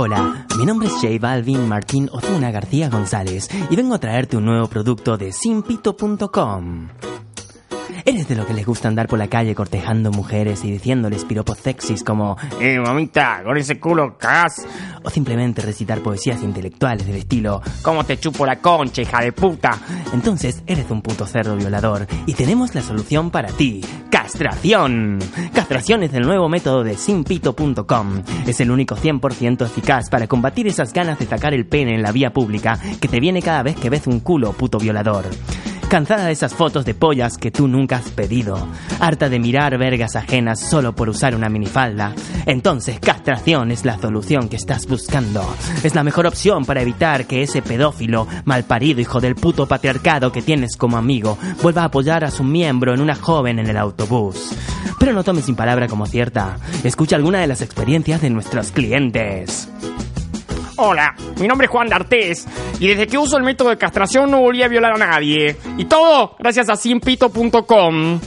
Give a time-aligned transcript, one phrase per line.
[0.00, 4.44] Hola, mi nombre es J Balvin Martín Ozuna García González y vengo a traerte un
[4.44, 6.86] nuevo producto de simpito.com.
[8.08, 11.58] ¿Eres de lo que les gusta andar por la calle cortejando mujeres y diciéndoles piropos
[11.58, 14.66] sexys como Eh, mamita, con ese culo cagás.
[15.04, 19.78] o simplemente recitar poesías intelectuales del estilo ¿Cómo te chupo la concha, hija de puta?
[20.14, 23.82] Entonces eres un puto cerdo violador y tenemos la solución para ti.
[24.10, 25.18] Castración.
[25.52, 28.22] Castración es el nuevo método de simpito.com.
[28.46, 32.12] Es el único 100% eficaz para combatir esas ganas de sacar el pene en la
[32.12, 35.26] vía pública que te viene cada vez que ves un culo puto violador.
[35.88, 38.68] Cansada de esas fotos de pollas que tú nunca has pedido.
[39.00, 42.14] Harta de mirar vergas ajenas solo por usar una minifalda.
[42.44, 45.42] Entonces, castración es la solución que estás buscando.
[45.82, 50.42] Es la mejor opción para evitar que ese pedófilo, malparido hijo del puto patriarcado que
[50.42, 54.52] tienes como amigo, vuelva a apoyar a su miembro en una joven en el autobús.
[55.00, 56.58] Pero no tomes sin palabra como cierta.
[56.84, 59.70] Escucha alguna de las experiencias de nuestros clientes.
[60.80, 62.46] Hola, mi nombre es Juan D'Artés
[62.78, 65.56] y desde que uso el método de castración no volví a violar a nadie.
[65.76, 68.20] Y todo gracias a simpito.com.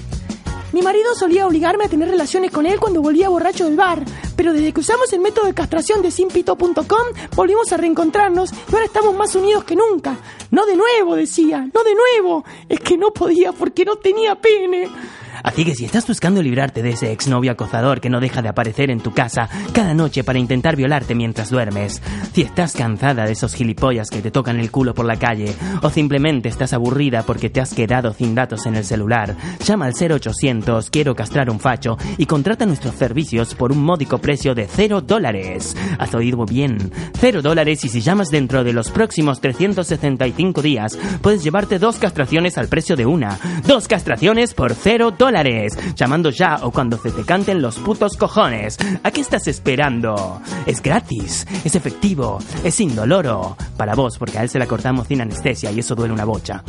[0.74, 4.04] Mi marido solía obligarme a tener relaciones con él cuando volvía borracho del bar,
[4.36, 6.76] pero desde que usamos el método de castración de simpito.com
[7.38, 10.18] volvimos a reencontrarnos y ahora estamos más unidos que nunca.
[10.50, 12.44] No de nuevo, decía, no de nuevo.
[12.68, 14.90] Es que no podía porque no tenía pene.
[15.44, 18.90] Así que si estás buscando librarte de ese exnovio acosador que no deja de aparecer
[18.92, 22.02] en tu casa cada noche para intentar violarte mientras duermes,
[22.34, 25.90] si estás cansada de esos gilipollas que te tocan el culo por la calle, o
[25.90, 30.90] simplemente estás aburrida porque te has quedado sin datos en el celular, llama al 0800
[30.90, 35.76] Quiero castrar un facho y contrata nuestros servicios por un módico precio de 0 dólares.
[35.98, 41.44] Has oído bien, 0 dólares y si llamas dentro de los próximos 365 días, puedes
[41.44, 43.40] llevarte dos castraciones al precio de una.
[43.66, 45.31] Dos castraciones por 0 dólares.
[45.96, 48.78] Llamando ya o cuando se te canten los putos cojones.
[49.04, 50.42] ¿A qué estás esperando?
[50.66, 53.56] Es gratis, es efectivo, es indoloro.
[53.78, 56.64] Para vos, porque a él se la cortamos sin anestesia y eso duele una bocha.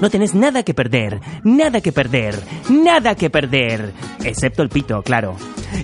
[0.00, 2.38] No tenés nada que perder, nada que perder,
[2.68, 3.94] nada que perder.
[4.24, 5.36] Excepto el pito, claro.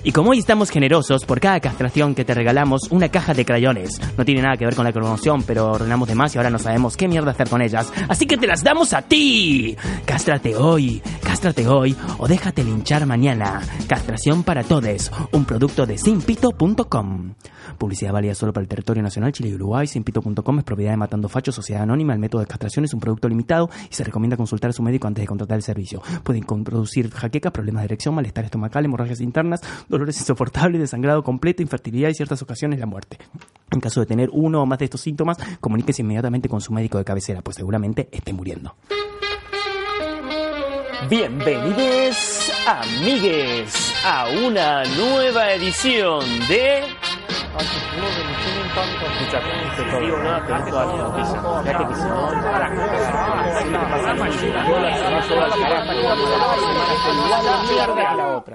[0.03, 3.99] Y como hoy estamos generosos, por cada castración que te regalamos, una caja de crayones.
[4.17, 6.59] No tiene nada que ver con la promoción, pero ordenamos de más y ahora no
[6.59, 7.91] sabemos qué mierda hacer con ellas.
[8.07, 9.75] Así que te las damos a ti.
[10.05, 11.01] Cástrate hoy,
[11.43, 13.59] cástrate hoy o déjate linchar mañana.
[13.85, 17.33] Castración para todes, un producto de simpito.com.
[17.77, 19.85] Publicidad válida solo para el territorio nacional Chile y Uruguay.
[19.85, 22.13] Simpito.com es propiedad de Matando Fachos, Sociedad Anónima.
[22.13, 25.05] El método de castración es un producto limitado y se recomienda consultar a su médico
[25.05, 26.01] antes de contratar el servicio.
[26.23, 32.07] Pueden producir jaquecas, problemas de erección, malestar estomacal, hemorragias internas, dolores insoportables, desangrado completo, infertilidad
[32.07, 33.17] y ciertas ocasiones la muerte.
[33.69, 36.99] En caso de tener uno o más de estos síntomas, comuníquese inmediatamente con su médico
[36.99, 38.77] de cabecera, pues seguramente esté muriendo.
[41.09, 46.83] Bienvenidos, amigues, a una nueva edición de...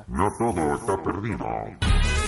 [0.09, 1.47] No todo está perdido.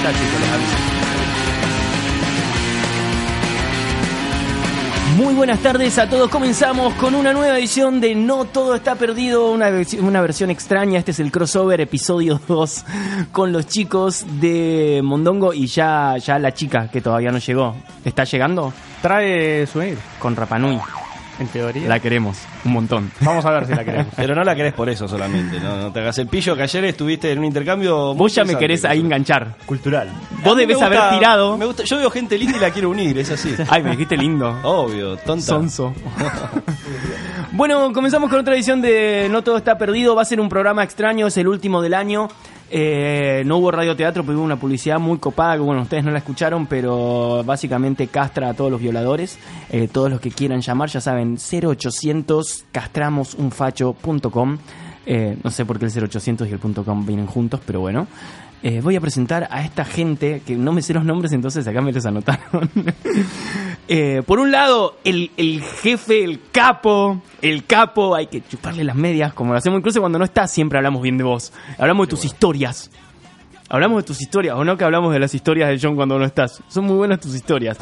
[0.00, 0.76] Está el vivo está, chicos, les aviso.
[5.16, 6.30] Muy buenas tardes a todos.
[6.30, 9.70] Comenzamos con una nueva edición de No Todo Está Perdido, una,
[10.00, 10.98] una versión extraña.
[10.98, 12.84] Este es el crossover, episodio 2,
[13.32, 17.76] con los chicos de Mondongo y ya, ya la chica que todavía no llegó.
[18.04, 18.72] ¿Está llegando?
[19.02, 20.80] Trae souvenir, Con Rapanui.
[21.40, 21.88] En teoría.
[21.88, 23.10] La queremos, un montón.
[23.20, 24.12] Vamos a ver si la queremos.
[24.14, 26.84] Pero no la querés por eso solamente, no, no te hagas el pillo que ayer
[26.84, 28.14] estuviste en un intercambio.
[28.14, 29.56] Vos ya me querés ahí enganchar.
[29.66, 30.10] Cultural.
[30.44, 31.56] Vos debes gusta- haber tirado.
[31.58, 33.54] Me gusta, yo veo gente linda y la quiero unir, es así.
[33.68, 34.58] Ay, me dijiste lindo.
[34.62, 35.46] Obvio, tonta.
[35.46, 35.92] Sonso.
[37.52, 40.14] bueno, comenzamos con otra edición de No Todo Está Perdido.
[40.14, 42.28] Va a ser un programa extraño, es el último del año.
[42.72, 46.18] Eh, no hubo radioteatro, pero hubo una publicidad muy copada que, bueno, ustedes no la
[46.18, 49.38] escucharon, pero básicamente castra a todos los violadores.
[49.70, 54.58] Eh, todos los que quieran llamar, ya saben, 0800 castramosunfacho.com.
[55.06, 58.06] Eh, no sé por qué el 0800 y el punto .com vienen juntos, pero bueno.
[58.62, 61.80] Eh, voy a presentar a esta gente que no me sé los nombres, entonces acá
[61.80, 62.70] me los anotaron.
[63.92, 68.94] Eh, por un lado, el, el jefe, el capo, el capo, hay que chuparle las
[68.94, 71.52] medias, como lo hacemos incluso cuando no estás, siempre hablamos bien de vos.
[71.76, 72.88] Hablamos de tus historias.
[73.72, 76.24] Hablamos de tus historias, o no que hablamos de las historias de John cuando no
[76.24, 76.60] estás.
[76.66, 77.78] Son muy buenas tus historias.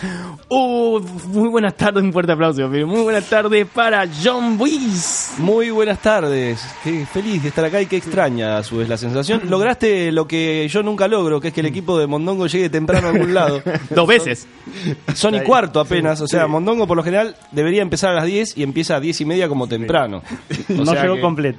[0.50, 2.69] Uh, muy buenas tardes, un fuerte aplauso.
[2.69, 5.37] Muy buenas tardes para John Weiss.
[5.38, 6.62] Muy buenas tardes.
[6.85, 9.40] Qué feliz de estar acá y qué extraña a su vez la sensación.
[9.49, 13.06] Lograste lo que yo nunca logro, que es que el equipo de Mondongo llegue temprano
[13.06, 13.62] a algún lado.
[13.90, 14.46] Dos veces.
[15.14, 18.58] Son y cuarto apenas, o sea, Mondongo por lo general debería empezar a las 10
[18.58, 20.23] y empieza a 10 y media como temprano.
[20.69, 21.58] O no sea llegó que- completo.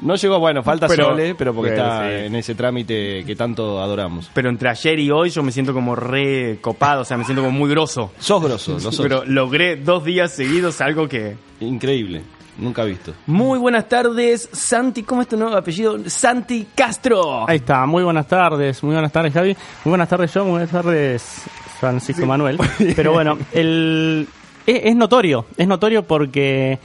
[0.00, 2.26] No llegó, bueno, falta Pero- Sole, pero porque pero está sí.
[2.26, 4.30] en ese trámite que tanto adoramos.
[4.34, 7.42] Pero entre ayer y hoy yo me siento como re copado, o sea, me siento
[7.42, 8.12] como muy grosso.
[8.18, 9.00] Sos grosso, lo sos.
[9.00, 11.36] Pero logré dos días seguidos algo que...
[11.60, 12.22] Increíble,
[12.58, 13.14] nunca visto.
[13.26, 15.98] Muy buenas tardes, Santi, ¿cómo es tu nuevo apellido?
[16.06, 17.48] Santi Castro.
[17.48, 20.70] Ahí está, muy buenas tardes, muy buenas tardes Javi, muy buenas tardes John, muy buenas
[20.70, 21.42] tardes
[21.80, 22.58] Francisco Manuel.
[22.96, 24.28] Pero bueno, el
[24.66, 26.78] es, es notorio, es notorio porque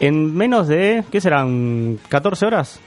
[0.00, 1.98] en menos de, ¿qué serán?
[2.10, 2.80] ¿14 horas?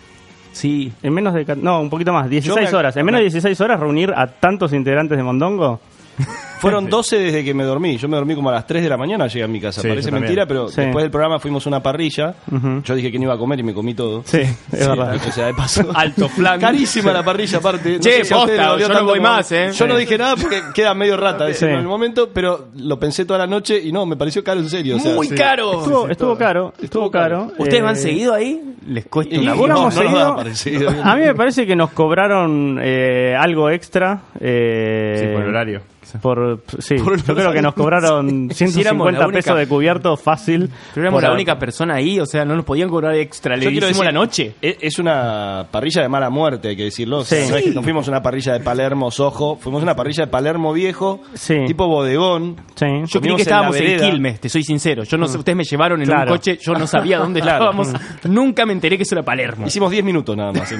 [0.52, 0.92] Sí.
[1.04, 2.98] En menos de, no, un poquito más, 16 me- horas.
[2.98, 5.80] En menos de 16 horas reunir a tantos integrantes de Mondongo.
[6.60, 7.98] Fueron 12 desde que me dormí.
[7.98, 9.82] Yo me dormí como a las 3 de la mañana, llegué a mi casa.
[9.82, 10.82] Sí, Parece mentira, pero Sí.
[10.82, 12.36] después del programa fuimos a una parrilla.
[12.84, 14.22] Yo dije que no iba a comer y me comí todo.
[14.26, 15.16] Sí, es verdad.
[15.28, 15.90] O sea, de paso.
[15.96, 16.60] Alto flan.
[16.60, 17.94] Carísima la parrilla aparte.
[17.94, 19.70] No Che, posta, yo no voy como- más, ¿eh?
[19.74, 23.26] Yo no dije nada porque queda medio rata ese en el momento, pero lo pensé
[23.26, 24.98] toda la noche y no, me pareció caro en serio.
[24.98, 25.36] o sea, Muy sí.
[25.36, 25.80] caro.
[25.80, 27.48] Estuvo, estuvo caro, estuvo caro.
[27.48, 27.54] caro.
[27.58, 28.62] ¿Ustedes Eh, van seguido ahí?
[28.88, 30.90] ¿Les cuesta Y una no, no seguido.
[31.04, 34.22] A mí me parece que nos cobraron eh, algo extra.
[34.40, 35.82] eh, Sí, por el horario.
[36.22, 36.49] Por,
[36.80, 39.68] sí, Por el yo creo que nos cobraron Si éramos 150 la única- pesos de
[39.68, 40.70] cubierto fácil.
[40.94, 43.56] Pero éramos la única persona ahí, o sea, no nos podían cobrar extra.
[43.56, 44.56] Le hicimos decir, la noche.
[44.62, 47.20] Es, es una parrilla de mala muerte, hay que decirlo.
[47.20, 47.52] O sea, Sí.
[47.52, 50.26] no, es que no fuimos a una parrilla de Palermo Sojo, fuimos a una parrilla
[50.26, 51.56] de Palermo viejo, Sí.
[51.68, 52.56] tipo bodegón.
[52.76, 52.86] Sí.
[53.08, 54.00] Yo creí que estábamos en.
[54.00, 55.04] Quilmes, te soy sincero.
[55.04, 56.32] Yo no sé, ustedes me llevaron en Claro.
[56.32, 57.66] un coche, yo no sabía dónde Claro.
[57.72, 57.94] estábamos.
[58.26, 59.68] Nunca me enteré que eso era Palermo.
[59.68, 60.70] Hicimos 10 minutos nada más.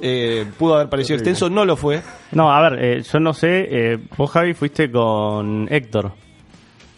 [0.00, 2.00] Eh, pudo haber parecido extenso, no lo fue.
[2.32, 6.12] No, a ver, eh, yo no sé, eh, vos Javi fuiste con Héctor,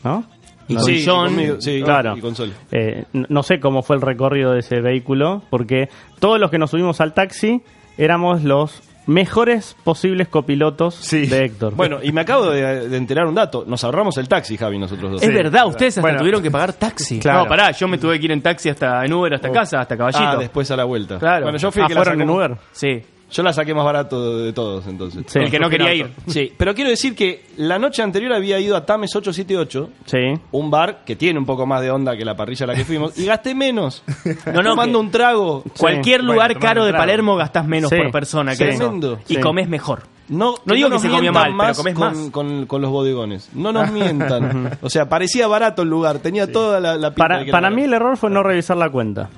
[0.04, 0.24] ¿no?
[0.68, 2.16] Y con Sí, John, conmigo, sí, claro.
[2.16, 2.52] y con Sol.
[2.70, 5.88] Eh, no sé cómo fue el recorrido de ese vehículo, porque
[6.20, 7.60] todos los que nos subimos al taxi
[7.98, 11.26] éramos los mejores posibles copilotos Sí.
[11.26, 11.74] de Héctor.
[11.74, 13.64] Bueno, y me acabo de, de enterar un dato.
[13.66, 15.22] Nos ahorramos el taxi, Javi, nosotros dos.
[15.24, 16.18] Es verdad, ustedes hasta Bueno.
[16.18, 17.18] tuvieron que pagar taxi.
[17.18, 17.40] Claro.
[17.40, 19.96] No, pará, yo me tuve que ir en taxi hasta en Uber hasta casa, hasta
[19.96, 20.22] Caballito.
[20.24, 21.18] Ah, después a la vuelta.
[21.18, 21.44] Claro.
[21.46, 22.56] Bueno, yo fui Ah, que la en Uber.
[22.70, 23.02] Sí.
[23.30, 25.24] Yo la saqué más barato de, todos, entonces.
[25.28, 25.38] Sí.
[25.38, 26.10] El que no quería ir.
[26.26, 30.18] Sí, pero quiero decir que la noche anterior había ido a Tames 878, Sí.
[30.50, 32.84] un bar que tiene un poco más de onda que la parrilla a la que
[32.84, 34.02] fuimos, y gasté menos.
[34.46, 35.64] No, no, tomando que- un trago.
[35.78, 36.92] Cualquier lugar caro de.
[36.92, 37.96] Palermo gastás menos Sí.
[37.96, 38.64] por persona que.
[38.66, 39.18] Tremendo.
[39.28, 39.40] Y Sí.
[39.40, 40.02] comes mejor.
[40.28, 42.30] No, No digo que nos se comió mientan mal, pero comés con, más.
[42.30, 43.50] Con, con los bodegones.
[43.54, 44.78] No nos mientan.
[44.80, 47.70] o sea, parecía barato el lugar, tenía toda la, la pinta Para, de que para
[47.70, 49.28] mí el error fue no revisar la cuenta.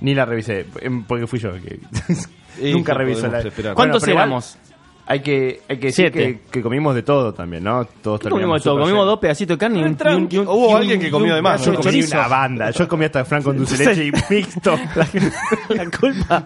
[0.00, 1.52] Ni la revisé, em, porque fui yo.
[1.52, 1.78] Que
[2.60, 3.40] Y Nunca reviso la.
[3.40, 3.74] esperar.
[3.74, 4.58] ¿Cuántos igual éramos?
[5.04, 6.40] Hay que, hay que decir Siete.
[6.44, 7.84] que, que comimos de todo también, ¿no?
[8.02, 8.78] Todos ¿Qué comimos de todo?
[8.80, 11.00] Comimos dos pedacitos de carne y un, y un- y un- Hubo y un- alguien
[11.00, 12.16] que comió de más, Yo comí chorizo.
[12.16, 12.70] una banda.
[12.70, 14.78] Yo comí hasta flan con dulce de leche y mixto.
[15.70, 16.44] La culpa.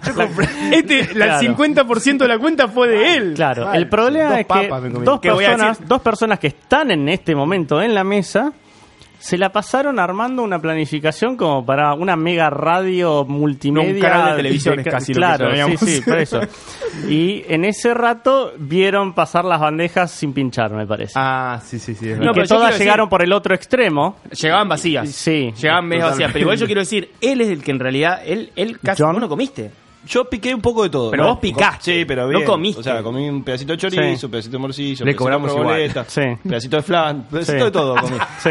[0.72, 1.54] Este, la Claro.
[1.54, 3.32] 50% de la cuenta fue de él.
[3.34, 4.68] Claro, Vale, el problema dos es que
[5.04, 8.52] dos ¿Qué voy a personas, dos personas que están en este momento en la mesa
[9.18, 13.88] se la pasaron armando una planificación como para una mega radio multimedia.
[13.90, 15.80] No, un canal de televisión es casi lo que Claro, sabíamos.
[15.80, 16.40] sí, sí, por eso.
[17.08, 21.12] Y en ese rato vieron pasar las bandejas sin pinchar, me parece.
[21.16, 22.08] Ah, sí, sí, sí.
[22.08, 24.16] es y No, que todas llegaron decir- por el otro extremo.
[24.30, 25.08] Llegaban vacías.
[25.10, 25.52] Sí.
[25.60, 26.30] Llegaban medio vacías.
[26.32, 29.20] Pero igual yo quiero decir, él es el que en realidad, él, él casi, John.
[29.20, 29.70] no comiste.
[30.06, 31.10] Yo piqué un poco de todo.
[31.10, 31.28] Pero ¿no?
[31.30, 32.44] vos picaste, Sí, pero no bien.
[32.44, 32.80] comiste.
[32.80, 34.24] O sea, comí un pedacito de chorizo, Sí.
[34.26, 36.20] un pedacito de morcillo, Le pedacito cobramos de Sí.
[36.48, 37.64] pedacito de flan, pedacito Sí.
[37.64, 38.16] de todo comí.
[38.42, 38.50] Sí.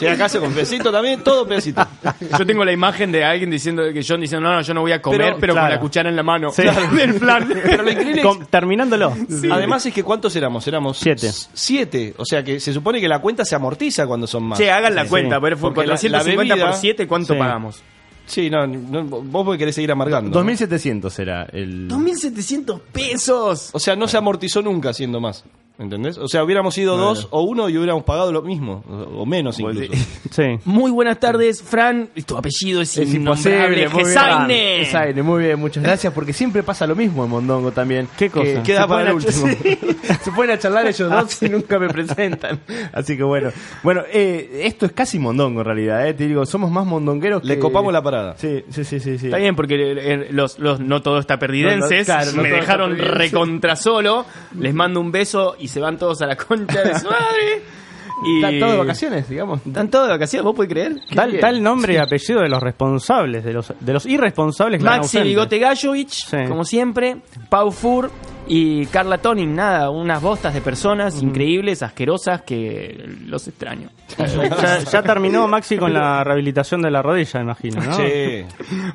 [0.00, 1.86] Llegué a casa con pedacito también, todo pedacito.
[2.38, 4.92] Yo tengo la imagen de alguien diciendo que John diciendo, no, no, yo no voy
[4.92, 6.50] a comer, pero, Pero, con la cuchara en la mano.
[6.50, 6.62] Sí.
[6.96, 7.14] Del.
[7.18, 9.12] Pero lo increíble es- terminándolo.
[9.50, 10.66] Además es que ¿cuántos éramos?
[10.66, 11.30] Éramos Siete.
[11.52, 12.14] Siete.
[12.18, 14.58] O sea que se supone que la cuenta se amortiza cuando son más.
[14.58, 15.40] Che, hagan la Sí, cuenta, sí.
[15.42, 17.38] pero fue Porque la- 450 la por bebida- 7, ¿cuánto Sí.
[17.38, 17.82] pagamos?
[18.26, 20.30] Sí, no, no, vos porque querés seguir amargando.
[20.30, 20.34] ¿no?
[20.34, 21.88] 2700 era el.
[21.88, 23.70] 2.700 pesos.
[23.72, 25.44] O sea, no se amortizó nunca haciendo más.
[25.78, 26.18] ¿Entendés?
[26.18, 28.84] O sea, hubiéramos ido dos o uno y hubiéramos pagado lo mismo.
[29.16, 29.92] O, menos incluso.
[30.30, 30.58] Sí.
[30.64, 32.08] Muy buenas tardes, Fran.
[32.24, 33.82] Tu apellido es, Es innombrable.
[33.84, 33.88] imposible.
[33.88, 34.06] muy bien.
[34.06, 34.84] Gesaine.
[34.86, 36.12] Gesaine, muy bien, muchas gracias.
[36.14, 38.08] Porque siempre pasa lo mismo en Mondongo también.
[38.16, 38.44] ¿Qué cosa?
[38.44, 39.46] Que Queda se para el último.
[39.62, 40.16] Sí.
[40.24, 42.60] se ponen a charlar ellos dos y nunca me presentan.
[42.92, 43.50] Así que bueno.
[43.82, 46.06] Bueno, eh, esto es casi Mondongo en realidad.
[46.08, 46.14] Eh.
[46.14, 48.34] Te digo, somos más mondongueros Le que- copamos la parada.
[48.38, 49.18] Sí, sí, sí, sí.
[49.18, 49.26] sí.
[49.26, 52.48] Está bien, porque eh, los, los no todo está perdidenses No, no, claro, no me
[52.48, 54.24] todo dejaron recontra solo.
[54.58, 57.62] Les mando un beso y se van todos a la concha de su madre.
[58.24, 58.36] Y...
[58.36, 59.66] Están todos de vacaciones, digamos.
[59.66, 60.92] Están todos de vacaciones, ¿vos podés creer?
[61.12, 65.22] Tal, tal nombre y apellido de los responsables, de los, de los irresponsables Maxi.
[65.22, 66.36] Bigote Gallowich, Sí.
[66.46, 67.16] como siempre,
[67.48, 68.12] Pau Fur
[68.48, 73.88] y Carla Toning, nada, unas bostas de personas increíbles, asquerosas, que los extraño.
[74.18, 77.96] Ya, ya terminó Maxi con la rehabilitación de la rodilla, imagino, ¿no?
[77.96, 78.44] Che,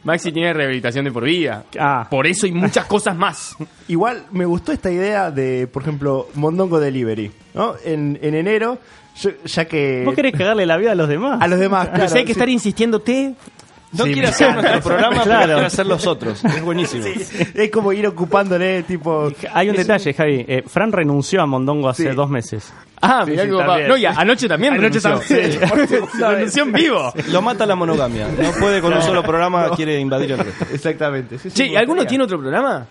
[0.04, 1.64] Maxi tiene rehabilitación de por vida.
[1.80, 2.08] Ah.
[2.10, 3.56] Por eso y muchas cosas más.
[3.88, 7.32] Igual me gustó esta idea de, por ejemplo, Mondongo Delivery.
[7.54, 7.74] ¿no?
[7.84, 8.78] En, en enero,
[9.20, 10.04] yo- ya que.
[10.06, 11.42] ¿Vos querés cagarle la vida a los demás?
[11.42, 12.12] A los demás, Pero claro.
[12.12, 12.40] si hay que sí.
[12.40, 13.34] estar insistiéndote,
[13.98, 15.42] no Sí, quiere hacer nuestro programa, Claro.
[15.42, 16.44] pero quiere hacer los otros.
[16.46, 17.06] Es buenísimo.
[17.54, 19.32] Es como ir ocupándole, tipo.
[19.54, 20.46] Hay un detalle, Javi.
[20.48, 22.16] Eh, Fran renunció a Mondongo hace Sí.
[22.16, 22.72] dos meses.
[23.02, 23.88] Ah, Sí, mirá también.
[23.88, 25.38] No, y anoche también Anoche renunció.
[25.70, 26.08] también.
[26.08, 26.18] Sí.
[26.20, 27.14] renunció en vivo.
[27.32, 28.28] Lo mata la monogamia.
[28.42, 30.66] No puede con un solo programa, quiere invadir el resto.
[30.74, 31.38] Exactamente.
[31.50, 32.86] sí, ¿alguno tiene otro programa?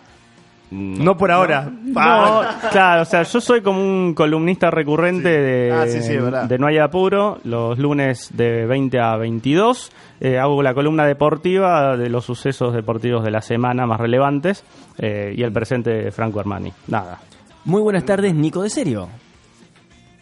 [0.70, 1.70] No por ahora.
[1.84, 2.42] No,
[2.72, 6.66] claro, o sea, yo soy como un columnista recurrente de, Ah, sí, sí, de No
[6.66, 9.92] hay apuro, los lunes de 20 a 22.
[10.20, 14.64] Eh, hago la columna deportiva de los sucesos deportivos de la semana más relevantes
[14.98, 16.72] eh, y el presente de Franco Armani.
[16.88, 17.20] Nada.
[17.64, 19.08] Muy buenas tardes, Nico de Serio.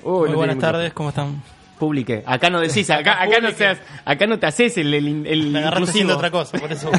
[0.03, 1.43] Uy, Muy buenas tardes, ¿cómo están?
[1.79, 2.23] Publique.
[2.25, 6.13] Acá no decís, acá, acá no seas, acá no te haces el, el, el inclusivo.
[6.15, 6.91] otra cosa, por eso.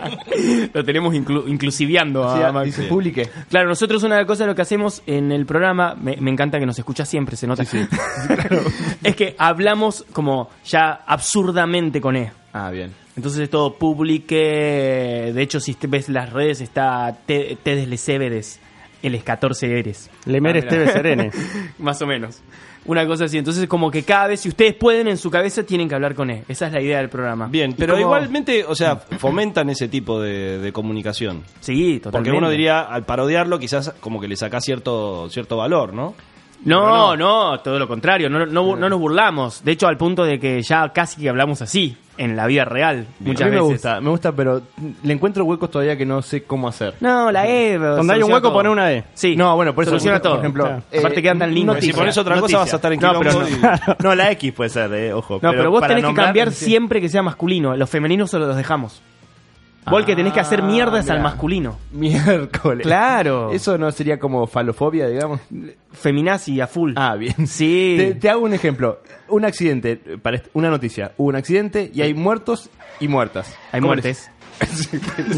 [0.74, 3.28] Lo tenemos inclu- inclusiviando a Sí, dice publique.
[3.48, 6.58] Claro, nosotros una de las cosas lo que hacemos en el programa, me, me encanta
[6.58, 7.62] que nos escucha siempre, se nota.
[9.02, 12.32] es que hablamos como ya absurdamente con E.
[12.52, 12.92] Ah, bien.
[13.16, 15.32] Entonces es todo publique.
[15.34, 18.60] De hecho, si te ves las redes, está Te- Tedes Lecebedes,
[19.02, 20.10] el 14 eres.
[20.26, 21.30] Lemer Ah, Serene.
[21.78, 22.40] Más o menos.
[22.90, 23.38] Una cosa así.
[23.38, 26.28] Entonces, como que cada vez, si ustedes pueden en su cabeza, tienen que hablar con
[26.28, 26.42] E.
[26.48, 27.46] Esa es la idea del programa.
[27.46, 31.44] Bien, pero como- igualmente, o sea, fomentan ese tipo de, de comunicación.
[31.60, 32.10] Sí, totalmente.
[32.10, 36.14] Porque uno diría, al parodiarlo, quizás como que le saca cierto, cierto valor, ¿no?
[36.64, 38.28] No, no, todo lo contrario.
[38.28, 39.64] No, no, no nos burlamos.
[39.64, 43.06] De hecho, al punto de que ya casi que hablamos así, en la vida real,
[43.20, 43.72] muchas a mí me veces.
[43.72, 44.60] gusta, me gusta, pero
[45.02, 46.94] le encuentro huecos todavía que no sé cómo hacer.
[47.00, 47.78] No, la E.
[47.78, 48.52] Donde hay un hueco, todo.
[48.52, 49.04] pone una E.
[49.14, 49.36] Sí.
[49.36, 50.38] No, bueno, por eso, Soluciona por todo.
[50.40, 50.82] ejemplo, Claro.
[50.92, 51.78] eh, Aparte quedan tan lindos.
[51.80, 53.40] Si pones otra cosa vas a estar en No, pero
[54.02, 55.38] No, la X puede ser, eh, ojo.
[55.40, 56.66] No, pero, vos para tenés que cambiar sí.
[56.66, 57.74] siempre que sea masculino.
[57.74, 59.00] Los femeninos solo los dejamos.
[59.88, 61.78] Vos el que tenés que hacer Ah, mierdas al masculino.
[61.92, 62.86] Miércoles.
[62.86, 63.50] Claro.
[63.52, 65.40] Eso no sería como falofobia, digamos.
[65.92, 66.92] Feminazi a full.
[66.96, 67.46] Ah, bien.
[67.46, 67.94] Sí.
[67.98, 69.00] Te, te hago un ejemplo.
[69.28, 71.12] Un accidente, para una noticia.
[71.16, 72.68] Hubo un accidente y hay muertos
[73.00, 73.56] y muertas.
[73.72, 74.30] Hay ¿Cómo muertes.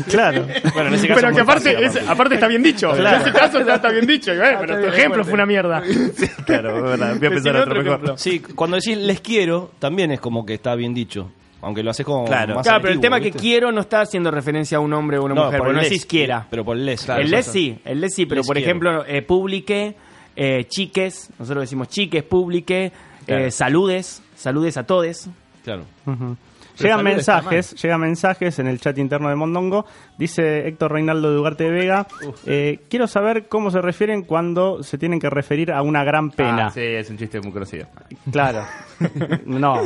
[0.09, 0.47] Claro.
[0.75, 2.01] Bueno, en ese caso es muy fácil, aparte.
[2.09, 2.97] aparte está bien dicho.
[2.97, 4.33] En ese caso está, bien dicho.
[4.61, 5.81] pero tu ejemplo fue una mierda.
[5.81, 7.17] les- Claro, es verdad.
[7.19, 7.87] Voy a pensar otro otro mejor.
[7.95, 8.19] ejemplo.
[8.19, 11.31] Sí, cuando decís les quiero, también es como que está bien dicho.
[11.63, 12.57] Aunque lo haces como Claro.
[12.57, 15.25] más Claro, pero el tema que quiero no está haciendo referencia a un hombre o
[15.25, 16.47] una No, mujer, por porque no decís quiera.
[16.51, 17.09] Pero por les.
[17.09, 18.69] el les sí, el les sí, pero Les por quiero.
[18.69, 19.95] ejemplo, eh, publique,
[20.37, 22.93] eh, chiques, nosotros decimos chiques, publique,
[23.27, 23.45] Claro.
[23.47, 25.29] eh, saludes, saludes a todes.
[25.65, 25.85] Claro.
[26.05, 26.37] Pero
[26.79, 29.85] Llegan mensajes, llegan mensajes en el chat interno de Mondongo.
[30.19, 32.07] Dice Héctor Reinaldo de Ugarte de Vega.
[32.47, 36.67] eh, quiero saber cómo se refieren cuando se tienen que referir a una gran pena.
[36.67, 37.87] Ah, sí, es un chiste muy conocido.
[38.31, 38.65] Claro.
[39.47, 39.81] No,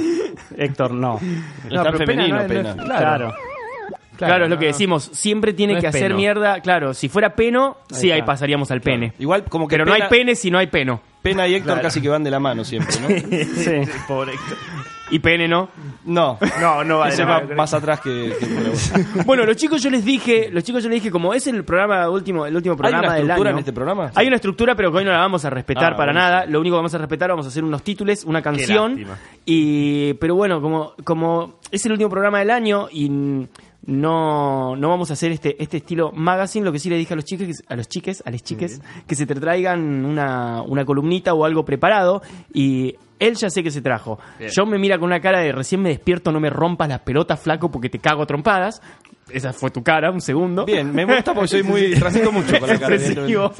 [0.57, 1.19] Héctor, no.
[1.71, 2.71] No, tan pero femenino, no es- no pena.
[2.71, 2.77] es-
[4.17, 4.31] Claro.
[4.33, 6.17] Claro, es lo que decimos, siempre tiene No que hacer peno.
[6.17, 9.13] mierda, claro, si fuera peno, sí, ahí pasaríamos al pene.
[9.19, 11.01] Igual como que Pero no hay pene si no hay peno.
[11.23, 13.09] Pena y Héctor casi que van de la mano siempre, ¿no?
[13.57, 13.91] Sí.
[14.07, 14.57] Pobre Héctor.
[15.09, 15.69] Y pene no.
[16.05, 16.37] No.
[16.61, 18.93] No, no va de Ese va más atrás que, que por la voz.
[19.27, 22.09] Bueno, los chicos yo les dije, los chicos yo les dije, como es el programa
[22.11, 23.57] último, el último ¿Hay programa una del estructura año.
[23.57, 24.11] en este programa?
[24.15, 26.47] Hay una estructura, pero que hoy no la vamos a respetar Ah, para nada.
[26.47, 29.05] Lo único que vamos a respetar, vamos a hacer unos títulos, una canción.
[29.45, 33.47] Y, pero bueno, como, como es el último programa del año y
[33.87, 36.65] no, no vamos a hacer este, este estilo magazine.
[36.65, 39.15] Lo que sí le dije a los chiques, a los chiques, a las chiques, que
[39.15, 42.23] se te traigan una, una columnita o algo preparado.
[42.53, 44.19] Y él ya sé que se trajo.
[44.55, 47.41] Yo me mira con una cara de recién me despierto, no me rompas las pelotas,
[47.41, 48.83] flaco, porque te cago a trompadas.
[49.37, 50.65] Esa fue tu cara, un segundo.
[50.65, 51.95] Bien, me gusta porque soy muy.
[51.99, 52.95] transito mucho con la cara.
[52.95, 53.53] Expresivo.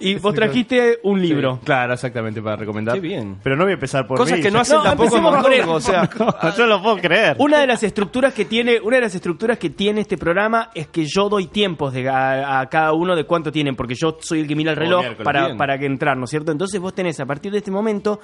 [0.00, 1.60] y vos trajiste un libro.
[1.62, 2.96] Claro, exactamente, para recomendar.
[2.96, 3.38] Qué bien.
[3.40, 6.10] Pero no voy a empezar por Cosas mí, que no hacen No, tampoco o sea.
[6.58, 7.36] Yo lo puedo creer.
[7.38, 10.88] Una de las estructuras que tiene, una de las estructuras que tiene este programa es
[10.88, 14.40] que yo doy tiempos de, a, a cada uno de cuánto tienen, porque yo soy
[14.40, 15.56] el que mira el reloj para, bien.
[15.56, 16.50] para que entrar, ¿no es cierto?
[16.50, 18.18] Entonces vos tenés a partir de este momento,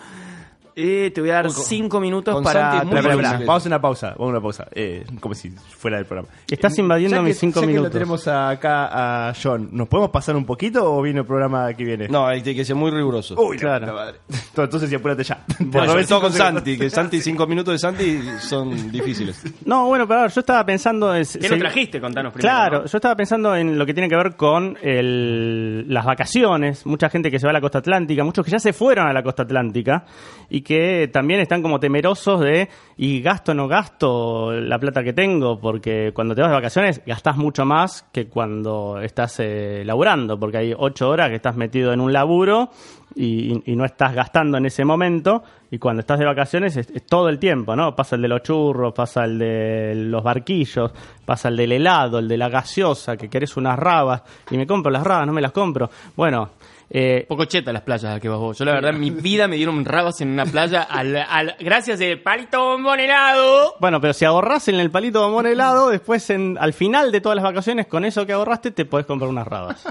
[0.76, 3.14] eh, te voy a dar con- cinco minutos con para, Santi es muy para Espera,
[3.14, 3.30] hablar.
[3.32, 3.46] difícil.
[3.46, 6.28] Vamos a una pausa, vamos a una pausa, eh, como si fuera del programa.
[6.50, 7.88] Estás invadiendo Ya que- mis cinco ya que minutos.
[7.88, 11.84] lo tenemos acá a John, ¿nos podemos pasar un poquito o viene el programa que
[11.84, 12.08] viene?
[12.08, 13.34] No, hay que ser muy riguroso.
[13.40, 13.94] Uy, Claro.
[14.56, 15.44] Entonces sí, apúrate ya.
[15.46, 16.32] Te Bueno, sobre todo con.
[16.32, 19.42] Santi, que Santi, cinco minutos de Santi son difíciles.
[19.64, 21.14] No, bueno, pero a ver, yo estaba pensando...
[21.14, 22.00] En, ¿Qué lo trajiste?
[22.00, 22.52] Contanos primero.
[22.54, 22.86] Claro, ¿no?
[22.86, 27.30] yo estaba pensando en lo que tiene que ver con el- las vacaciones, mucha gente
[27.30, 29.42] que se va a la costa atlántica, muchos que ya se fueron a la costa
[29.42, 30.04] atlántica
[30.50, 35.12] y que también están como temerosos de, y gasto o no gasto la plata que
[35.12, 40.38] tengo, porque cuando te vas de vacaciones gastás mucho más que cuando estás eh, laburando,
[40.40, 42.70] porque hay ocho horas que estás metido en un laburo
[43.14, 47.28] y, no estás gastando en ese momento, y cuando estás de vacaciones es, es todo
[47.28, 47.94] el tiempo, ¿no?
[47.94, 50.92] Pasa el de los churros, pasa el de los barquillos,
[51.24, 54.90] pasa el del helado, el de la gaseosa, que querés unas rabas, y me compro
[54.90, 55.90] las rabas, no me las compro.
[56.16, 56.50] Bueno,
[56.96, 58.56] eh, Poco cheta las playas a las que vas vos.
[58.56, 62.00] Yo la verdad en mi vida me dieron rabas en una playa al, al- gracias
[62.00, 63.74] al palito bombón helado.
[63.80, 67.34] bueno, pero si ahorrás en el palito bombón helado, después en, al final de todas
[67.36, 69.84] las vacaciones, con eso que ahorraste, te podés comprar unas rabas.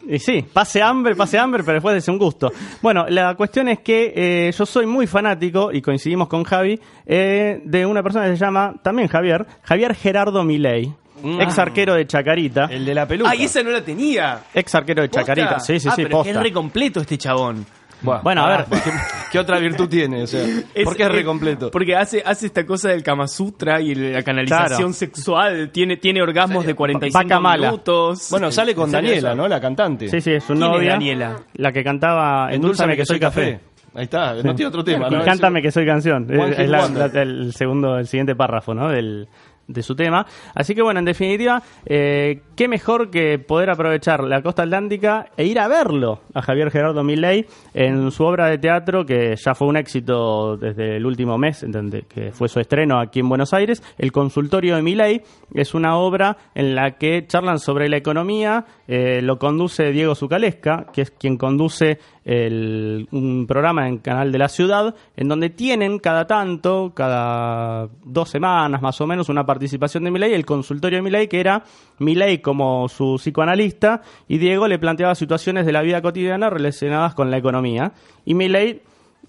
[0.08, 2.49] Y sí, pase hambre, pase hambre, pero después es un gusto.
[2.82, 7.62] Bueno, la cuestión es que eh, yo soy muy fanático, y coincidimos con Javi, eh,
[7.65, 10.93] de una persona que se llama, también Javier, Javier Gerardo Milei,
[11.41, 12.65] ex arquero de Chacarita.
[12.65, 13.29] El de la peluca.
[13.32, 14.41] Ay, esa no la tenía.
[14.53, 16.32] Ex arquero de Chacarita, sí, sí, Ah, sí, pero es posta.
[16.32, 17.65] es re completo este chabón.
[18.01, 18.65] Bueno, a ver.
[18.82, 18.91] ¿Qué,
[19.34, 20.23] qué otra virtud tiene?
[20.23, 20.41] O sea,
[20.86, 21.69] ¿Por qué es re completo?
[21.69, 24.93] Porque hace, hace esta cosa del Kama Sutra y la canalización Claro.
[24.93, 25.69] sexual.
[25.73, 27.67] Tiene, tiene orgasmos de 45 Vaca mala.
[27.71, 28.27] minutos.
[28.32, 29.36] Bueno, sale con ¿En serio Daniela?
[29.36, 29.49] ¿no?
[29.49, 30.08] La cantante.
[30.08, 30.91] Sí, sí, es su ¿Quién es novia.
[30.91, 31.36] Daniela?
[31.55, 33.60] La que cantaba Endulzame que soy café.
[33.95, 35.25] Ahí está, no tiene otro tema, ¿no?
[35.25, 36.23] cántame que soy canción.
[36.29, 38.88] One Es, es la- la- el segundo, el siguiente párrafo, ¿no?
[38.88, 39.27] Del,
[39.69, 40.25] de su tema.
[40.53, 45.45] Así que bueno, en definitiva, eh, qué mejor que poder aprovechar la costa atlántica e
[45.45, 49.67] ir a verlo a Javier Gerardo Milei en su obra de teatro que ya fue
[49.67, 53.84] un éxito desde el último mes, donde, que fue su estreno aquí en Buenos Aires.
[53.97, 55.21] El consultorio de Milei
[55.53, 60.88] es una obra en la que charlan sobre la economía, eh, lo conduce Diego Zucalesca,
[60.91, 65.99] que es quien conduce el- un programa en Canal de la Ciudad, en donde tienen
[65.99, 71.04] cada tanto, cada dos semanas más o menos, una participación de Milei, el consultorio de
[71.04, 71.63] Milei, que era
[71.99, 77.30] Milei como su psicoanalista, y Diego le planteaba situaciones de la vida cotidiana relacionadas con
[77.30, 77.91] la economía.
[78.25, 78.82] Y Milei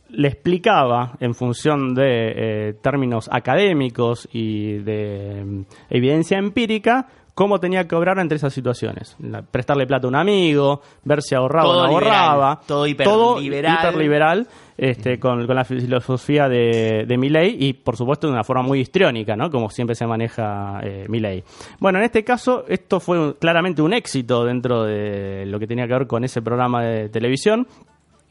[0.08, 2.32] le explicaba en función de
[2.68, 7.06] eh, términos académicos y de mm, evidencia empírica
[7.40, 9.16] cómo tenía que obrar entre esas situaciones.
[9.18, 12.60] La- prestarle plata a un amigo, ver si ahorraba Todo o no liberal, ahorraba.
[12.66, 13.78] todo hiperliberal.
[13.80, 18.60] hiperliberal, este, con, con la filosofía de, de Milley y, por supuesto, de una forma
[18.62, 19.50] muy histriónica, ¿no?
[19.50, 21.42] Como siempre se maneja eh, Milley.
[21.78, 25.86] Bueno, en este caso, esto fue un- claramente un éxito dentro de lo que tenía
[25.86, 27.66] que ver con ese programa de televisión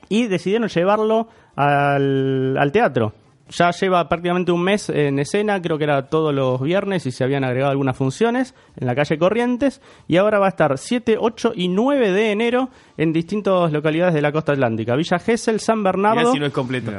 [0.08, 3.14] y decidieron llevarlo al, al teatro.
[3.50, 7.24] Ya lleva prácticamente un mes en escena, creo que era todos los viernes y se
[7.24, 11.54] habían agregado algunas funciones en la calle Corrientes y ahora va a estar 7, 8
[11.56, 14.96] y 9 de enero en distintas localidades de la costa atlántica.
[14.96, 16.32] Villa Gesell, San Mirá Bernardo.
[16.32, 16.92] si no es completo.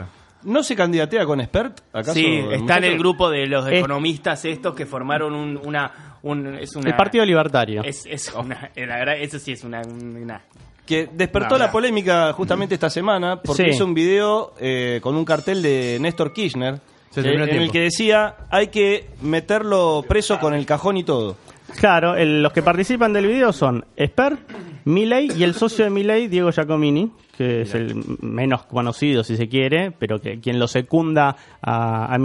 [0.42, 1.80] ¿No se candidatea con Expert?
[1.92, 6.54] ¿Acaso, Sí, está en el grupo de los economistas estos que formaron un, una, un,
[6.58, 6.88] es una...
[6.90, 7.84] El Partido Libertario.
[7.84, 9.82] Es, es una, la verdad, eso sí es una...
[9.82, 10.40] una-
[10.90, 13.70] Que despertó la polémica justamente esta semana porque Sí.
[13.70, 17.54] hizo un video eh, con un cartel de Néstor Kirchner Se eh, terminó el en
[17.54, 17.72] el tiempo.
[17.72, 21.36] que decía hay que meterlo preso con el cajón y todo.
[21.78, 24.36] Claro, el- los que participan del video son Esper,
[24.84, 29.48] Milei y el socio de Milei, Diego Giacomini, que es el menos conocido si se
[29.48, 32.18] quiere, pero que quien lo secunda a, a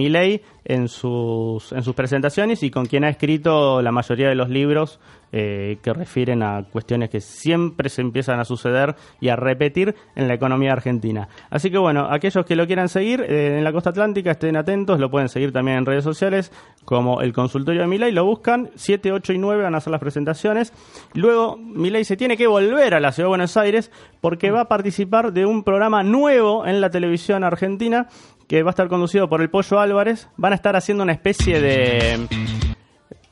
[0.65, 4.99] en sus, en sus presentaciones y con quien ha escrito la mayoría de los libros
[5.32, 10.28] eh, que refieren a cuestiones que siempre se empiezan a suceder y a repetir en
[10.28, 11.28] la economía argentina.
[11.49, 14.99] Así que bueno, aquellos que lo quieran seguir eh, en la costa atlántica estén atentos,
[14.99, 16.51] lo pueden seguir también en redes sociales
[16.86, 19.99] como el consultorio de Milei, lo buscan, 7, 8 y 9 van a hacer las
[19.99, 20.71] presentaciones.
[21.13, 23.91] Luego Milei se tiene que volver a la ciudad de Buenos Aires
[24.25, 28.07] porque va a participar de un programa nuevo en la televisión argentina
[28.47, 30.27] que va a estar conducido por el Pollo Álvarez.
[30.35, 32.27] Van a estar haciendo una especie de...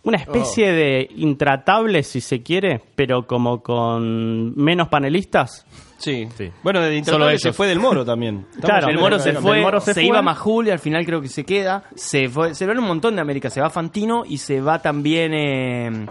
[0.03, 0.75] Una especie Oh.
[0.75, 5.65] de intratable, si se quiere, pero como con menos panelistas.
[5.97, 6.27] Sí.
[6.38, 6.51] Sí.
[6.62, 8.45] Bueno, de Solo Intratable se fue del Moro también.
[8.62, 10.03] Claro, el Moro se fue, Moro se se, fue.
[10.10, 11.86] iba Majul y al final creo que se queda.
[11.95, 13.49] Se fue, se van un montón de América.
[13.49, 15.34] Se va Fantino y se va también.
[15.34, 16.06] eh,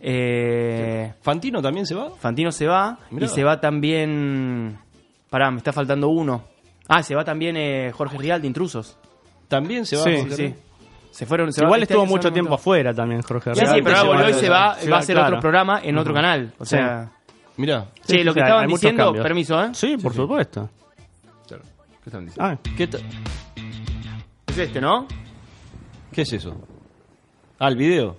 [0.00, 2.10] eh, ¿Fantino también se va?
[2.16, 3.26] Fantino se va Mirá.
[3.26, 4.78] y se va también.
[5.28, 6.42] Pará, me está faltando uno.
[6.88, 8.98] Ah, se va también eh, Jorge Rial de Intrusos.
[9.48, 10.02] También se va.
[10.04, 10.42] Sí, Jorge Sí.
[10.42, 10.54] Rial?
[11.10, 11.52] Se fueron.
[11.52, 13.74] se va- Igual este estuvo se mucho tiempo afuera también, Jorge Sí, Real.
[13.76, 15.28] sí, pero volvió y va, se va, va a hacer claro.
[15.28, 16.52] otro programa en otro canal.
[16.58, 17.10] O sea,
[17.56, 17.86] Mirá.
[18.02, 19.22] sí, Sí, lo que hay- estaban diciendo, cambios.
[19.24, 19.68] permiso, ¿eh?
[19.74, 20.70] Sí, por supuesto.
[21.46, 21.62] Claro.
[22.02, 22.44] ¿Qué están diciendo?
[22.44, 22.88] Ah, ¿Qué,
[24.46, 25.06] Es este, ¿no?
[26.12, 26.56] ¿Qué es eso?
[27.58, 28.16] Ah, el video.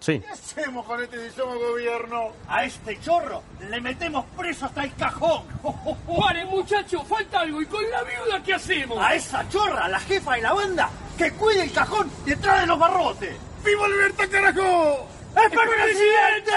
[0.00, 0.18] Sí.
[0.18, 2.30] ¿qué hacemos con este somos gobierno?
[2.48, 5.42] A este chorro le metemos preso hasta el cajón.
[6.20, 7.60] Pare, muchacho, falta algo.
[7.60, 8.98] ¿Y con la viuda qué hacemos?
[8.98, 12.78] A esa chorra, la jefa de la banda, que cuide el cajón detrás de los
[12.78, 13.36] barrotes.
[13.64, 15.06] ¡Viva Alberto carajo!
[15.36, 16.52] ¡Es presidente!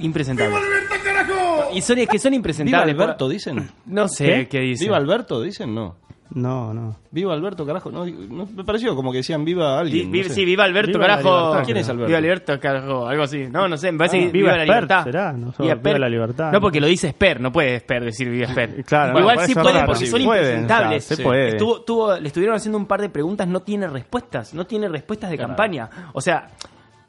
[0.00, 0.56] Impresentable.
[0.56, 1.70] Alberto carajo!
[1.72, 2.94] Y son, es que son ¿Viva impresentables.
[2.94, 3.70] Alberto, dicen?
[3.86, 4.48] No sé ¿Qué?
[4.48, 4.84] qué, dice.
[4.84, 5.74] ¿Viva Alberto, dicen?
[5.74, 5.96] No.
[6.34, 6.96] No, no.
[7.10, 7.90] ¿Viva Alberto, carajo?
[7.90, 10.10] No, no, me pareció como que decían viva alguien.
[10.10, 10.34] Vi- vi- no sé.
[10.34, 11.28] Sí, viva Alberto, Viva carajo.
[11.28, 12.06] libertad, ¿Quién es Alberto?
[12.06, 13.06] Viva Alberto, carajo.
[13.06, 13.46] Algo así.
[13.50, 13.92] No, no sé.
[13.92, 15.04] Me parece Ah, que viva viva la libertad.
[15.04, 16.52] será, no sé, Viva viva la libertad.
[16.52, 17.40] No, porque lo dice Esper.
[17.40, 18.82] No puede Esper decir viva Esper.
[18.86, 19.86] Claro, Igual bueno, sí puede raro.
[19.86, 21.04] porque son Pueden, impresentables.
[21.04, 21.22] o sea, se Sí.
[21.22, 21.48] puede.
[21.48, 23.46] Estuvo, tuvo- le estuvieron haciendo un par de preguntas.
[23.46, 24.54] No tiene respuestas.
[24.54, 25.90] No tiene respuestas de campaña.
[26.14, 26.48] O sea,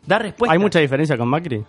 [0.06, 0.54] da respuestas.
[0.54, 1.64] ¿Hay mucha diferencia con Macri?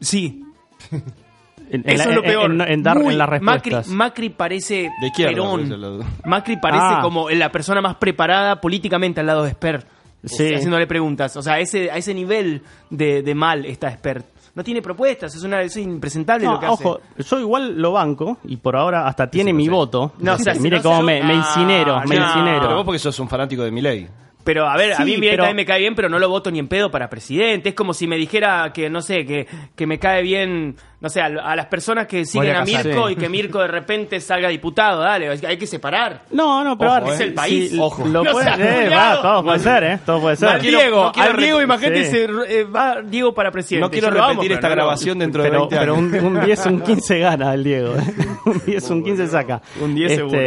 [0.00, 0.44] Sí.
[1.70, 2.50] En, en Eso es lo peor.
[2.50, 3.88] En, en dar Muy- en las Macri, respuestas.
[3.88, 6.04] Macri parece De Perón.
[6.24, 7.00] Macri parece Ah.
[7.02, 9.84] como la persona más preparada políticamente al lado de Esper.
[10.24, 10.54] Sí.
[10.54, 11.36] Haciéndole preguntas.
[11.36, 14.24] O sea, a ese, a ese nivel de, de mal está Esper.
[14.54, 16.82] No tiene propuestas, es una es impresentable No, lo que hace.
[16.84, 20.14] ojo, yo igual lo banco y por ahora hasta tiene mi voto.
[20.18, 22.24] No, o sea, si Mire no cómo me, me Ah, incinero, me no.
[22.26, 22.60] incinero.
[22.62, 24.08] Pero vos porque sos un fanático de Milei.
[24.42, 26.28] Pero a ver, a Sí, mí Milei pero- también me cae bien, pero no lo
[26.30, 27.68] voto ni en pedo para presidente.
[27.68, 31.20] Es como si me dijera que, no sé, que, que me cae bien, no sé,
[31.20, 32.86] a, a las personas que siguen a Kazan.
[32.86, 33.12] Mirko Sí.
[33.12, 35.02] y que Mirko de repente salga diputado.
[35.02, 36.22] Dale, hay que separar.
[36.30, 37.70] No, no, pero Ojo, a es el país.
[37.70, 38.06] sí, Ojo.
[38.06, 39.98] Lo No puede, eh, va, todo puede ser, ¿eh?
[40.06, 40.48] Todo puede ser.
[40.48, 42.10] al quiero- Diego, no quiero al Diego, imagínate, sí.
[42.10, 42.24] se-
[42.60, 43.84] eh, va Diego para presidente.
[43.86, 46.22] No quiero repetir pero esta grabación dentro de pero, 20 pero años.
[46.22, 47.94] un, un 10, un 15 gana el Diego.
[47.96, 48.14] ¿eh?
[48.46, 49.60] un 10, un 15 saca.
[49.80, 50.38] Un 10 seguro.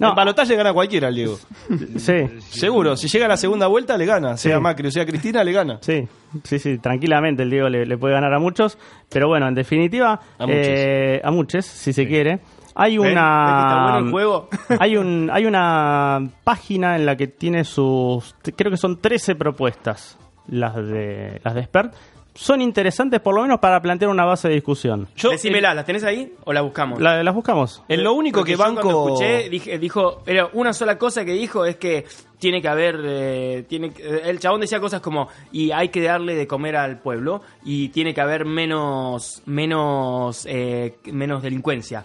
[0.00, 1.38] No, en balotaje gana cualquiera el Diego.
[1.98, 2.14] sí,
[2.50, 4.36] Seguro, si llega a la segunda vuelta le gana.
[4.36, 4.60] Sea Sí.
[4.62, 5.78] Macri o sea Cristina, le gana.
[5.80, 6.06] sí,
[6.42, 8.78] sí, sí, tranquilamente el Diego le, le puede ganar a muchos.
[9.10, 10.62] Pero bueno, en definitiva, A muchos.
[10.66, 12.40] eh, a muchos, si se quiere.
[12.74, 13.44] Hay una.
[13.46, 14.48] ¿Ven que está bueno el juego?
[14.80, 18.34] hay, un, hay una página en la que tiene sus.
[18.56, 20.18] Creo que son 13 propuestas
[20.48, 21.94] las de, las de Expert.
[22.34, 25.06] Son interesantes, por lo menos, para plantear una base de discusión.
[25.16, 27.00] Yo, Decímela, ¿las tenés ahí o la buscamos?
[27.00, 27.82] La- ¿Las buscamos?
[27.88, 29.06] en lo único Porque que yo cuando banco.
[29.14, 32.04] escuché, dije, dijo, era una sola cosa que dijo es que
[32.40, 36.34] tiene que haber, eh, tiene, eh, el chabón decía cosas como, y hay que darle
[36.34, 42.04] de comer al pueblo y tiene que haber menos, menos, eh, menos delincuencia.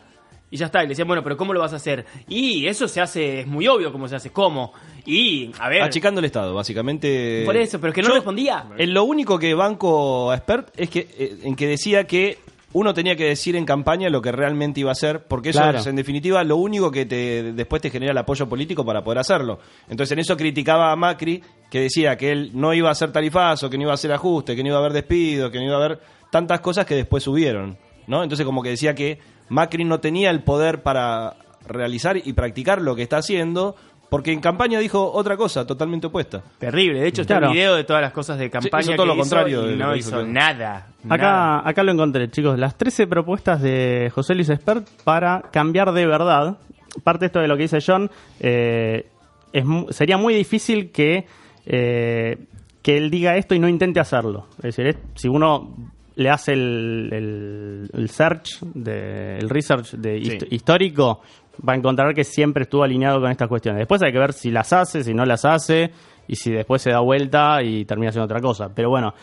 [0.51, 2.05] Y ya está, y le decían, bueno, pero ¿cómo lo vas a hacer?
[2.27, 4.73] Y eso se hace, es muy obvio cómo se hace, ¿cómo?
[5.05, 7.43] Y, a ver, Achicando el Estado, básicamente.
[7.45, 8.65] por eso, pero es que no Yo- respondía.
[8.77, 12.39] En lo único que banco a Expert es que eh, en que decía que
[12.73, 15.79] uno tenía que decir en campaña lo que realmente iba a hacer, porque eso Claro.
[15.79, 19.17] es en definitiva lo único que te después te genera el apoyo político para poder
[19.19, 19.59] hacerlo.
[19.89, 23.69] Entonces en eso criticaba a Macri, que decía que él no iba a hacer tarifazo,
[23.71, 25.73] que no iba a hacer ajuste, que no iba a haber despidos, que no iba
[25.75, 25.99] a haber
[26.31, 28.21] tantas cosas que después subieron, ¿no?
[28.21, 29.17] Entonces como que decía que
[29.49, 31.35] Macri no tenía el poder para
[31.67, 33.75] realizar y practicar lo que está haciendo,
[34.09, 36.41] porque en campaña dijo otra cosa totalmente opuesta.
[36.57, 37.47] Terrible, de hecho está Claro.
[37.51, 39.95] el video de todas las cosas de campaña hizo todo que lo contrario y no
[39.95, 40.87] hizo nada.
[41.03, 41.61] nada.
[41.67, 42.57] Acá, lo encontré, chicos.
[42.57, 46.57] Las 13 propuestas de José Luis Espert para cambiar de verdad.
[47.03, 48.09] Parte esto de lo que dice John.
[48.39, 49.07] eh,
[49.53, 49.63] es,
[49.95, 51.25] sería muy difícil que,
[51.67, 52.37] eh,
[52.81, 54.47] que él diga esto y no intente hacerlo.
[54.57, 55.75] Es decir, es- si uno
[56.19, 61.21] le hace el, el- el search, de, el research de hist- histórico,
[61.67, 63.79] va a encontrar que siempre estuvo alineado con estas cuestiones.
[63.79, 65.91] Después hay que ver si las hace, si no las hace,
[66.27, 68.69] y si después se da vuelta y termina haciendo otra cosa.
[68.73, 69.13] Pero bueno,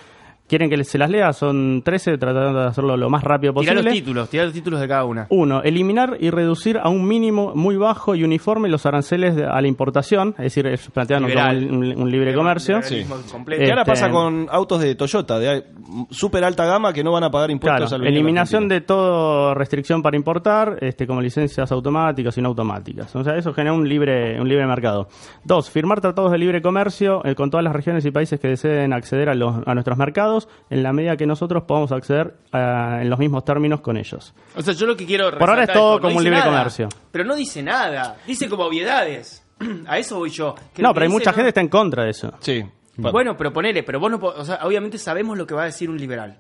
[0.49, 1.33] ¿quieren que se las lea?
[1.33, 3.83] Son 13, tratando de hacerlo lo más rápido posible.
[3.83, 5.27] los títulos, tirá los títulos de cada una.
[5.31, 9.61] Uno, eliminar y reducir a un mínimo muy bajo y uniforme los aranceles de- a
[9.61, 12.77] la importación, es decir, ellos plantean un, un libre comercio.
[12.79, 13.63] Liberalismo completo.
[13.65, 15.65] ¿Qué ahora Este- pasa con autos de Toyota, de
[16.11, 20.03] súper alta gama que no van a pagar impuestos Claro, a eliminación de toda restricción
[20.03, 23.15] para importar, este, como licencias automáticas y no automáticas.
[23.17, 25.09] O sea, eso genera un libre, un libre mercado.
[25.45, 28.93] Dos, firmar tratados de libre comercio eh, con todas las regiones y países que deseen
[28.93, 30.36] acceder a, los, a nuestros mercados.
[30.44, 34.35] Privados en la medida que nosotros podamos acceder a- en los mismos términos con ellos.
[34.57, 35.31] O sea, yo lo que quiero.
[35.38, 36.88] Por ahora es todo esto, no como un libre nada, comercio.
[37.11, 38.16] Pero no dice nada.
[38.27, 39.42] Dice como obviedades.
[39.87, 40.55] A eso voy yo.
[40.75, 42.33] Que No, pero hay mucha no- gente que está en contra de eso.
[42.40, 42.64] Sí.
[42.99, 45.90] Bueno, pero ponele, pero vos no o sea, obviamente sabemos lo que va a decir
[45.90, 46.38] un liberal.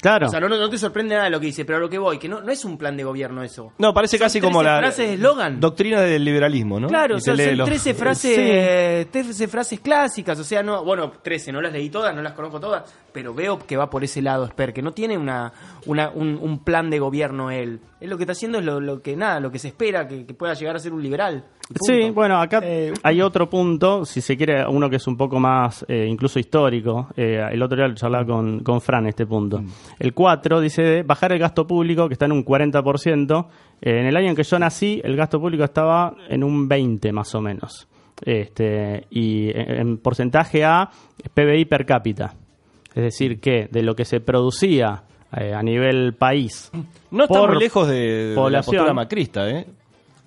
[0.00, 0.26] Claro.
[0.26, 2.18] O sea, no, no te sorprende nada lo que dice, pero a lo que voy,
[2.18, 3.72] que no, no es un plan de gobierno eso.
[3.78, 5.60] No, parece Son casi como 13 la frases de eslogan.
[5.60, 6.88] doctrina del liberalismo, ¿no?
[6.88, 11.10] Claro, o se sea, son los- 13 frases, 13 frases clásicas, o sea, no, bueno,
[11.22, 14.20] 13, no las leí todas, no las conozco todas, pero veo que va por ese
[14.20, 15.52] lado, Esper, que no tiene una,
[15.86, 17.80] una- un, un plan de gobierno él.
[18.04, 20.26] Él lo que está haciendo es lo, lo que nada, lo que se espera que,
[20.26, 21.42] que pueda llegar a ser un liberal.
[21.86, 22.62] Sí, bueno, acá
[23.02, 27.08] hay otro punto, si se quiere, uno que es un poco más eh, incluso histórico.
[27.16, 29.62] Eh, el otro día lo charlaba con, con Fran este punto.
[29.98, 33.46] El 4 dice de bajar el gasto público, que está en un 40%.
[33.80, 37.10] Eh, en el año en que yo nací, el gasto público estaba en un 20
[37.10, 37.88] más o menos.
[38.20, 40.90] Este, y en, en porcentaje a
[41.32, 42.34] PBI per cápita.
[42.94, 45.04] Es decir, que de lo que se producía
[45.36, 46.70] eh, a nivel país.
[47.10, 49.66] No está por muy lejos de, de la postura macrista, ¿eh?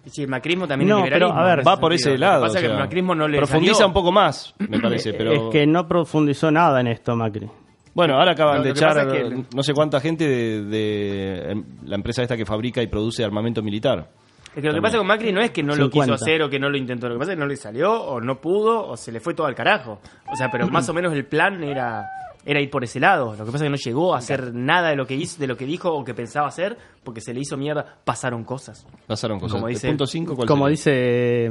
[0.06, 2.46] Sí, el macrismo también No, es pero, a ver, Va por ese lado.
[2.46, 3.88] Lo que pasa o es que sea, el macrismo no le profundiza salió.
[3.88, 5.34] un poco más, me parece, pero...
[5.34, 7.50] Es que no profundizó nada en esto, Macri.
[7.94, 10.64] Bueno, ahora acaban Lo- de lo echar pasa es que- no sé cuánta gente de,
[10.64, 14.08] de, la empresa esta que fabrica y produce armamento militar.
[14.56, 15.92] Es que lo que pasa con Macri no es que no lo 50.
[16.06, 17.92] quiso hacer o que no lo intentó, lo que pasa es que no le salió
[18.02, 20.00] o no pudo o se le fue todo al carajo.
[20.32, 22.06] O sea, pero más o menos el plan era
[22.46, 23.32] era ir por ese lado.
[23.38, 25.48] Lo que pasa es que no llegó a hacer nada de lo que hizo, de
[25.48, 28.86] lo que dijo o que pensaba hacer porque se le hizo mierda, pasaron cosas.
[29.08, 29.56] Pasaron cosas.
[29.56, 30.72] Como dice- punto 5, ¿cuál Como sería?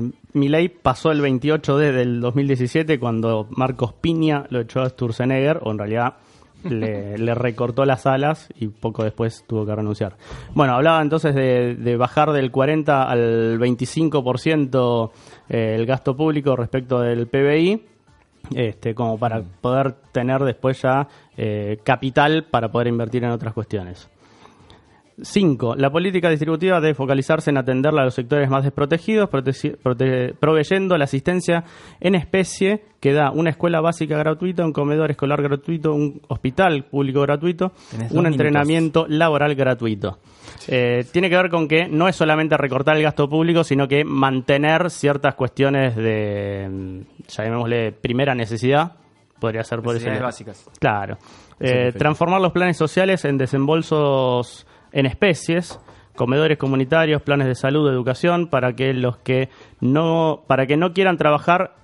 [0.01, 5.71] dice Milei, pasó el 28D del 2017 cuando Marcos Piña lo echó a Sturzenegger, o
[5.71, 6.15] en realidad
[6.65, 10.17] le, le recortó las alas y poco después tuvo que renunciar.
[10.55, 15.11] Bueno, hablaba entonces de, de bajar del 40 al 25%
[15.49, 17.83] eh, el gasto público respecto del PBI.
[18.55, 24.09] Este, como para poder tener después ya eh, capital para poder invertir en otras cuestiones.
[25.21, 25.77] 5.
[25.77, 30.97] La política distributiva debe focalizarse en atenderla a los sectores más desprotegidos, protegi- prote- proveyendo
[30.99, 31.65] la asistencia
[32.01, 37.23] en especie que da una escuela básica gratuita, un comedor escolar gratuito, un hospital público
[37.23, 38.27] gratuito, un minutos.
[38.27, 40.19] entrenamiento laboral gratuito.
[40.69, 44.05] Eh, tiene que ver con que no es solamente recortar el gasto público, sino que
[44.05, 48.93] mantener ciertas cuestiones de, mm, llamémosle, primera necesidad.
[49.41, 50.71] Podría ser por ese Necesidades básicas.
[50.81, 51.19] Claro.
[51.61, 55.79] Eh, transformar los planes sociales en desembolsos en especies,
[56.15, 59.49] comedores comunitarios, planes de salud, educación, para que los que
[59.81, 61.75] no, para que no quieran trabajar,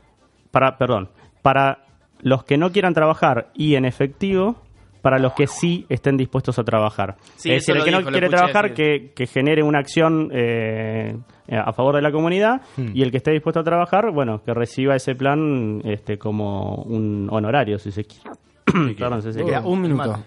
[0.51, 1.11] para, perdón,
[1.43, 1.85] para
[2.21, 4.57] los que no quieran trabajar y en efectivo,
[5.03, 7.17] para los que sí estén dispuestos a trabajar.
[7.37, 11.17] Sí, es decir, el que no dijo, quiere trabajar, que, que genere una acción eh,
[11.49, 14.95] a favor de la comunidad y el que esté dispuesto a trabajar, bueno, que reciba
[14.95, 18.31] ese plan este, como un honorario, si se quiere.
[18.97, 19.61] Perdón, si se quiere.
[19.61, 20.25] un minuto.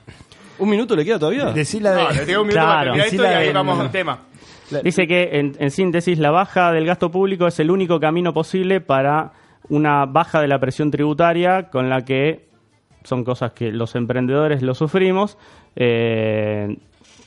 [0.60, 1.46] ¿Un minuto le queda todavía?
[1.52, 2.04] Decila de...
[2.04, 2.92] No, le tengo un minuto Claro.
[2.92, 4.20] para terminar esto y ahí de- vamos al tema.
[4.84, 8.82] Dice que, en, en síntesis, la baja del gasto público es el único camino posible
[8.82, 9.32] para
[9.70, 12.48] una baja de la presión tributaria con la que
[13.04, 15.38] son cosas que los emprendedores lo sufrimos.
[15.76, 16.78] eh,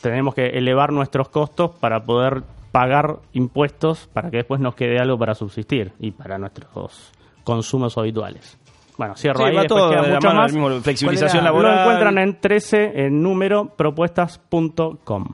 [0.00, 5.18] tenemos que elevar nuestros costos para poder pagar impuestos para que después nos quede algo
[5.18, 7.12] para subsistir y para nuestros
[7.44, 8.58] consumos habituales.
[8.98, 10.52] Bueno, cierro Sí, ahí, va todo queda de la mucho mano más.
[10.52, 11.74] del mismo, flexibilización laboral.
[11.76, 15.24] Lo encuentran en 13 en número propuestas.com.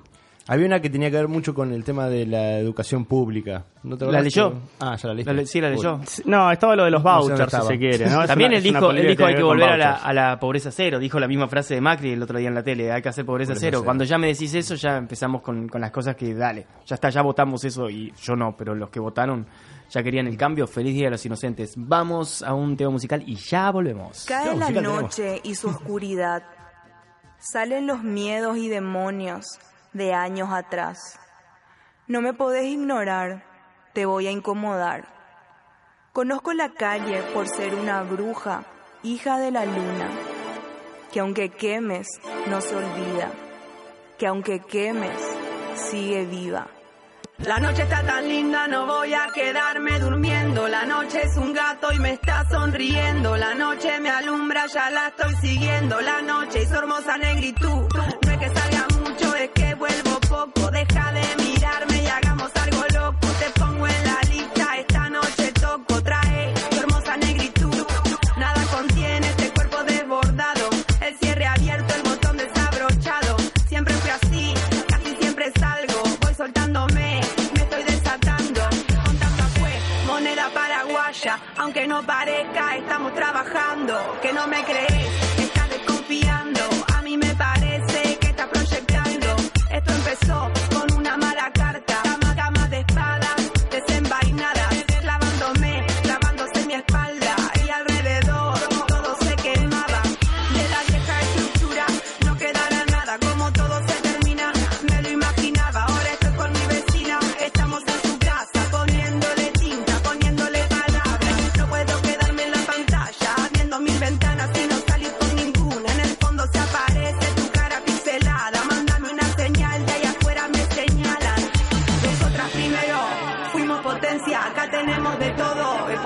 [0.46, 3.64] Había una que tenía que ver mucho con el tema de la educación pública.
[3.83, 4.50] ¿No te ¿La leyó?
[4.53, 5.33] que- Ah, ya la leíste.
[5.33, 6.00] La le- sí, la leyó.
[6.27, 7.64] No, estaba lo de los No sé vouchers, si estaba.
[7.64, 8.11] se quiere.
[8.11, 8.27] ¿no?
[8.27, 10.98] También una- él dijo, él dijo hay ver que volver la, a la pobreza cero.
[10.98, 12.92] Dijo la misma frase de Macri el otro día en la tele.
[12.92, 13.79] Hay que hacer pobreza, cero.
[13.79, 13.85] cero.
[13.87, 16.66] Cuando ya me decís eso, ya empezamos con, con las cosas que dale.
[16.85, 19.46] Ya está, ya votamos eso y yo no, pero los que votaron
[19.94, 20.66] ya querían el cambio.
[20.66, 21.74] Feliz Día de los Inocentes.
[21.76, 24.24] Vamos a un tema musical y ya volvemos.
[24.26, 26.42] Cae la noche y su oscuridad.
[27.38, 29.46] Salen los miedos y demonios
[29.92, 31.18] de años atrás.
[32.09, 33.44] No me podés ignorar,
[33.92, 35.07] te voy a incomodar.
[36.12, 38.64] Conozco la calle por ser una bruja,
[39.04, 40.11] hija de la luna,
[41.12, 42.09] que aunque quemes,
[42.48, 43.30] no se olvida,
[44.18, 45.18] que aunque quemes,
[45.76, 46.73] sigue viva.
[47.38, 50.68] La noche está tan linda, no voy a quedarme durmiendo.
[50.68, 53.37] La noche es un gato y me está sonriendo.
[53.37, 56.01] La noche me alumbra, ya la estoy siguiendo.
[56.01, 57.88] La noche y su hermosa negritud.
[57.92, 60.70] No es que salga mucho, es que vuelvo poco.
[60.70, 61.23] Deja de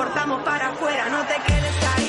[0.09, 2.08] exportamos para afuera, no te quedes ahí.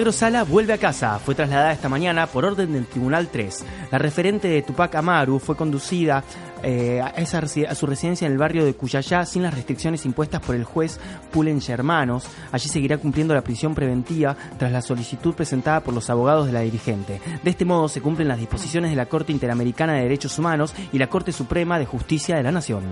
[0.00, 1.18] Milagro Sala vuelve a casa.
[1.18, 3.66] Fue trasladada esta mañana por orden del Tribunal 3.
[3.90, 6.24] La referente de Tupac Amaru fue conducida
[6.62, 10.54] eh, a, a su residencia en el barrio de Cuyayá sin las restricciones impuestas por
[10.54, 10.98] el juez
[11.30, 12.24] Pulen Hermanos.
[12.50, 16.60] Allí seguirá cumpliendo la prisión preventiva tras la solicitud presentada por los abogados de la
[16.60, 17.20] dirigente.
[17.44, 20.98] De este modo se cumplen las disposiciones de la Corte Interamericana de Derechos Humanos y
[20.98, 22.84] la Corte Suprema de Justicia de la Nación.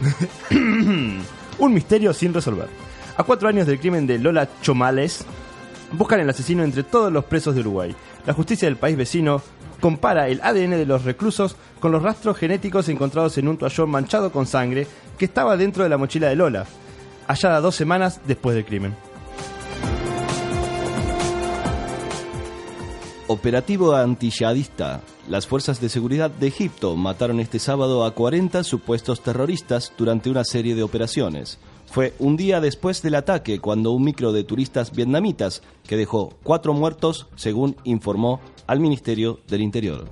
[0.50, 2.68] Un misterio sin resolver.
[3.16, 5.24] A cuatro años del crimen de Lola Chomales,
[5.92, 7.94] buscan el asesino entre todos los presos de Uruguay.
[8.26, 9.42] La justicia del país vecino
[9.80, 14.32] compara el ADN de los reclusos con los rastros genéticos encontrados en un toallón manchado
[14.32, 14.86] con sangre
[15.16, 16.66] que estaba dentro de la mochila de Lola,
[17.26, 19.07] hallada dos semanas después del crimen.
[23.30, 25.02] Operativo antiyihadista.
[25.28, 30.44] Las fuerzas de seguridad de Egipto mataron este sábado a 40 supuestos terroristas durante una
[30.44, 31.58] serie de operaciones.
[31.84, 36.72] Fue un día después del ataque cuando un micro de turistas vietnamitas que dejó cuatro
[36.72, 40.08] muertos, según informó al Ministerio del Interior.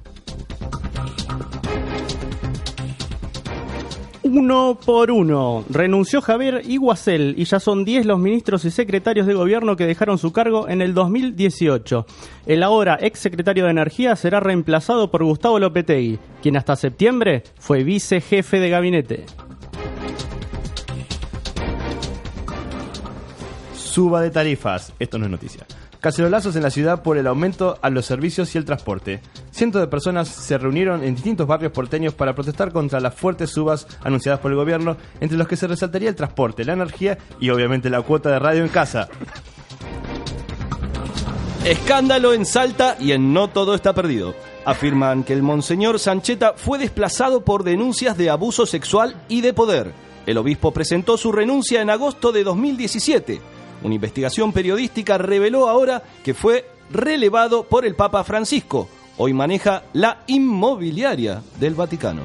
[4.28, 5.64] Uno por uno.
[5.70, 10.18] Renunció Javier Iguacel y ya son 10 los ministros y secretarios de gobierno que dejaron
[10.18, 12.04] su cargo en el 2018.
[12.44, 17.84] El ahora ex secretario de Energía será reemplazado por Gustavo Lopetegui, quien hasta septiembre fue
[17.84, 19.26] vicejefe de gabinete.
[23.76, 24.92] Suba de tarifas.
[24.98, 25.64] Esto no es noticia.
[26.06, 29.20] Cacerolazos en la ciudad por el aumento a los servicios y el transporte.
[29.50, 33.88] Cientos de personas se reunieron en distintos barrios porteños para protestar contra las fuertes subas
[34.04, 37.90] anunciadas por el gobierno, entre los que se resaltaría el transporte, la energía y obviamente
[37.90, 39.08] la cuota de radio en casa.
[41.64, 44.36] Escándalo en Salta y en No Todo Está Perdido.
[44.64, 49.92] Afirman que el monseñor Sancheta fue desplazado por denuncias de abuso sexual y de poder.
[50.24, 53.55] El obispo presentó su renuncia en agosto de 2017.
[53.82, 58.88] Una investigación periodística reveló ahora que fue relevado por el Papa Francisco.
[59.18, 62.22] Hoy maneja la inmobiliaria del Vaticano.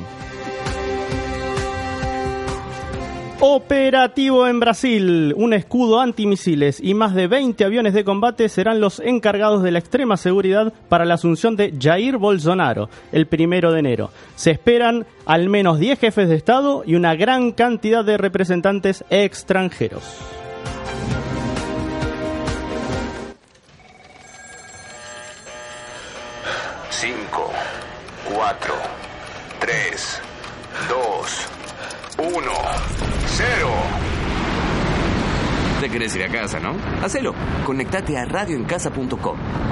[3.44, 5.34] Operativo en Brasil.
[5.36, 9.80] Un escudo antimisiles y más de 20 aviones de combate serán los encargados de la
[9.80, 14.12] extrema seguridad para la asunción de Jair Bolsonaro el primero de enero.
[14.36, 20.04] Se esperan al menos 10 jefes de Estado y una gran cantidad de representantes extranjeros.
[27.02, 27.50] Cinco,
[28.32, 28.76] cuatro,
[29.60, 30.22] tres,
[30.88, 31.48] dos,
[32.20, 32.52] uno,
[33.26, 33.72] cero.
[35.80, 36.76] Te querés ir a casa, ¿no?
[37.04, 37.34] Hacelo.
[37.66, 39.71] Conectate a radioencasa.com.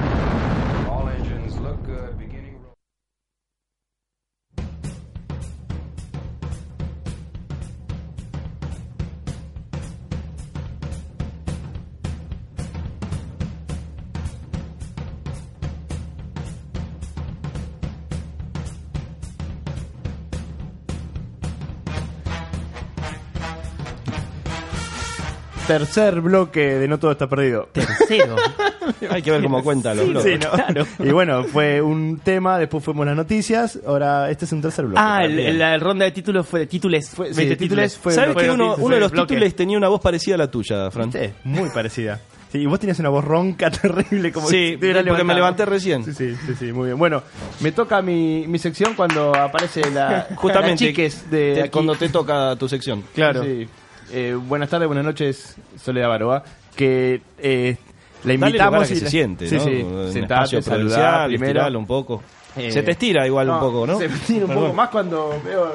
[25.78, 27.68] Tercer bloque de No Todo Está Perdido.
[27.72, 28.34] Tercero.
[29.10, 30.40] Hay que ver cómo cuenta los bloques.
[30.40, 31.06] sí, ¿no?
[31.06, 35.00] Y bueno, fue un tema, después fuimos las noticias, ahora este es un tercer bloque.
[35.00, 37.08] Ah, el- la ronda de títulos fue de títulos.
[37.10, 39.34] Fue- sí, 20 de títulos fue ¿Sabes que uno, uno de los bloque.
[39.34, 41.12] títulos tenía una voz parecida a la tuya, Fran?
[41.12, 42.20] Sí, muy parecida.
[42.50, 45.34] Sí, y vos tenías una voz ronca terrible como Sí, porque me levantado.
[45.36, 46.04] levanté recién.
[46.04, 46.98] Sí, sí, sí, sí, muy bien.
[46.98, 47.22] Bueno,
[47.60, 52.56] me toca mi, mi sección cuando aparece la Justamente, chiques de te- cuando te toca
[52.56, 53.04] tu sección.
[53.14, 53.44] Claro.
[53.44, 53.68] Sí.
[54.12, 56.42] Eh, buenas tardes, buenas noches, Soledad Baroa.
[56.74, 57.76] Que eh,
[58.24, 59.64] la invitamos a que y se siente, sí, ¿no?
[59.64, 59.70] sí.
[59.82, 61.78] Un Sentate, provincial, primero.
[61.78, 62.22] un poco.
[62.56, 63.98] Eh, Se te estira igual un poco, ¿no?
[63.98, 64.64] Se me estira un Perdón.
[64.64, 65.72] poco más cuando veo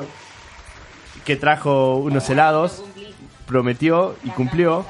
[1.24, 2.84] que trajo unos helados,
[3.46, 4.86] prometió y cumplió.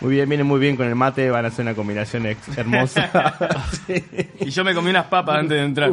[0.00, 2.24] Muy bien, viene muy bien con el mate, van a hacer una combinación
[2.56, 3.34] hermosa.
[3.86, 4.04] Sí.
[4.40, 5.90] Y yo me comí unas papas antes de entrar.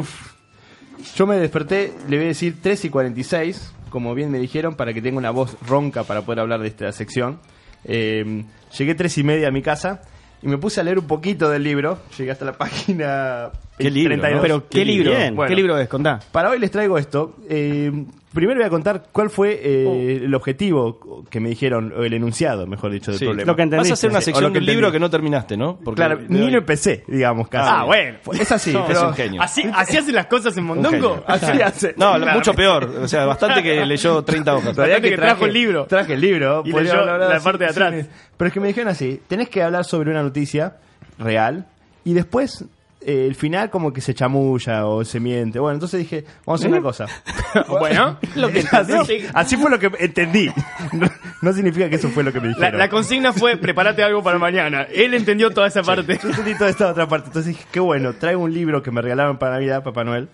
[1.16, 4.92] Yo me desperté, le voy a decir 3 y 46, como bien me dijeron, para
[4.92, 7.40] que tenga una voz ronca para poder hablar de esta sección.
[7.82, 8.44] Eh,
[8.76, 10.02] llegué 3 y media a mi casa
[10.42, 11.98] y me puse a leer un poquito del libro.
[12.18, 14.36] Llegué hasta la página ¿Qué libro, 32.
[14.36, 14.42] no?
[14.42, 15.12] Pero, ¿qué libro?
[15.34, 15.88] Bueno, ¿Qué libro es?
[15.88, 16.20] Contá.
[16.32, 17.36] Para hoy les traigo esto.
[17.48, 17.92] Eh,
[18.32, 22.66] primero voy a contar cuál fue eh, el objetivo que me dijeron, o el enunciado,
[22.66, 23.24] mejor dicho, del Sí.
[23.26, 23.52] problema.
[23.76, 25.78] Vas a hacer una sección lo que del libro que no terminaste, ¿no?
[25.84, 27.70] Porque Claro, de ni lo empecé, digamos, casi.
[27.70, 28.18] Ah, bueno.
[28.32, 29.08] Es así, Es pero...
[29.08, 29.42] un genio.
[29.42, 31.22] ¿Así, así hacen las cosas en Mondongo?
[31.26, 31.94] Así hace.
[31.98, 32.32] No, Claro.
[32.32, 32.84] mucho peor.
[33.02, 34.76] O sea, bastante que leyó 30 hojas.
[35.02, 35.84] Que trajo el libro.
[35.86, 36.62] Traje el libro.
[36.64, 37.94] Y leyó la así, parte de atrás.
[38.00, 38.06] sí.
[38.38, 40.76] Pero es que me dijeron así, tenés que hablar sobre una noticia
[41.18, 41.66] real
[42.04, 42.64] y después
[43.08, 45.60] eh, el final como que se chamulla o se miente.
[45.60, 47.06] Bueno, entonces dije, vamos a hacer una cosa.
[47.68, 50.50] Bueno, lo que así, así fue lo que entendí.
[50.92, 51.08] No,
[51.40, 52.78] no significa que eso fue lo que me La, dijeron.
[52.78, 54.82] la consigna fue prepárate algo para mañana.
[54.92, 56.18] Él entendió toda esa parte.
[56.22, 57.28] Yo entendí toda esta otra parte.
[57.28, 60.28] Entonces dije, qué bueno, traigo un libro que me regalaron para Navidad, Papá Noel.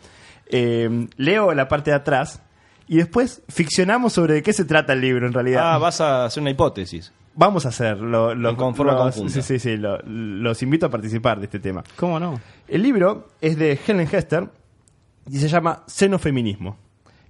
[0.46, 2.42] Eh, leo la parte de atrás
[2.88, 5.74] y después ficcionamos sobre de qué se trata el libro en realidad.
[5.74, 7.12] Ah, vas a hacer una hipótesis.
[7.34, 8.34] Vamos a hacerlo.
[8.34, 9.14] Lo, En conforma los-.
[9.32, 9.76] Sí, sí, sí.
[9.76, 11.82] lo- los invito a participar de este tema.
[11.96, 12.40] ¿Cómo no?
[12.68, 14.48] El libro es de Helen Hester
[15.30, 16.76] y se llama Xenofeminismo.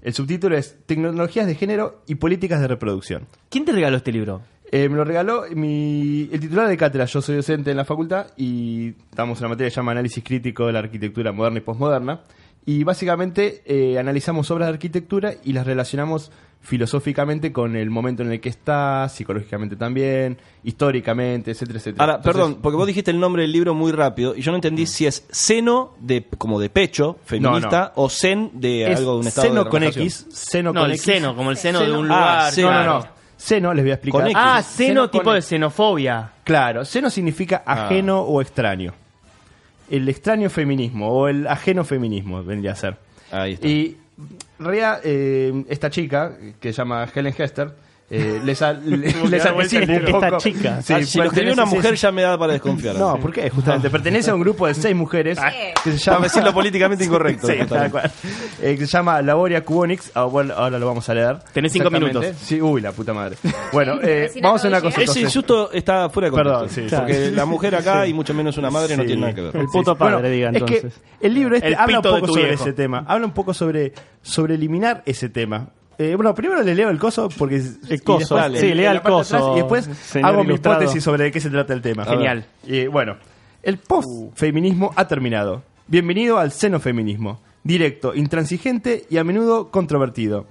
[0.00, 3.26] El subtítulo es Tecnologías de Género y Políticas de Reproducción.
[3.48, 4.42] ¿Quién te regaló este libro?
[4.72, 7.04] Eh, me lo regaló mi, el titular de cátedra.
[7.04, 10.66] Yo soy docente en la facultad y damos una materia que se llama Análisis Crítico
[10.66, 12.22] de la Arquitectura Moderna y Postmoderna.
[12.64, 16.32] Y básicamente eh, analizamos obras de arquitectura y las relacionamos
[16.62, 22.04] filosóficamente con el momento en el que está, psicológicamente también, históricamente, etcétera, etcétera.
[22.04, 24.56] Ahora, Entonces- perdón, porque vos dijiste el nombre del libro muy rápido y yo no
[24.56, 29.18] entendí si es seno de como de pecho feminista o zen de Es algo de
[29.20, 29.82] un estado seno de con.
[29.82, 31.04] X, seno No, con el X.
[31.04, 32.52] seno, como el seno de un Ah, lugar.
[32.52, 32.92] seno, No, claro.
[32.92, 33.22] no, no.
[33.36, 34.28] Seno, les voy a explicar.
[34.36, 36.30] Ah, seno, Seno tipo de xenofobia.
[36.44, 37.86] Claro, seno significa Ah.
[37.86, 38.94] ajeno o extraño.
[39.90, 42.96] El extraño feminismo o el ajeno feminismo vendría a ser.
[43.32, 43.66] Ahí está.
[43.66, 43.98] Y
[44.64, 47.72] realidad, eh, esta chica, que se llama Helen Hester,
[48.14, 48.96] eh, les, a- le-
[49.30, 50.82] les anticipo un Esta chica.
[50.82, 52.94] Sí, Ah, si lo escribió una mujer sí, ya me da para desconfiar.
[52.96, 53.48] No, ¿por qué?
[53.48, 55.38] Justamente pertenece a un grupo de seis mujeres
[55.82, 57.46] que se Para decirlo políticamente incorrecto.
[57.46, 57.74] Sí, justamente.
[57.74, 58.10] tal cual.
[58.60, 60.10] Eh, que se llama Laboria Cubonix.
[60.14, 61.38] Ah, bueno, ahora lo vamos a leer.
[61.54, 62.26] Tenés cinco minutos.
[62.42, 63.36] Sí, uy, la puta madre.
[63.72, 65.00] Bueno, eh, vamos a una cosa.
[65.00, 66.58] Ese insulto está fuera de contexto.
[66.60, 69.40] Perdón, sí, Porque la mujer acá y mucho menos una madre no tiene nada que
[69.40, 69.56] ver.
[69.56, 71.00] El puto padre, diga es que entonces.
[71.20, 72.62] el libro este El habla un poco sobre viejo.
[72.62, 73.04] ese tema.
[73.08, 75.68] Habla un poco sobre, sobre eliminar ese tema.
[75.98, 77.56] Eh, bueno, primero le leo el coso porque
[77.88, 80.48] El coso, después sí, lea la el parte coso, atrás, y después señor hago mi
[80.50, 80.78] ilustrado.
[80.82, 82.04] hipótesis sobre de qué se trata el tema.
[82.04, 82.46] Genial.
[82.66, 83.16] Y bueno,
[83.62, 85.62] el post-feminismo ha terminado.
[85.86, 87.40] Bienvenido al xenofeminismo.
[87.64, 90.46] Directo, intransigente y a menudo controvertido.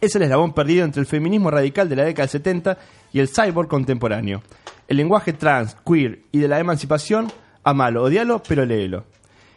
[0.00, 2.78] Es el eslabón perdido entre el feminismo radical de la década del 70
[3.12, 4.42] y el cyborg contemporáneo.
[4.88, 7.30] El lenguaje trans, queer y de la emancipación,
[7.62, 9.04] amalo, odialo, pero léelo.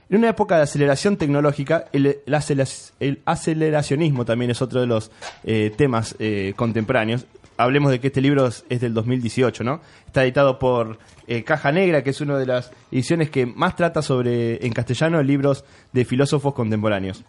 [0.09, 4.87] En una época de aceleración tecnológica, el, el acela- el aceleracionismo también es otro de
[4.87, 5.09] los
[5.43, 7.25] eh, temas eh, contemporáneos.
[7.57, 9.79] Hablemos de que este libro es, es del 2018, ¿no?
[10.05, 14.01] Está editado por eh, Caja Negra, que es una de las ediciones que más trata
[14.01, 17.23] sobre, en castellano, libros de filósofos contemporáneos.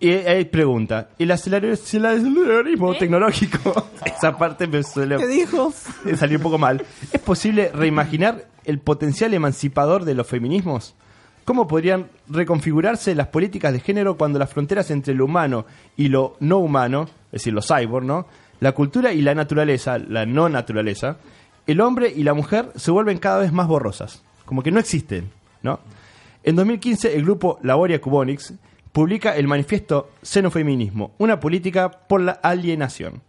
[0.00, 3.88] Y hay pregunta, ¿el aceleracionismo tecnológico?
[4.04, 5.72] Esa parte me suele ¿Qué dijo?
[6.16, 6.84] salir un poco mal.
[7.12, 10.94] ¿Es posible reimaginar el potencial emancipador de los feminismos?
[11.44, 15.66] ¿Cómo podrían reconfigurarse las políticas de género cuando las fronteras entre lo humano
[15.96, 18.26] y lo no humano, es decir, lo cyborg, ¿no?
[18.60, 21.18] La cultura y la naturaleza, la no naturaleza,
[21.66, 25.30] el hombre y la mujer se vuelven cada vez más borrosas, como que no existen,
[25.62, 25.80] ¿no?
[26.42, 28.54] En 2015 el grupo Laboria Cubonics
[28.92, 33.22] publica el manifiesto Xenofeminismo, una política por la alienación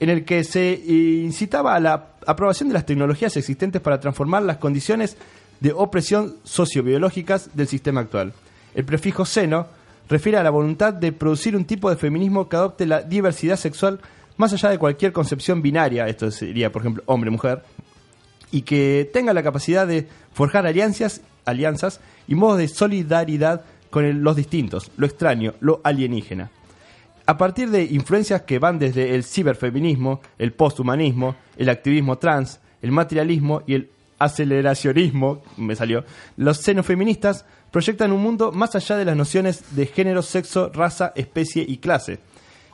[0.00, 4.58] en el que se incitaba a la aprobación de las tecnologías existentes para transformar las
[4.58, 5.16] condiciones
[5.60, 8.32] de opresión sociobiológicas del sistema actual.
[8.74, 9.66] El prefijo seno
[10.08, 14.00] refiere a la voluntad de producir un tipo de feminismo que adopte la diversidad sexual
[14.38, 17.62] más allá de cualquier concepción binaria, esto sería por ejemplo hombre-mujer,
[18.50, 24.36] y que tenga la capacidad de forjar alianzas, alianzas y modos de solidaridad con los
[24.36, 26.50] distintos, lo extraño, lo alienígena.
[27.26, 32.92] A partir de influencias que van desde el ciberfeminismo, el posthumanismo, el activismo trans, el
[32.92, 36.04] materialismo y el aceleracionismo, me salió,
[36.36, 41.64] los xenofeministas proyectan un mundo más allá de las nociones de género, sexo, raza, especie
[41.66, 42.18] y clase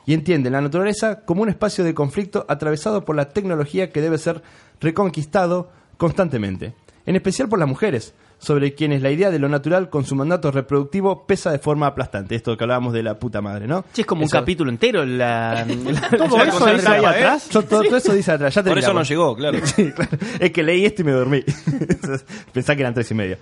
[0.05, 4.17] y entienden la naturaleza como un espacio de conflicto atravesado por la tecnología que debe
[4.17, 4.43] ser
[4.79, 6.73] reconquistado constantemente,
[7.05, 10.51] en especial por las mujeres, sobre quienes la idea de lo natural con su mandato
[10.51, 12.35] reproductivo pesa de forma aplastante.
[12.35, 13.85] Esto que hablábamos de la puta madre, ¿no?
[13.93, 15.05] Sí, es como un capítulo entero.
[15.05, 15.65] La,
[16.17, 17.07] Todo la eso cosa dice ahí ¿eh?
[17.07, 17.49] atrás.
[17.49, 18.53] Yo todo, todo eso dice atrás.
[18.53, 19.59] Ya Por eso no llegó, claro.
[19.65, 20.17] Sí, claro.
[20.39, 21.43] Es que leí esto y me dormí.
[22.53, 23.37] Pensá que eran tres y media.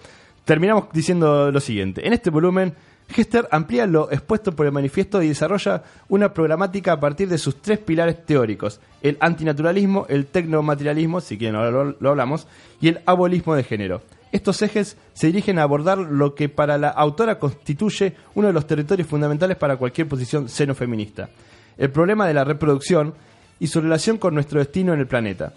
[0.45, 2.05] Terminamos diciendo lo siguiente.
[2.05, 2.73] En este volumen,
[3.15, 7.61] Hester amplía lo expuesto por el manifiesto y desarrolla una programática a partir de sus
[7.61, 8.79] tres pilares teóricos.
[9.01, 12.47] El antinaturalismo, el tecnomaterialismo, si quieren ahora lo, lo hablamos,
[12.81, 14.01] y el abolismo de género.
[14.33, 18.65] Estos ejes se dirigen a abordar lo que para la autora constituye uno de los
[18.65, 21.29] territorios fundamentales para cualquier posición xenofeminista.
[21.77, 23.13] El problema de la reproducción
[23.59, 25.53] y su relación con nuestro destino en el planeta.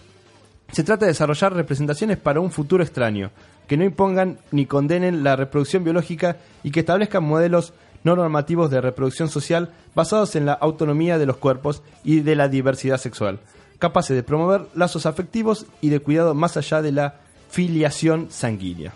[0.73, 3.31] Se trata de desarrollar representaciones para un futuro extraño,
[3.67, 7.73] que no impongan ni condenen la reproducción biológica y que establezcan modelos
[8.05, 12.49] no normativos de reproducción social basados en la autonomía de los cuerpos y de la
[12.49, 13.41] diversidad sexual,
[13.79, 17.26] capaces de promover lazos afectivos y de cuidado más allá de la
[17.57, 18.93] filiación sanguínea.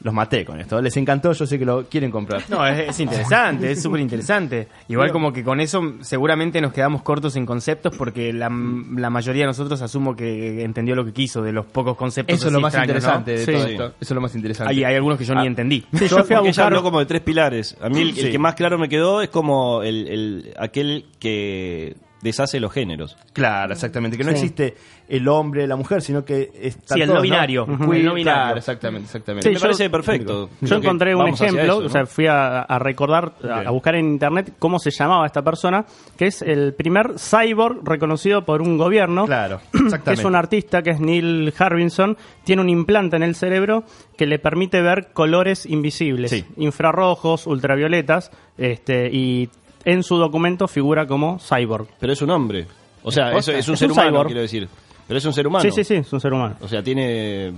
[0.00, 2.42] Los maté con esto, les encantó, yo sé que lo quieren comprar.
[2.48, 4.68] No, es, es interesante, es súper interesante.
[4.88, 9.42] Igual como que con eso seguramente nos quedamos cortos en conceptos porque la, la mayoría
[9.42, 12.36] de nosotros asumo que entendió lo que quiso de los pocos conceptos.
[12.38, 13.38] Eso es lo más extraños, interesante ¿no?
[13.38, 13.52] de Sí.
[13.52, 13.84] todo esto.
[13.86, 14.72] Eso es lo más interesante.
[14.72, 15.40] Hay, hay algunos que yo Ah.
[15.42, 15.84] ni entendí.
[15.92, 16.46] yo fui a buscar...
[16.46, 17.76] ella habló como de tres pilares.
[17.82, 18.30] A mí el, el Sí.
[18.30, 23.16] que más claro me quedó es como el, el- aquel que deshace los géneros.
[23.32, 24.16] Claro, exactamente.
[24.16, 24.36] Que no Sí.
[24.36, 24.74] existe
[25.08, 27.64] el hombre, la mujer, sino que está Sí, el todo, no binario.
[27.64, 28.22] El no binario.
[28.24, 29.42] Claro, exactamente, exactamente.
[29.44, 30.50] Sí, me yo- parece perfecto.
[30.60, 31.86] Yo que encontré un ejemplo, eso, ¿no?
[31.86, 35.86] o sea, fui a, a recordar, a, buscar en internet cómo se llamaba esta persona,
[36.16, 39.24] que es el primer cyborg reconocido por un gobierno.
[39.26, 40.20] Claro, que exactamente.
[40.20, 43.84] es un artista, que es Neil Harbinson, tiene un implante en el cerebro
[44.16, 46.44] que le permite ver colores invisibles, Sí.
[46.56, 49.48] infrarrojos, ultravioletas, este, y
[49.90, 51.88] en su documento figura como cyborg.
[51.98, 52.66] Pero es un hombre.
[53.02, 54.26] O sea, es un Es ser un humano, cyborg.
[54.26, 54.68] quiero decir.
[55.06, 55.62] Pero es un ser humano.
[55.62, 56.56] Sí, sí, sí, es un ser humano.
[56.60, 57.52] O sea, tiene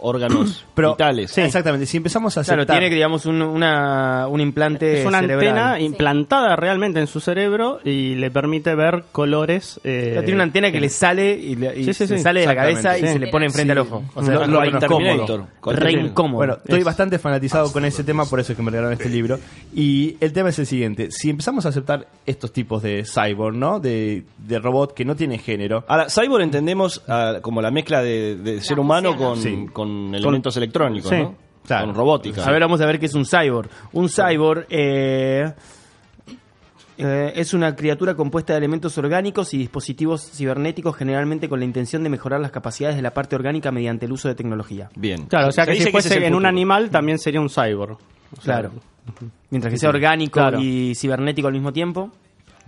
[0.00, 1.36] órganos Pero, vitales.
[1.38, 2.66] Exactamente, si empezamos a aceptar...
[2.66, 5.48] Claro, tiene, digamos, un, una, un implante Es una cerebral.
[5.48, 9.80] antena implantada realmente en su cerebro y le permite ver colores.
[9.84, 12.22] eh, Tiene una antena que le sale y, le, y Sí, sí, se sí.
[12.22, 13.08] sale de la cabeza y sí.
[13.08, 13.78] se le pone enfrente Sí.
[13.78, 14.04] al ojo.
[14.14, 15.46] O sea, Lo- es lo incómodo.
[15.64, 16.36] Re incómodo.
[16.36, 19.08] Bueno, estoy Es- bastante fanatizado con ese tema, por eso es que me regalaron este
[19.08, 19.38] libro.
[19.74, 23.80] Y el tema es el siguiente: si empezamos a aceptar estos tipos de cyborg, ¿no?
[23.80, 25.84] De, de robot que no tienen género.
[25.88, 29.66] Ahora, cyborg entendemos ah, como la mezcla de, de ser humano con, Sí.
[29.86, 31.16] Con elementos electrónicos, Sí.
[31.16, 31.34] ¿no?
[31.66, 31.86] Claro.
[31.86, 32.44] Con robótica.
[32.46, 33.68] A ver, vamos a ver qué es un cyborg.
[33.92, 35.52] Un cyborg eh,
[36.98, 42.02] eh, es una criatura compuesta de elementos orgánicos y dispositivos cibernéticos, generalmente con la intención
[42.02, 44.88] de mejorar las capacidades de la parte orgánica mediante el uso de tecnología.
[44.96, 45.26] Bien.
[45.26, 47.98] Claro, o sea Se que si fuese en un animal también sería un cyborg.
[48.36, 48.72] O sea, Claro.
[49.50, 50.58] Mientras que sea orgánico Claro.
[50.60, 52.10] y cibernético al mismo tiempo.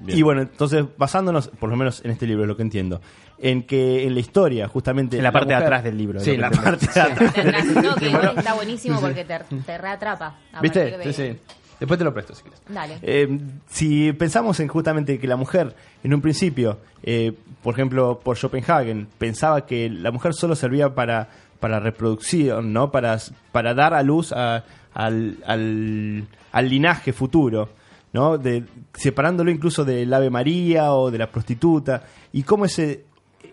[0.07, 3.01] Y bueno, entonces, basándonos, por lo menos en este libro, lo que entiendo,
[3.39, 5.17] en que en la historia, justamente.
[5.17, 7.67] En la parte de mujer- atrás del libro, Sí, en la parte de atrás.
[7.83, 9.01] No, que igual está buenísimo Sí.
[9.05, 10.37] porque te, te reatrapa.
[10.53, 10.97] a ¿Viste?
[10.99, 11.39] de- Sí, sí.
[11.81, 12.61] Después te lo presto si quieres.
[12.69, 12.99] Dale.
[13.03, 13.39] Eh,
[13.69, 17.33] si pensamos en justamente que la mujer, en un principio, eh,
[17.63, 21.29] por ejemplo, por Schopenhagen, pensaba que la mujer solo servía para,
[21.61, 22.91] para reproducción, ¿no?
[22.91, 23.19] Para,
[23.53, 27.69] para dar a luz a- al, al, al linaje futuro,
[28.13, 28.39] ¿no?
[28.39, 33.05] De, separándolo incluso del Ave María o de la prostituta, y cómo ese,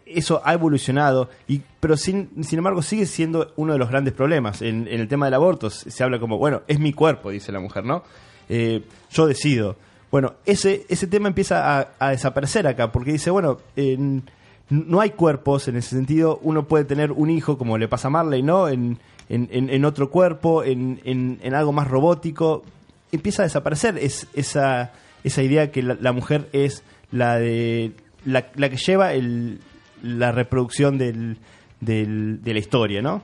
[0.06, 4.62] eso ha evolucionado, y, pero sin, sin embargo sigue siendo uno de los grandes problemas.
[4.62, 7.60] En, en el tema del aborto se habla como, bueno, es mi cuerpo, dice la
[7.60, 8.04] mujer, ¿no?
[8.50, 9.76] Eh, yo decido.
[10.12, 14.24] Bueno, ese, ese tema empieza a, desaparecer acá, porque dice, bueno, en-
[14.70, 18.12] no hay cuerpos en ese sentido, uno puede tener un hijo, como le pasa a
[18.12, 18.68] Marley, ¿no?
[18.70, 18.98] En,
[19.30, 22.64] en- en otro cuerpo, en, en- en algo más robótico,
[23.12, 24.94] empieza a desaparecer es, esa,
[25.24, 27.92] esa idea que la, la mujer es la de
[28.26, 29.60] la, la que lleva el,
[30.04, 31.38] la reproducción del,
[31.80, 33.22] del- de la historia, ¿no?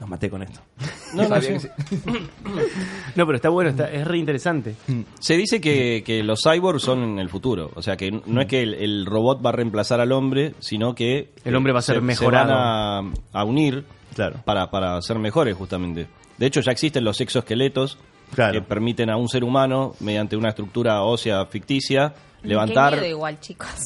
[0.00, 0.60] Nos maté con esto.
[1.14, 1.52] No, no, sí.
[3.14, 4.74] pero está bueno, está, es re interesante.
[5.20, 7.70] Se dice que, que los cyborgs son el futuro.
[7.74, 10.94] O sea, que no es que el, el robot va a reemplazar al hombre, sino
[10.94, 12.52] que El hombre va a ser se- se mejorado.
[12.54, 13.84] van a, a unir
[14.44, 16.06] para, para ser mejores, justamente.
[16.38, 17.98] De hecho, ya existen los exoesqueletos
[18.34, 23.38] que permiten a un ser humano, mediante una estructura ósea ficticia, levantar igual,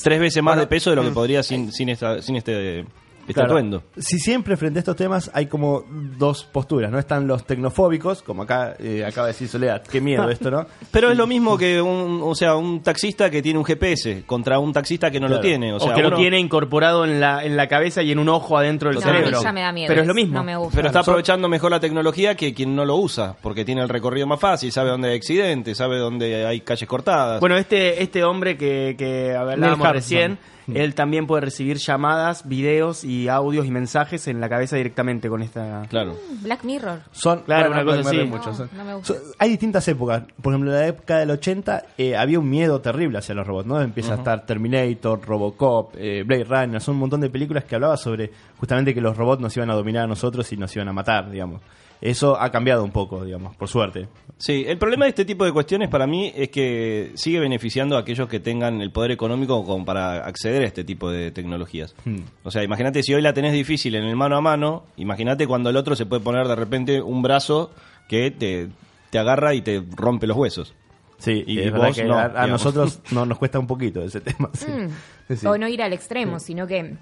[0.03, 1.15] tres veces más Bueno, de peso de lo que mm.
[1.15, 2.85] podría sin, sin, esta, sin este,
[3.29, 3.51] este Claro.
[3.53, 3.83] atuendo.
[3.97, 5.85] Si siempre frente a estos temas hay como
[6.19, 6.99] dos posturas, ¿no?
[6.99, 10.67] Están los tecnofóbicos, como acá eh, acaba de decir Soledad, qué miedo esto, ¿no?
[10.91, 14.59] Pero es lo mismo que un, o sea, un taxista que tiene un GPS contra
[14.59, 15.73] un taxista que no lo tiene.
[15.73, 18.57] O, sea, que lo tiene incorporado en la, en la cabeza y en un ojo
[18.57, 19.43] adentro del No, cerebro.
[19.43, 20.35] ya me da miedo Pero es lo mismo.
[20.35, 20.77] no me gusta.
[20.77, 24.27] Pero está aprovechando mejor la tecnología que quien no lo usa, porque tiene el recorrido
[24.27, 27.41] más fácil, sabe dónde hay accidentes, sabe dónde hay calles cortadas.
[27.41, 30.39] Bueno, este, este hombre que, que hablábamos recién.
[30.75, 35.43] Él también puede recibir llamadas, videos y audios y mensajes en la cabeza directamente con
[35.43, 35.83] esta...
[35.89, 36.17] Claro.
[36.43, 37.01] Black Mirror.
[37.13, 38.19] Son, Claro, bueno, una cosa así.
[38.25, 39.15] mucho, son- No me gusta.
[39.15, 40.23] son- hay distintas épocas.
[40.43, 43.67] Por ejemplo, en la época del 80 eh, había un miedo terrible hacia los robots,
[43.67, 43.81] ¿no?
[43.81, 47.97] Empieza a estar Terminator, Robocop, eh, Blade Runner, son un montón de películas que hablaba
[47.97, 50.93] sobre justamente que los robots nos iban a dominar a nosotros y nos iban a
[50.93, 51.61] matar, digamos.
[52.01, 54.09] Eso ha cambiado un poco, digamos, por suerte.
[54.37, 58.01] Sí, el problema de este tipo de cuestiones para mí es que sigue beneficiando a
[58.01, 61.95] aquellos que tengan el poder económico como para acceder a este tipo de tecnologías.
[62.05, 62.21] Hmm.
[62.45, 65.71] O sea, imagínate si hoy la tenés difícil en el mano a mano, imagínate cuando
[65.71, 67.73] el otro se puede poner de repente un brazo
[68.09, 68.69] que te,
[69.11, 70.75] te agarra y te rompe los huesos.
[71.19, 74.51] Sí, y es vos que no, a, nosotros no, nos cuesta un poquito ese tema.
[74.53, 74.71] sí.
[74.71, 75.35] Mm.
[75.37, 75.47] Sí.
[75.47, 76.97] O no ir al extremo, sino que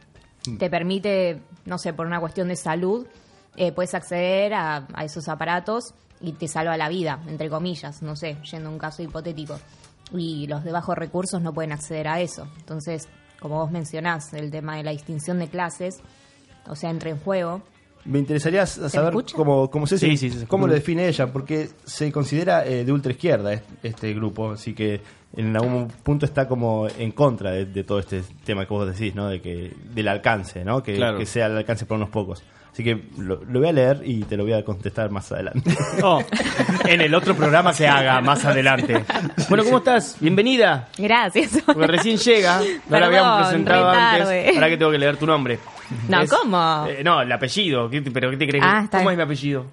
[0.58, 3.06] te permite, no sé, por una cuestión de salud,
[3.56, 8.16] eh, puedes acceder a, a esos aparatos y te salva la vida, entre comillas, no
[8.16, 9.58] sé, yendo a un caso hipotético.
[10.12, 12.48] Y los de bajos recursos no pueden acceder a eso.
[12.58, 13.08] Entonces,
[13.40, 15.98] como vos mencionás, el tema de la distinción de clases,
[16.68, 17.62] o sea, entra en juego.
[18.06, 21.68] Me interesaría saber cómo, cómo, se, Sí, sí, sí, se cómo lo define ella, porque
[21.84, 25.00] se considera eh, de ultra izquierda es- este grupo, así que
[25.36, 29.14] en algún punto está como en contra de, de todo este tema que vos decís,
[29.14, 29.28] ¿no?
[29.28, 30.82] De que del alcance, ¿no?
[30.82, 31.18] Que, Claro.
[31.18, 32.42] que sea el alcance para unos pocos.
[32.72, 35.62] Así que lo, lo voy a leer y te lo voy a contestar más adelante.
[36.02, 36.22] Oh,
[36.84, 39.02] en el otro programa que haga más adelante.
[39.48, 40.16] Bueno, ¿cómo estás?
[40.20, 40.88] Bienvenida.
[40.98, 41.58] Gracias.
[41.64, 44.54] Porque recién llega, no la habíamos presentado re antes.
[44.56, 45.58] Ahora que tengo que leer tu nombre.
[46.08, 46.86] No, Es- ¿cómo?
[46.88, 47.88] eh, no, el apellido.
[47.90, 48.64] ¿Qué te- ¿Pero qué te crees?
[48.66, 49.20] Ah, está ¿Cómo bien.
[49.20, 49.66] es mi apellido?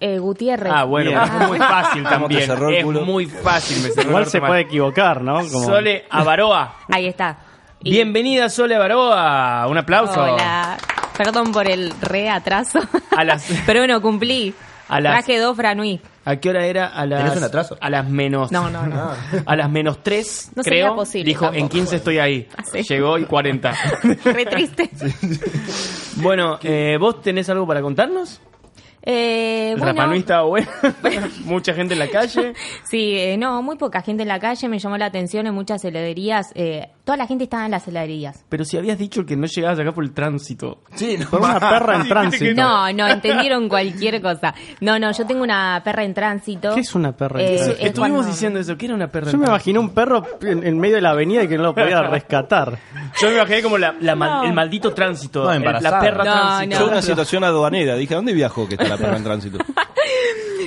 [0.00, 0.72] Eh, Gutiérrez.
[0.74, 1.22] Ah, bueno, Bien.
[1.22, 2.46] es muy fácil ¿Cómo te también.
[2.46, 3.82] cerró el Es muy fácil.
[3.82, 5.34] Me cerró el Igual se puede equivocar, ¿no?
[5.48, 6.74] Como- Sole Avaroa.
[6.88, 7.38] Ahí está.
[7.82, 9.66] Y- Bienvenida, Sole Avaroa.
[9.68, 10.20] Un aplauso.
[10.22, 10.76] Hola.
[11.16, 12.80] Perdón por el re atraso.
[13.16, 14.54] A las, Pero bueno, cumplí.
[14.88, 16.00] A las- Traje dos franui.
[16.24, 16.86] ¿A qué hora era?
[16.86, 17.76] A las, ¿Tenés un atraso?
[17.80, 18.50] A las menos.
[18.52, 19.10] No, no, no.
[19.46, 20.96] A las menos 3, No sería creo.
[20.96, 21.62] posible Dijo, tampoco.
[21.64, 22.48] en 15 estoy ahí.
[22.56, 22.82] Ah, sí.
[22.82, 23.74] Llegó y 40.
[24.24, 24.90] Re triste.
[26.16, 28.40] Bueno, eh, ¿vos tenés algo para contarnos?
[29.02, 30.66] Eh, bueno, Rapa Nui estaba bueno.
[31.44, 32.54] Mucha gente en la calle.
[32.88, 34.68] sí, eh, no, muy poca gente en la calle.
[34.68, 36.50] Me llamó la atención en muchas heladerías.
[36.54, 38.44] Eh, toda la gente estaba en las heladerías.
[38.50, 40.82] Pero si habías dicho que no llegabas acá por el tránsito.
[40.96, 42.60] Sí, Por una perra en tránsito.
[42.60, 44.52] No, no, entendieron cualquier cosa.
[44.80, 46.74] No, no, yo tengo una perra en tránsito.
[46.74, 47.40] ¿Qué es una perra?
[47.40, 49.30] Eh, Eso- es Estuvimos cuando- diciendo eso, que era una perra.
[49.30, 51.62] Yo me en imaginé un perro en, en medio de la avenida y que no
[51.62, 52.76] lo podía rescatar.
[52.76, 53.20] tránsito.
[53.22, 54.44] Yo me imaginé como la, la mal- No.
[54.44, 55.44] el maldito tránsito.
[55.44, 56.00] No, el- la embarazada.
[56.00, 56.76] perra No, tránsito.
[56.80, 57.94] Fue una situación aduanera.
[57.94, 59.58] Dije, ¿a dónde viajó que está la perra en tránsito?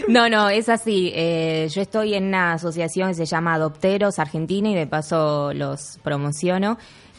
[0.07, 1.11] No, no, es así.
[1.13, 5.99] Eh, yo estoy en una asociación que se llama Adopteros Argentina y de paso los
[6.03, 6.28] promociono.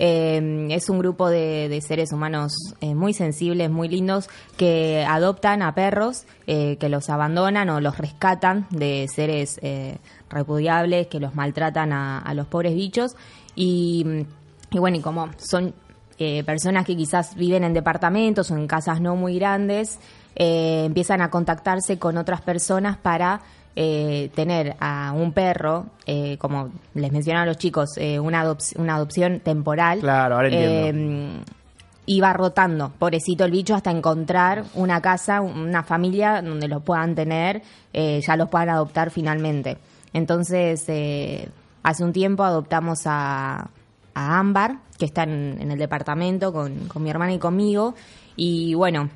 [0.03, 5.75] Eh, es un grupo de, seres humanos eh, muy sensibles, muy lindos, que adoptan a
[5.75, 9.99] perros, eh, que los abandonan o los rescatan de seres eh,
[10.31, 13.13] repudiables, que los maltratan a, los pobres bichos.
[13.55, 14.25] Y,
[14.71, 15.75] y bueno, y como son
[16.45, 19.99] personas que quizás viven en departamentos o en casas no muy grandes,
[20.35, 23.41] empiezan a contactarse con otras personas para
[23.77, 28.97] eh, tener a un perro, eh, como les mencionaban los chicos, eh, una, adop- una
[28.97, 30.01] adopción temporal.
[30.01, 31.45] Claro, ahora entiendo.
[32.07, 37.63] iba rotando, pobrecito el bicho, hasta encontrar una casa, una familia donde lo puedan tener,
[37.93, 39.79] ya los puedan adoptar finalmente.
[40.13, 40.83] Entonces,
[41.83, 43.71] hace un tiempo adoptamos a,
[44.15, 47.95] a Ámbar, que está en, en el departamento con, con mi hermana y conmigo,
[48.35, 49.09] y bueno,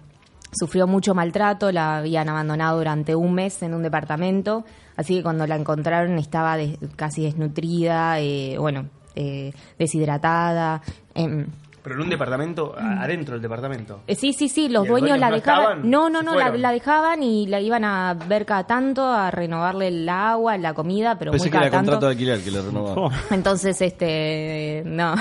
[0.54, 4.64] sufrió mucho maltrato, la habían abandonado durante un mes en un departamento,
[4.96, 8.86] así que cuando la encontraron estaba des- casi desnutrida, eh, bueno,
[9.16, 10.82] eh, deshidratada.
[11.14, 11.46] em,
[11.82, 14.00] Pero en un departamento, a- adentro del departamento.
[14.06, 15.62] eh, Sí, sí, sí, los ¿Y el dueños dueño la no dejaban.
[15.64, 15.90] estaban?
[15.90, 19.88] No, no, ¿Se no, la dejaban y la iban a ver cada tanto, a renovarle
[19.88, 21.90] el agua, la comida, pero Pensé muy que cada era tanto.
[21.92, 23.12] contrato de alquiler que le renovaba.
[23.30, 25.14] Entonces, este, no,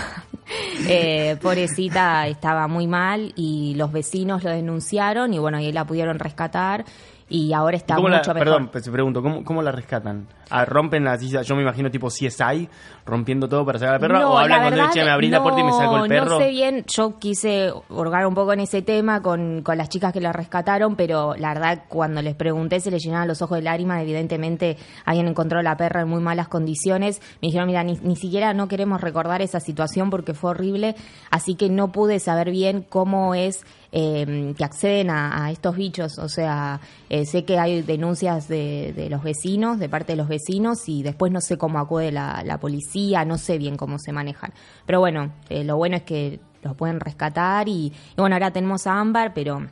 [0.85, 6.19] Eh, pobrecita estaba muy mal y los vecinos lo denunciaron y bueno, ahí la pudieron
[6.19, 6.83] rescatar
[7.29, 8.45] y ahora está ¿Cómo la- mucho mejor.
[8.47, 10.27] perdón, pues, pregunto, ¿cómo, ¿cómo la rescatan?
[10.49, 11.15] Ah, ¿Rompen la?
[11.17, 12.69] Yo me imagino tipo CSI,
[13.05, 14.19] rompiendo todo para sacar al perro.
[14.19, 16.29] No, ¿O hablan la con che, me abrí la puerta y me saco el perro?
[16.31, 20.13] No sé bien, yo quise hurgar un poco en ese tema con, con las chicas
[20.13, 23.63] que la rescataron, pero la verdad cuando les pregunté se les llenaban los ojos de
[23.63, 27.19] lágrimas, evidentemente habían encontrado la perra en muy malas condiciones.
[27.41, 30.95] Me dijeron, mira, ni, ni siquiera no queremos recordar esa situación porque fue horrible,
[31.31, 33.65] así que no pude saber bien cómo es
[33.95, 36.17] eh, que acceden a, estos bichos.
[36.17, 40.27] O sea, eh, sé que hay denuncias de, de los vecinos, de parte de los
[40.27, 44.51] vecinos, y después no sé cómo acude la, policía, no sé bien cómo se manejan.
[44.87, 48.87] Pero bueno, eh, lo bueno es que los pueden rescatar y, y bueno, ahora tenemos
[48.87, 49.67] a Ámbar, pero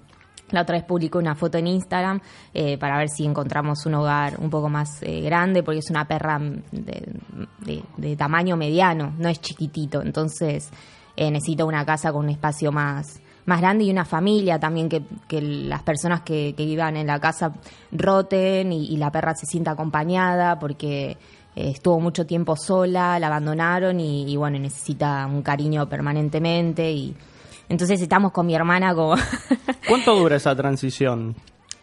[0.51, 2.19] la otra vez publicó una foto en Instagram
[2.53, 6.37] eh, para ver si encontramos un hogar un poco más grande, porque es una perra
[6.37, 6.63] mm,
[7.97, 10.01] de tamaño mediano, no es chiquitito.
[10.01, 10.69] Entonces
[11.15, 15.01] eh, necesita una casa con un espacio más, más grande y una familia también, que,
[15.41, 17.53] las personas que, vivan en la casa
[17.91, 21.17] roten y, y la perra se sienta acompañada, porque
[21.55, 27.15] eh, estuvo mucho tiempo sola, la abandonaron y, y bueno, necesita un cariño permanentemente y
[27.67, 29.15] entonces estamos con mi hermana como...
[29.87, 31.35] ¿Cuánto dura esa transición?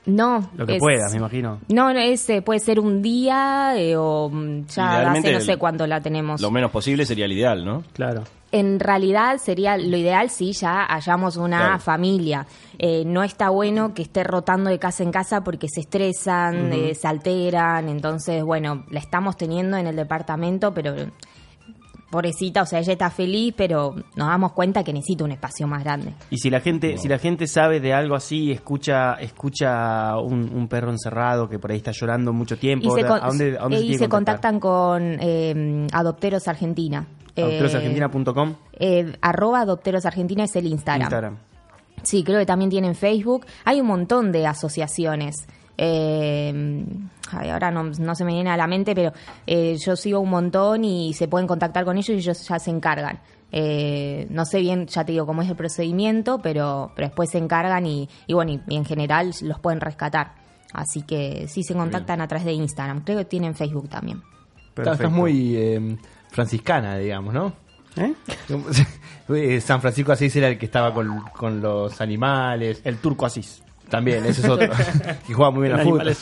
[0.08, 0.50] No.
[0.56, 1.58] Lo que es- puedas, me imagino.
[1.68, 5.56] No, no, ese puede ser un día eh, o mm, ya Idealmente, hace no sé
[5.58, 6.40] cuánto la tenemos.
[6.40, 7.84] Lo menos posible sería el ideal, ¿no?
[7.92, 8.24] Claro.
[8.50, 11.78] En realidad sería lo ideal si ya hallamos una Claro.
[11.80, 12.46] familia.
[12.78, 16.94] Eh, no está bueno que esté rotando de casa en casa porque se estresan, eh,
[16.94, 17.90] se alteran.
[17.90, 20.94] Entonces, bueno, la estamos teniendo en el departamento, pero
[22.10, 25.84] pobrecita, o sea, ella está feliz, pero nos damos cuenta que necesita un espacio más
[25.84, 26.14] grande.
[26.30, 30.68] Y si la gente, si la gente sabe de algo así, escucha, escucha un, un
[30.68, 33.62] perro encerrado que por ahí está llorando mucho tiempo, y se, con- ¿a dónde, a
[33.62, 37.06] dónde eh, se contactan con eh, Adopteros Argentina.
[37.36, 41.02] Eh, Adopterosargentina.com, eh, arroba Adopteros Argentina es el Instagram.
[41.02, 41.36] Instagram.
[42.02, 43.44] Sí, creo que también tienen Facebook.
[43.64, 45.34] Hay un montón de asociaciones.
[45.78, 46.84] Eh,
[47.30, 49.12] ay, ahora no, no se me viene a la mente, pero
[49.46, 52.70] eh, yo sigo un montón y se pueden contactar con ellos y ellos ya se
[52.70, 53.20] encargan.
[53.50, 57.38] Eh, no sé bien, ya te digo, cómo es el procedimiento, pero, pero después se
[57.38, 60.34] encargan y, y bueno, y, y en general los pueden rescatar.
[60.72, 63.02] Así que sí se contactan a través de Instagram.
[63.02, 64.22] Creo que tienen Facebook también.
[64.74, 65.96] Claro, estás muy eh,
[66.30, 67.52] franciscana, digamos, ¿no?
[67.96, 69.60] ¿Eh?
[69.60, 72.80] San Francisco Asís era el que estaba con, con los animales.
[72.84, 73.62] El turco Asís.
[73.88, 74.68] También, ese es otro.
[75.26, 76.12] que juega muy bien a fútbol.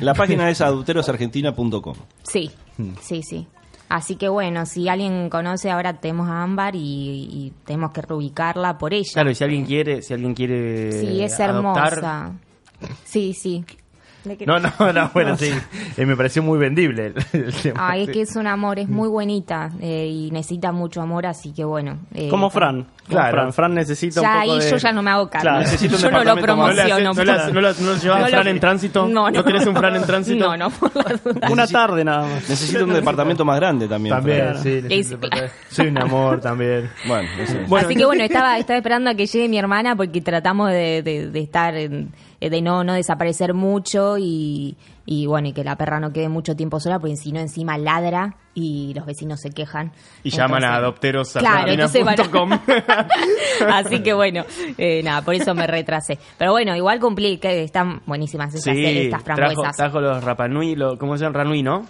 [0.00, 1.94] La página es adulterosargentina.com.
[2.22, 2.92] Sí, Hmm.
[3.02, 3.46] sí, sí.
[3.90, 8.78] Así que bueno, si alguien conoce, ahora tenemos a Ámbar y, y tenemos que reubicarla
[8.78, 9.10] por ella.
[9.12, 12.32] Claro, y si alguien quiere, si alguien quiere Sí, es adoptar, hermosa.
[13.04, 13.64] Sí, sí.
[14.46, 15.50] No, no, no, bueno, sí.
[15.96, 17.88] Eh, me pareció muy vendible el, el tema.
[17.90, 21.52] Ay, es que es un amor, es muy bonita eh, y necesita mucho amor, así
[21.52, 21.98] que bueno.
[22.14, 22.82] eh, Como Fran.
[22.84, 23.32] Como Claro.
[23.32, 23.52] Fran.
[23.52, 24.70] Fran necesita Ya un poco ahí de...
[24.70, 25.42] yo ya no me hago cargo.
[25.42, 25.58] Claro.
[25.60, 26.72] Necesito un yo no lo promociono.
[26.72, 28.60] ¿No le haces- no le haces- no le haces- no le llevas No Fran en
[28.60, 29.06] tránsito?
[29.08, 29.30] No, no.
[29.30, 30.44] ¿No querés un Fran en tránsito?
[30.44, 30.70] No, no.
[30.70, 30.92] por.
[31.50, 32.48] Una tarde nada más.
[32.48, 34.14] Necesito un departamento más grande también.
[34.14, 34.62] También, Fran.
[34.62, 34.82] sí.
[34.88, 35.16] Es-.
[35.68, 36.88] Soy un amor también.
[37.06, 37.28] Bueno.
[37.66, 41.02] Bueno, Así que bueno, estaba, estaba esperando a que llegue mi hermana porque tratamos de,
[41.02, 42.12] de- de estar, en-
[42.50, 44.76] de no, no desaparecer mucho y,
[45.06, 47.78] y bueno, y que la perra no quede mucho tiempo sola porque si no encima
[47.78, 49.92] ladra y los vecinos se quejan.
[50.22, 50.80] Y llaman a Entonces-
[51.40, 51.72] Claro.
[53.72, 54.44] Así que bueno,
[54.78, 56.18] eh, nada, por eso me retrasé.
[56.38, 59.76] Pero bueno, igual cumplí, que están buenísimas esas, Sí, estas trajo, frambuesas.
[59.76, 61.38] trajo los Rapanui, lo, ¿cómo se llama?
[61.38, 61.82] Ranui, ¿no?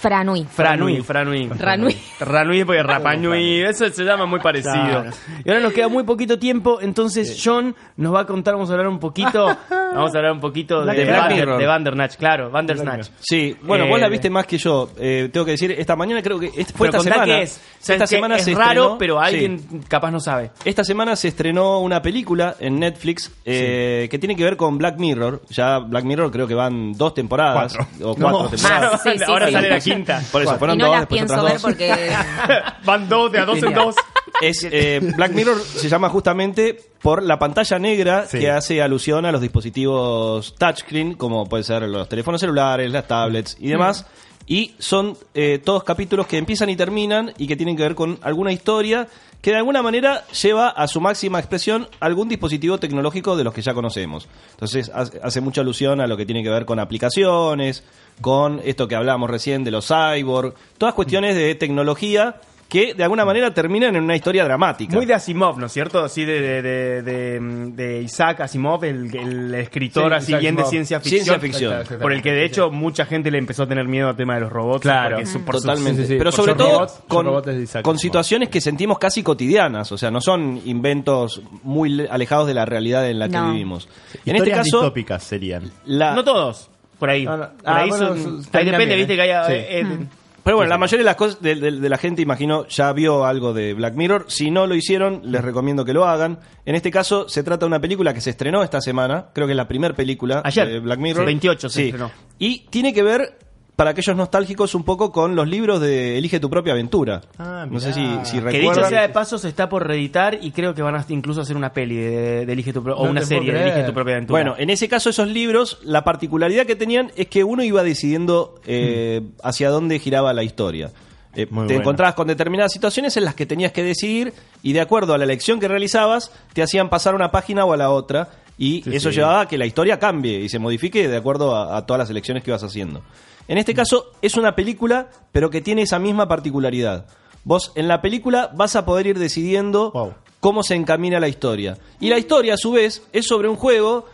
[0.00, 0.44] Franui.
[0.50, 1.48] Franui, Franui.
[1.58, 1.96] Ranui.
[2.20, 4.72] Ranui porque Rapanui, eso se llama muy parecido.
[4.74, 5.10] Claro.
[5.44, 8.72] Y ahora nos queda muy poquito tiempo, entonces John nos va a contar, vamos a
[8.74, 11.20] hablar un poquito, vamos a hablar un poquito Black de, Mirror.
[11.20, 13.08] Bander, de Bandernach, claro, Bandersnatch.
[13.20, 14.90] Sí, bueno, Eh, vos la viste más que yo.
[14.98, 17.24] Eh, tengo que decir, esta mañana creo que est- fue Pero esta semana.
[17.24, 17.56] qué es.
[17.56, 19.24] O sea, esta es que semana es se raro, estrenó- pero sí.
[19.26, 20.50] alguien capaz no sabe.
[20.64, 24.98] Esta semana se estrenó una película en Netflix eh, que tiene que ver con Black
[24.98, 25.42] Mirror.
[25.50, 28.92] Ya Black Mirror creo que van dos temporadas o cuatro No, temporadas.
[28.92, 29.52] más, sí, sí, Ahora sí.
[29.52, 30.22] sale la quinta.
[30.30, 31.62] Por eso fueron Y no dos, las después pienso otras ver dos.
[31.62, 32.12] porque...
[32.84, 33.94] Van dos, de a dos en dos.
[34.40, 38.38] Es, eh, Black Mirror se llama justamente por la pantalla negra Sí.
[38.38, 43.56] que hace alusión a los dispositivos touchscreen, como pueden ser los teléfonos celulares, las tablets
[43.58, 44.06] y demás.
[44.46, 48.18] Y son eh, todos capítulos que empiezan y terminan y que tienen que ver con
[48.22, 49.06] alguna historia
[49.40, 53.62] que de alguna manera lleva a su máxima expresión algún dispositivo tecnológico de los que
[53.62, 54.28] ya conocemos.
[54.50, 57.84] Entonces hace mucha alusión a lo que tiene que ver con aplicaciones,
[58.20, 63.24] con esto que hablábamos recién de los cyborg, todas cuestiones de tecnología que de alguna
[63.24, 64.94] manera terminan en una historia dramática.
[64.94, 66.04] Muy de Asimov, ¿no es cierto?
[66.04, 67.40] Así de, de, de, de-
[67.72, 71.24] de Isaac Asimov, el, el escritor Sí, así Isaac bien de ciencia ficción.
[71.24, 71.98] Ciencia ficción.
[72.00, 74.40] Por el que de hecho mucha gente le empezó a tener miedo al tema de
[74.42, 74.82] los robots.
[74.82, 76.02] Claro, su- sus- totalmente.
[76.02, 76.14] sí, sí.
[76.18, 80.20] Pero sobre todo robots, con, Isaac con situaciones que sentimos casi cotidianas, o sea, no
[80.20, 83.88] son inventos muy le- alejados de la realidad en la que vivimos.
[84.26, 85.70] En este Historias caso, distópicas serían.
[85.86, 87.24] la, No todos, por ahí.
[87.24, 89.16] Por Ah, ahí bueno, son- son- ahí terminan depende, bien, viste ¿eh?
[89.16, 89.44] que haya...
[89.44, 89.52] Sí.
[89.54, 90.06] eh, eh,
[90.48, 93.26] Pero bueno, la mayoría de las cosas de, de- de la gente, imagino, ya vio
[93.26, 94.24] algo de Black Mirror.
[94.28, 96.38] Si no lo hicieron, les recomiendo que lo hagan.
[96.64, 99.26] En este caso, se trata de una película que se estrenó esta semana.
[99.34, 100.66] Creo que es la primera película Ayer.
[100.66, 101.24] de Black Mirror.
[101.24, 101.84] Sí, 28 se Sí.
[101.88, 102.10] estrenó.
[102.38, 103.38] Y tiene que ver,
[103.78, 107.20] para aquellos nostálgicos, un poco con los libros de Elige tu propia aventura.
[107.38, 110.50] Ah, no sé si, si que dicho sea de paso, se está por reeditar y
[110.50, 113.12] creo que van a incluso hacer una peli de, de Elige tu Pro- o No
[113.12, 113.62] una serie de.
[113.62, 114.32] Elige tu propia aventura.
[114.36, 118.56] Bueno, en ese caso esos libros, la particularidad que tenían es que uno iba decidiendo
[118.66, 120.90] eh, hacia dónde giraba la historia.
[121.34, 121.70] Eh, te bueno.
[121.70, 124.32] encontrabas con determinadas situaciones en las que tenías que decidir
[124.64, 127.72] y de acuerdo a la elección que realizabas te hacían pasar a una página o
[127.72, 129.16] a la otra y Sí, eso sí.
[129.18, 132.10] llevaba a que la historia cambie y se modifique de acuerdo a, a todas las
[132.10, 133.02] elecciones que ibas haciendo.
[133.48, 137.06] En este caso es una película pero que tiene esa misma particularidad.
[137.44, 140.14] Vos en la película vas a poder ir decidiendo Wow.
[140.40, 141.78] cómo se encamina la historia.
[141.98, 144.06] Y la historia, a su vez, es sobre un juego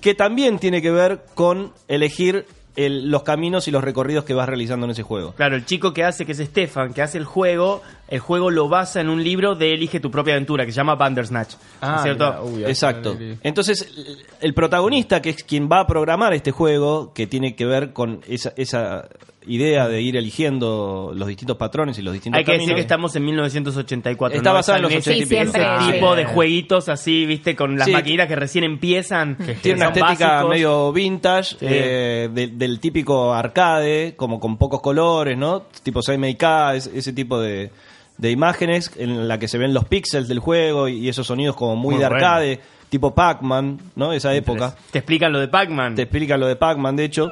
[0.00, 2.44] que también tiene que ver con elegir
[2.76, 5.32] el- los caminos y los recorridos que vas realizando en ese juego.
[5.32, 8.68] Claro, el chico que hace, que es Stefan, que hace el juego, el juego lo
[8.68, 11.54] basa en un libro de Elige tu propia aventura, que se llama Bandersnatch.
[11.82, 12.26] ¿no es cierto?
[12.26, 13.16] mira, uy, Exacto.
[13.42, 17.66] Entonces, el- el protagonista, que es quien va a programar este juego, que tiene que
[17.66, 19.08] ver con esa, esa
[19.46, 23.14] idea de ir eligiendo los distintos patrones y los distintos Hay que decir que estamos
[23.16, 24.36] en 1984.
[24.36, 24.54] Está ¿no?
[24.54, 25.42] basado en los ese 80 y pico.
[25.42, 26.16] ese siempre, tipo sí.
[26.16, 27.92] de jueguitos así, viste, con las Sí.
[27.92, 29.36] maquinitas que recién empiezan.
[29.36, 30.50] que Tiene una estética básicos.
[30.50, 31.56] medio vintage, Sí.
[31.68, 35.62] eh, de- del típico arcade, como con pocos colores, ¿no?
[35.82, 37.70] Tipo CMYK, es- ese tipo de,
[38.18, 41.56] de imágenes en la que se ven los píxeles del juego y, y esos sonidos
[41.56, 42.24] como muy, Muy de bueno.
[42.26, 44.12] arcade, tipo Pac-Man, ¿no?
[44.12, 44.76] Esa época.
[44.90, 45.94] Te explican lo de Pac-Man.
[45.94, 47.30] Te explica lo de Pac-Man, de hecho.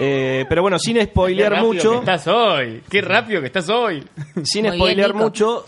[0.00, 2.82] Eh, pero bueno, sin Qué spoilear rápido mucho, que estás hoy.
[2.88, 4.04] Qué rápido que estás hoy.
[4.42, 5.64] sin Muy spoilear mucho,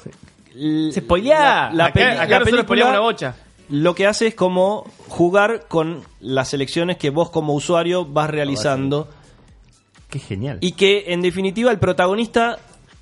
[0.54, 1.70] Se spoilea.
[1.70, 3.34] La- la acá, peli- acá la nosotros película- spoileamos una bocha.
[3.70, 9.08] lo que hace es como jugar con las elecciones que vos como usuario vas realizando.
[10.10, 10.58] Qué genial.
[10.60, 12.58] Y que en definitiva el protagonista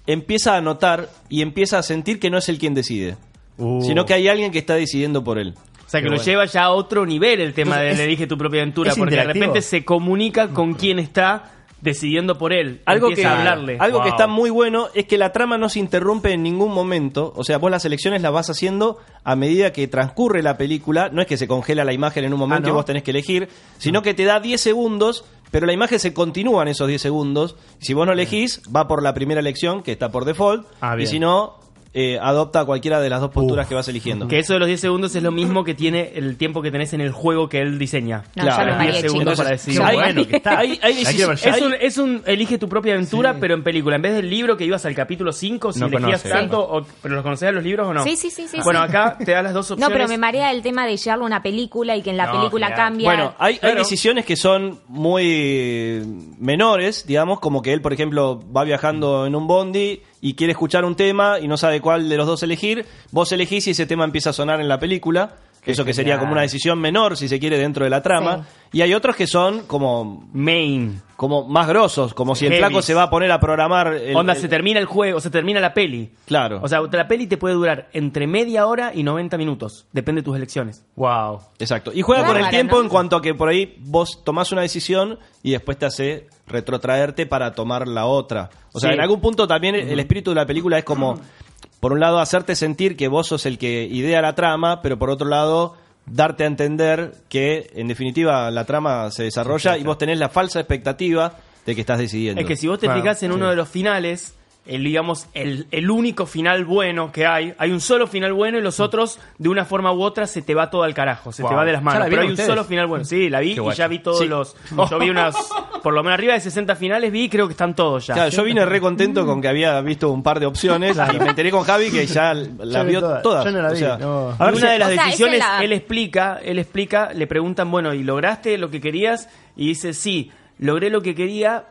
[0.06, 3.16] empieza a notar y empieza a sentir que no es el quien decide,
[3.58, 3.82] Uh.
[3.82, 5.54] sino que hay alguien que está decidiendo por él.
[5.90, 6.24] O sea, que Qué lo bueno.
[6.24, 9.16] lleva ya a otro nivel el tema Entonces, de es- Elige tu propia aventura, porque
[9.16, 12.80] de repente se comunica con quien está decidiendo por él.
[12.84, 13.76] Algo, que, a hablarle.
[13.80, 17.32] algo que está muy bueno es que la trama no se interrumpe en ningún momento.
[17.34, 21.08] O sea, vos las elecciones las vas haciendo a medida que transcurre la película.
[21.10, 22.74] No es que se congela la imagen en un momento Ah, ¿no?
[22.74, 26.14] y vos tenés que elegir, sino que te da 10 segundos, pero la imagen se
[26.14, 27.56] continúa en esos 10 segundos.
[27.80, 30.66] Si vos no elegís, va por la primera elección, que está por default.
[30.80, 31.56] Ah, y si no,
[31.92, 34.28] eh, adopta cualquiera de las dos posturas que vas eligiendo.
[34.28, 36.92] Que eso de los 10 segundos es lo mismo que tiene el tiempo que tenés
[36.92, 38.22] en el juego que él diseña.
[38.36, 39.82] No, mareé, 10 segundos para decidir.
[39.82, 40.58] hay- bueno que está.
[40.58, 41.02] hay- hay.
[41.02, 43.96] Es un, es un elige tu propia aventura, pero en película.
[43.96, 46.28] En vez del libro que ibas al capítulo 5, si No elegías conoce.
[46.28, 48.04] tanto, o- ¿pero los conocías los libros o no?
[48.04, 48.88] Sí, sí, sí, sí, Bueno, sí.
[48.88, 49.96] acá te da las dos No, opciones.
[49.96, 52.38] pero me marea el tema de llevarlo a una película y que en la No,
[52.38, 52.86] película genial.
[52.86, 53.04] cambia.
[53.08, 53.78] Bueno, hay, hay Claro.
[53.78, 56.02] decisiones que son muy
[56.38, 60.84] menores, digamos, como que él, por ejemplo, va viajando en un bondi y quiere escuchar
[60.84, 62.86] un tema y no sabe cuál de los dos elegir.
[63.10, 65.36] Vos elegís y ese tema empieza a sonar en la película.
[65.66, 66.20] Eso que sería genial.
[66.20, 68.46] como una decisión menor, si se quiere, dentro de la trama.
[68.72, 70.28] Y hay otros que son como...
[70.32, 71.02] Main.
[71.16, 73.92] Como más grosos, como si el flaco se va a poner a programar...
[73.92, 76.10] El, Onda, el- se termina el juego, se termina la peli.
[76.24, 76.60] Claro.
[76.62, 79.86] O sea, la peli te puede durar entre media hora y 90 minutos.
[79.92, 80.82] Depende de tus elecciones.
[80.96, 81.40] Wow.
[81.58, 81.90] Exacto.
[81.92, 82.82] Y juega con el tiempo ¿no?
[82.82, 87.26] en cuanto a que por ahí vos tomás una decisión y después te hace retrotraerte
[87.26, 88.48] para tomar la otra.
[88.72, 88.94] O sea, Sí.
[88.94, 91.20] en algún punto también el espíritu de la película es como,
[91.80, 95.10] por un lado, hacerte sentir que vos sos el que idea la trama, pero por
[95.10, 95.74] otro lado,
[96.06, 100.60] darte a entender que, en definitiva, la trama se desarrolla y vos tenés la falsa
[100.60, 102.40] expectativa de que estás decidiendo.
[102.40, 103.36] Es que si vos te Claro, fijas en sí.
[103.36, 104.34] uno de los finales,
[104.70, 108.62] el, digamos, el, el único final bueno que hay, hay un solo final bueno y
[108.62, 111.50] los otros, de una forma u otra, se te va todo al carajo, se Wow.
[111.50, 112.00] te va de las ¿Ya manos.
[112.04, 113.04] la Pero hay un solo final bueno.
[113.04, 114.28] Sí, la vi y ya vi todos Sí.
[114.28, 114.56] los...
[114.90, 115.34] Yo vi unas,
[115.82, 118.14] por lo menos arriba de 60 finales, vi y creo que están todos ya.
[118.14, 121.30] Claro, yo vine re contento con que había visto un par de opciones y me
[121.30, 123.22] enteré con Javi que ya la vi vio todas.
[123.22, 123.44] todas.
[123.44, 124.30] Yo no la O vi, sea, no.
[124.38, 127.92] Y una de las O sea, decisiones, la- él explica, él explica, le preguntan, bueno,
[127.92, 129.28] ¿y lograste lo que querías?
[129.56, 131.64] Y dice, sí, logré lo que quería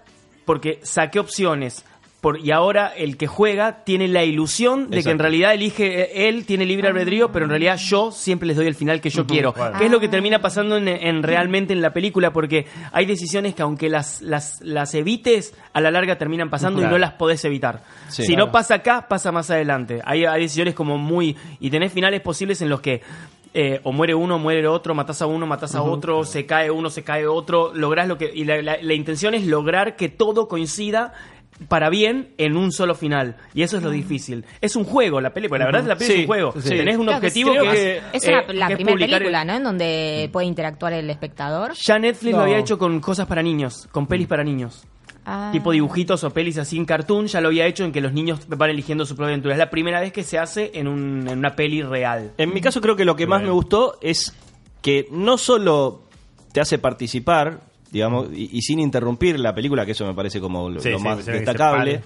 [0.45, 1.85] porque saqué opciones.
[2.21, 6.27] Por, y ahora el que juega tiene la ilusión de que en realidad elige eh,
[6.27, 9.25] él, tiene libre albedrío, pero en realidad yo siempre les doy el final que yo
[9.25, 9.53] quiero.
[9.53, 13.55] Que es lo que termina pasando en, en realmente en la película, porque hay decisiones
[13.55, 16.97] que aunque las, las, las evites, a la larga terminan pasando y Claro.
[16.97, 17.83] no las podés evitar.
[18.09, 18.23] Sí.
[18.23, 18.47] si Claro.
[18.47, 20.01] no pasa acá, pasa más adelante.
[20.03, 21.37] Hay, hay decisiones como muy...
[21.61, 23.01] Y tenés finales posibles en los que
[23.53, 26.89] eh, o muere uno, muere otro, matás a uno, matás a otro, se cae uno,
[26.89, 28.29] se cae otro, lográs lo que...
[28.33, 31.13] Y la, la- la intención es lograr que todo coincida
[31.67, 33.35] para bien en un solo final.
[33.53, 34.45] Y eso es lo difícil.
[34.61, 36.53] Es un juego la película, la verdad la película Sí, es un juego.
[36.61, 36.69] sí.
[36.69, 38.03] Tenés un Creo que objetivo que, Creo es...
[38.13, 39.53] Es una- eh, la que es primera el- película, ¿no?
[39.55, 41.73] En donde puede interactuar el espectador.
[41.73, 42.37] Ya Netflix No.
[42.37, 44.85] lo había hecho con cosas para niños, con pelis para niños.
[45.25, 45.49] Ah.
[45.51, 48.39] Tipo dibujitos o pelis así en cartoon, ya lo había hecho en que los niños
[48.47, 49.53] van eligiendo su propia aventura.
[49.53, 52.31] Es la primera vez que se hace en, un- en una peli real.
[52.37, 54.33] En mi caso creo que lo que más me gustó es
[54.81, 56.03] que no solo
[56.53, 57.59] te hace participar,
[57.91, 60.97] digamos, y, y sin interrumpir la película, que eso me parece como lo, Sí, lo
[60.99, 62.01] sí, más destacable,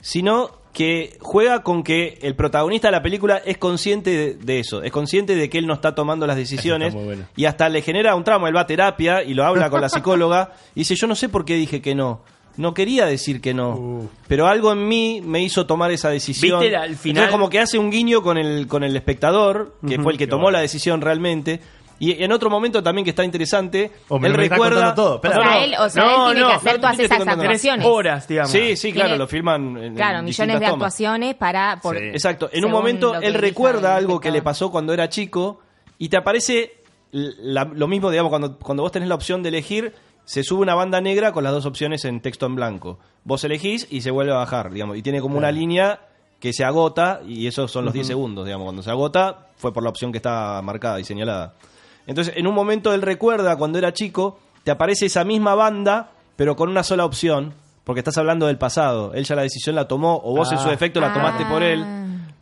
[0.00, 4.82] sino que juega con que el protagonista de la película es consciente de, de eso,
[4.82, 7.24] es consciente de que él no está tomando las decisiones bueno.
[7.34, 9.88] y hasta le genera un trauma, él va a terapia y lo habla con la
[9.88, 12.20] psicóloga y dice, yo no sé por qué dije que no.
[12.58, 16.60] No quería decir que no, pero algo en mí me hizo tomar esa decisión.
[16.60, 17.24] ¿Viste al final?
[17.24, 20.26] Entonces, como que hace un guiño con el, con el espectador, que fue el que
[20.26, 20.56] tomó bueno.
[20.56, 21.60] la decisión realmente.
[21.98, 24.94] Y en otro momento también que está interesante, Oh, me él recuerda...
[24.94, 25.14] contando todo.
[25.16, 25.38] Espera.
[25.38, 27.54] O sea, él, o sea, él tiene que hacer todas te estoy esas contando nada.
[27.54, 27.86] actuaciones.
[27.86, 28.50] Horas, digamos.
[28.52, 30.72] Sí, sí, claro, Tiene- lo filman en Claro, en millones distintas de tomas.
[30.74, 31.80] actuaciones para...
[31.82, 32.46] Por, Exacto.
[32.52, 34.44] En un según momento lo que él recuerda el algo que le espectador.
[34.44, 35.60] pasó cuando era chico
[35.98, 36.82] y te aparece
[37.12, 39.94] la- lo mismo, digamos, cuando, cuando vos tenés la opción de elegir,
[40.24, 42.98] se sube una banda negra con las dos opciones en texto en blanco.
[43.24, 46.00] Vos elegís y se vuelve a bajar, digamos, y tiene como una línea
[46.40, 48.08] que se agota y esos son los 10 Ujú.
[48.08, 48.64] segundos, digamos.
[48.66, 51.54] Cuando se agota fue por la opción que está marcada y señalada.
[52.06, 56.56] Entonces, en un momento él recuerda cuando era chico, te aparece esa misma banda, pero
[56.56, 57.54] con una sola opción,
[57.84, 59.12] porque estás hablando del pasado.
[59.14, 60.62] Él ya la decisión la tomó, o vos en Ah.
[60.62, 61.84] su defecto la tomaste por él.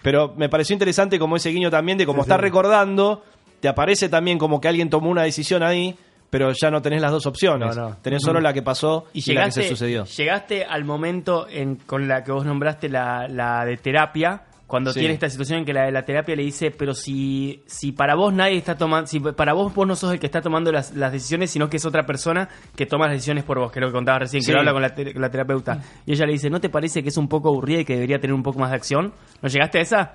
[0.02, 3.22] Pero me pareció interesante como ese guiño también de como está recordando,
[3.60, 5.96] te aparece también como que alguien tomó una decisión ahí,
[6.28, 7.74] pero ya no tenés las dos opciones.
[7.76, 7.96] No, no.
[8.02, 10.04] Tenés solo la que pasó y, Y la que llegaste, se sucedió.
[10.04, 15.00] llegaste al momento en, con la que vos nombraste la, la de terapia, cuando Sí.
[15.00, 18.14] tiene esta situación en que la de la terapia le dice, pero si, si para
[18.14, 20.94] vos nadie está tomando, si para vos vos no sos el que está tomando las,
[20.94, 23.82] las decisiones, sino que es otra persona que toma las decisiones por vos, que es
[23.82, 24.46] lo que contabas recién, Sí.
[24.48, 25.80] que lo habla con la, te- la terapeuta.
[26.06, 28.18] Y ella le dice, ¿no te parece que es un poco aburrida y que debería
[28.18, 29.12] tener un poco más de acción?
[29.42, 30.12] ¿No llegaste a esa?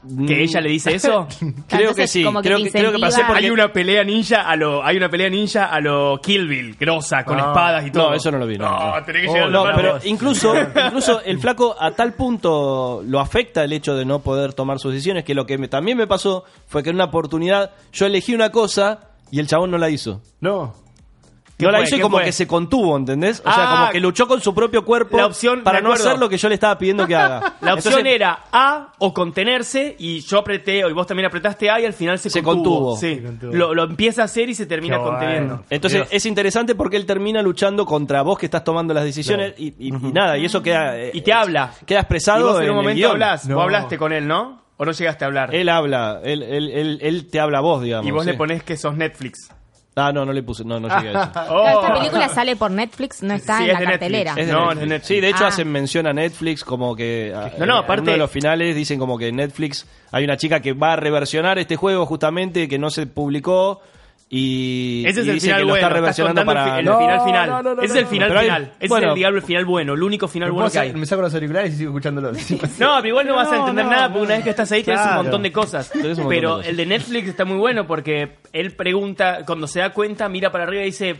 [0.00, 0.40] ¿Que Mm.
[0.40, 1.26] ella le dice eso?
[1.68, 3.44] Creo que sí, como que creo que, creo que pasé porque...
[3.44, 7.24] Hay una pelea ninja a lo, hay una pelea ninja a lo Kill Bill, grosa,
[7.24, 7.48] con Ah.
[7.48, 8.10] espadas y todo.
[8.10, 8.58] No, eso no lo vi.
[8.58, 9.04] No, No, no.
[9.04, 10.54] tenés que Oh, llegar a no, la pero incluso,
[10.86, 14.92] incluso el flaco a tal punto lo afecta el hecho de no poder tomar sus
[14.92, 18.34] decisiones que lo que me- también me pasó fue que en una oportunidad yo elegí
[18.36, 19.00] una cosa
[19.32, 20.22] y el chabón no la hizo.
[20.40, 20.74] No.
[21.58, 21.86] ¿Qué No la fue?
[21.86, 22.24] hizo y ¿Qué como fue?
[22.26, 23.40] que se contuvo, ¿entendés?
[23.40, 26.16] O sea, Ah, como que luchó con su propio cuerpo la opción, para no hacer
[26.16, 27.56] lo que yo le estaba pidiendo que haga.
[27.60, 31.80] La opción Entonces, era A o contenerse y yo apreté y vos también apretaste A
[31.80, 32.94] y al final se, Se contuvo.
[32.94, 32.96] contuvo.
[32.96, 33.16] Sí.
[33.16, 33.52] Se contuvo.
[33.54, 35.54] Lo, lo empieza a hacer y se termina Qué conteniendo.
[35.56, 35.64] bueno.
[35.68, 36.08] Entonces Dios.
[36.12, 39.88] es interesante porque él termina luchando contra vos que estás tomando las decisiones y, y-
[39.88, 40.96] y nada, y eso queda...
[40.96, 41.72] eh, Y te habla.
[41.84, 43.18] Queda Y expresado vos en en un el momento.
[43.48, 43.54] No.
[43.56, 44.62] Vos hablaste con él, ¿no?
[44.76, 45.52] ¿O no llegaste a hablar?
[45.52, 48.06] Él habla, él, él, él, él te habla a vos, digamos.
[48.06, 48.30] y vos sí.
[48.30, 49.50] le ponés que sos Netflix.
[49.98, 51.30] Ah, no, no le puse, no, no llegué a eso.
[51.50, 51.62] Oh.
[51.62, 54.00] Claro, Esta película sale por Netflix, no está Sí, en es la de Netflix.
[54.00, 54.30] cartelera.
[54.36, 54.74] Es de No, Netflix.
[54.74, 55.06] es de Netflix.
[55.08, 55.48] Sí, de hecho Ah.
[55.48, 57.32] hacen mención a Netflix como que...
[57.34, 59.86] ah, No, no, en aparte- uno de los finales dicen como que Netflix...
[60.12, 63.82] Hay una chica que va a reversionar este juego justamente que no se publicó
[64.30, 65.86] Y, Ese es y el dice final que lo bueno.
[65.86, 66.78] está reversionando para.
[66.80, 67.48] el, el final final.
[67.48, 68.72] no, no, no, Ese es el final Pero hay- final.
[68.78, 69.06] Ese bueno.
[69.06, 70.92] es el diablo el final bueno, el único final bueno que hay.
[70.92, 72.32] Me saco los auriculares y sigo escuchándolo.
[72.78, 74.14] No, pero igual no, vas a entender no, nada no.
[74.14, 75.22] porque una vez que estás ahí tenés un Claro.
[75.22, 75.90] montón de cosas.
[75.90, 76.68] Tenés un montón Pero de cosas.
[76.68, 80.64] el de Netflix está muy bueno porque él pregunta, cuando se da cuenta, mira para
[80.64, 81.16] arriba y dice,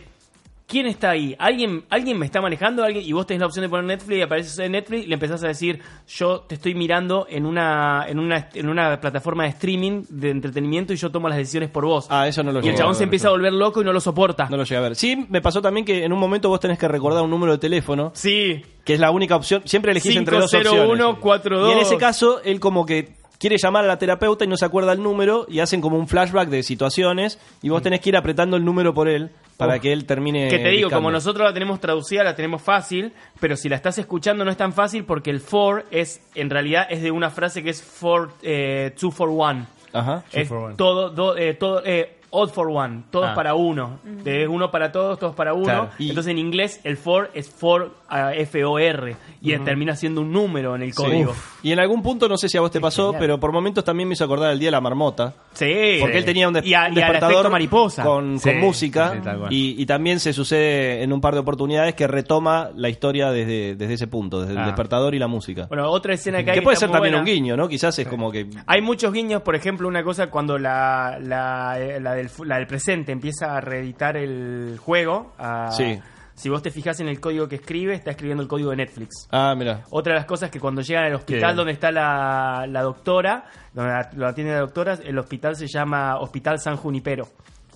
[0.69, 1.35] ¿quién está ahí?
[1.39, 2.83] ¿Alguien, alguien me está manejando?
[2.83, 3.03] ¿Alguien?
[3.05, 5.43] Y vos tenés la opción de poner Netflix y apareces en Netflix y le empezás
[5.43, 10.03] a decir, yo te estoy mirando en una, en una, en una plataforma de streaming
[10.07, 12.07] de entretenimiento y yo tomo las decisiones por vos.
[12.09, 13.99] Ah, eso no lo y el chabón se empieza a volver loco y no lo
[13.99, 14.47] soporta.
[14.49, 14.95] No lo llegué a ver.
[14.95, 17.57] Sí, me pasó también que en un momento vos tenés que recordar un número de
[17.57, 18.11] teléfono.
[18.13, 18.61] Sí.
[18.85, 19.63] Que es la única opción.
[19.65, 20.71] Siempre elegís entre dos opciones.
[20.71, 21.69] 50142.
[21.69, 24.65] Y en ese caso, él como que quiere llamar a la terapeuta y no se
[24.65, 28.17] acuerda el número y hacen como un flashback de situaciones y vos tenés que ir
[28.17, 29.81] apretando el número por él para Uf.
[29.81, 30.47] que él termine.
[30.49, 33.97] Que te digo, como nosotros la tenemos traducida, la tenemos fácil, pero si la estás
[33.97, 37.63] escuchando no es tan fácil porque el for es, en realidad, es de una frase
[37.63, 39.65] que es for, eh, two for one.
[39.91, 40.23] Ajá.
[40.31, 40.75] Es for one.
[40.75, 43.35] todo, do- eh, todo, eh, all for one, todos Ah.
[43.35, 43.99] para uno.
[44.03, 45.63] De uno para todos, todos para uno.
[45.65, 45.89] Claro.
[45.97, 50.75] Y- Entonces en inglés el for es for, ah, F-O-R, y termina siendo un número
[50.75, 50.97] en el Sí.
[51.03, 51.33] código.
[51.63, 54.07] Y en algún punto, no sé si a vos te pasó, pero por momentos también
[54.07, 55.33] me hizo acordar el día de la marmota.
[55.53, 55.97] Sí.
[55.99, 58.03] Porque él tenía un, des- y, a- un y al despertador mariposa.
[58.03, 59.13] con, Sí, con música.
[59.49, 63.31] sí, y, y también se sucede en un par de oportunidades que retoma la historia
[63.31, 64.65] desde, desde ese punto, desde el Ah.
[64.67, 65.65] despertador y la música.
[65.67, 67.19] Bueno, otra escena que hay que puede está ser muy también buena.
[67.31, 67.67] un guiño, ¿no?
[67.67, 68.47] Quizás es como que.
[68.67, 72.67] Hay muchos guiños, por ejemplo, una cosa cuando la, la, eh, la del, la del
[72.67, 75.33] presente empieza a reeditar el juego.
[75.37, 75.99] a- Sí.
[76.35, 79.27] Si vos te fijas en el código que escribe, está escribiendo el código de Netflix.
[79.29, 79.83] Ah, mira.
[79.91, 83.43] Otra de las cosas que cuando llegan al hospital Qué- donde está la, la doctora,
[83.73, 87.27] donde la- lo atiende la doctora, el hospital se llama Hospital San Junipero.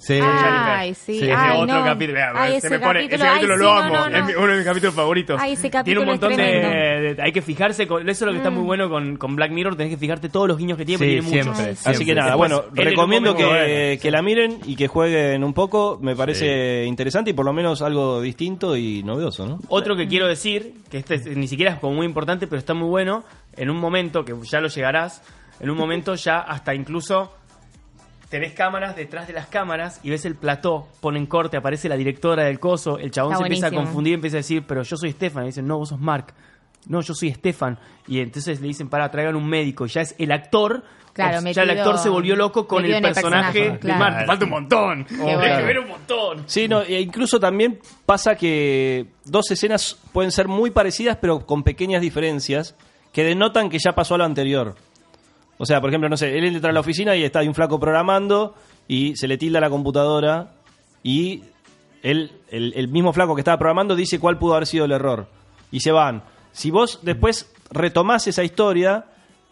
[0.06, 0.20] Sí.
[0.22, 1.20] Ay, sí.
[1.20, 1.86] De Ay, otro no.
[1.86, 2.20] capítulo.
[2.36, 3.94] Ay, se ese me pone, capítulo, ese capítulo ay, lo sí, amo.
[3.94, 4.30] no, no.
[4.30, 5.40] Es uno de mis capítulos favoritos.
[5.42, 7.88] Ay, ese Tiene un capítulo montón de, Hay que fijarse.
[7.88, 9.78] Con, eso es lo que está muy bueno con, con Black Mirror.
[9.78, 10.98] Tenés que fijarte todos los guiños que tiene.
[10.98, 11.56] Sí, porque tiene muchos.
[11.58, 11.90] siempre, sí.
[11.90, 15.54] Así que nada, Después, bueno, recomiendo que, bueno, que la miren y que jueguen un
[15.54, 16.00] poco.
[16.02, 19.60] Me parece interesante y por lo menos algo distinto y novedoso, ¿no?
[19.70, 22.74] Otro que quiero decir, que este es- ni siquiera es como muy importante, pero está
[22.74, 23.24] muy bueno,
[23.56, 25.22] en un momento, que ya lo llegarás,
[25.60, 27.32] en un momento ya hasta incluso
[28.34, 32.46] tenés cámaras detrás de las cámaras y ves el plató, ponen corte, aparece la directora
[32.46, 33.86] del coso, el chabón Está se empieza a buenísimo.
[33.86, 36.34] confundir, empieza a decir, pero yo soy Stefan, y dicen, no, vos sos Mark.
[36.88, 37.78] No, yo soy Stefan.
[38.08, 39.86] Y entonces le dicen, para, traigan un médico.
[39.86, 40.84] Y ya es el actor.
[41.14, 43.60] Claro, o sea, ya el actor se volvió loco con metido el en el personaje,
[43.60, 44.00] personaje, de claro.
[44.00, 44.18] Mark.
[44.18, 45.06] Te falta un montón.
[45.06, 45.58] Tenés bueno.
[45.58, 46.44] que ver un montón.
[46.48, 51.62] Sí, no, e incluso también pasa que dos escenas pueden ser muy parecidas, pero con
[51.62, 52.76] pequeñas diferencias
[53.12, 54.76] que denotan que ya pasó a lo anterior.
[55.58, 57.54] O sea, por ejemplo, no sé, él entra a la oficina y está hay un
[57.54, 58.56] flaco programando
[58.88, 60.52] y se le tilda la computadora
[61.04, 61.44] y
[62.02, 65.28] él, el, el mismo flaco que estaba programando dice cuál pudo haber sido el error.
[65.72, 66.24] Y se van.
[66.52, 69.06] Si vos después retomás esa historia,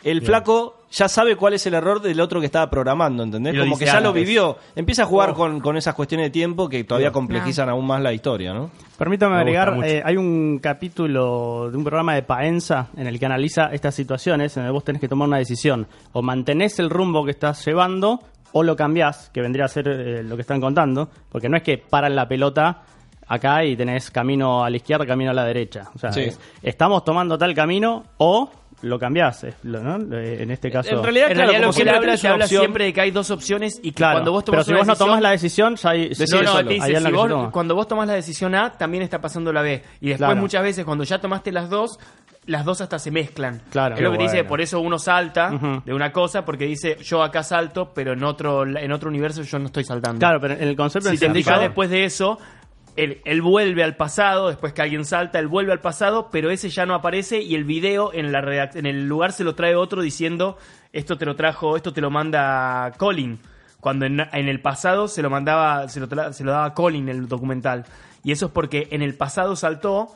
[0.03, 3.57] el flaco ya sabe cuál es el error del otro que estaba programando, ¿entendés?
[3.57, 4.57] Como que ya lo vivió.
[4.75, 5.33] Empieza a jugar Oh.
[5.35, 8.71] con, con esas cuestiones de tiempo que todavía complejizan aún más la historia, ¿no?
[8.97, 13.67] Permítame agregar, eh, hay un capítulo de un programa de Paenza en el que analiza
[13.71, 15.87] estas situaciones en el que vos tenés que tomar una decisión.
[16.11, 18.19] O mantenés el rumbo que estás llevando
[18.51, 21.09] o lo cambiás, que vendría a ser eh, lo que están contando.
[21.31, 22.81] Porque no es que paran la pelota
[23.27, 25.83] acá y tenés camino a la izquierda, camino a la derecha.
[25.95, 26.21] O sea, Sí.
[26.23, 28.49] es, estamos tomando tal camino o
[28.83, 29.43] lo cambiás.
[29.43, 30.15] es lo- ¿no?
[30.17, 30.89] Eh, En este caso...
[30.89, 33.01] En realidad, En claro, realidad lo que siempre él habla, una habla siempre de que
[33.01, 35.21] hay dos opciones y que Claro, cuando vos pero tomas si una vos no tomás
[35.21, 36.67] la decisión, ya hay, No, no, solo.
[36.67, 39.83] te dice, si vos- cuando vos tomás la decisión A, también está pasando la B.
[40.01, 40.35] Y después Claro.
[40.41, 41.99] muchas veces cuando ya tomaste las dos,
[42.47, 43.61] las dos hasta se mezclan.
[43.69, 43.95] Claro.
[43.95, 45.51] Es lo que te dice, por eso uno salta
[45.85, 49.59] de una cosa, porque dice, yo acá salto, pero en otro, en otro universo yo
[49.59, 50.17] no estoy saltando.
[50.19, 52.39] Claro, pero en el concepto si te fijas después de eso,
[52.95, 56.69] él, él vuelve al pasado, después que alguien salta, él vuelve al pasado, pero ese
[56.69, 60.01] ya no aparece y el video en, la en el lugar se lo trae otro
[60.01, 60.57] diciendo,
[60.93, 63.39] esto te lo trajo, esto te lo manda Colin.
[63.79, 67.85] Cuando en, el pasado se lo mandaba, se lo, se lo daba Colin el documental.
[68.23, 70.13] Y eso es porque en el pasado saltó,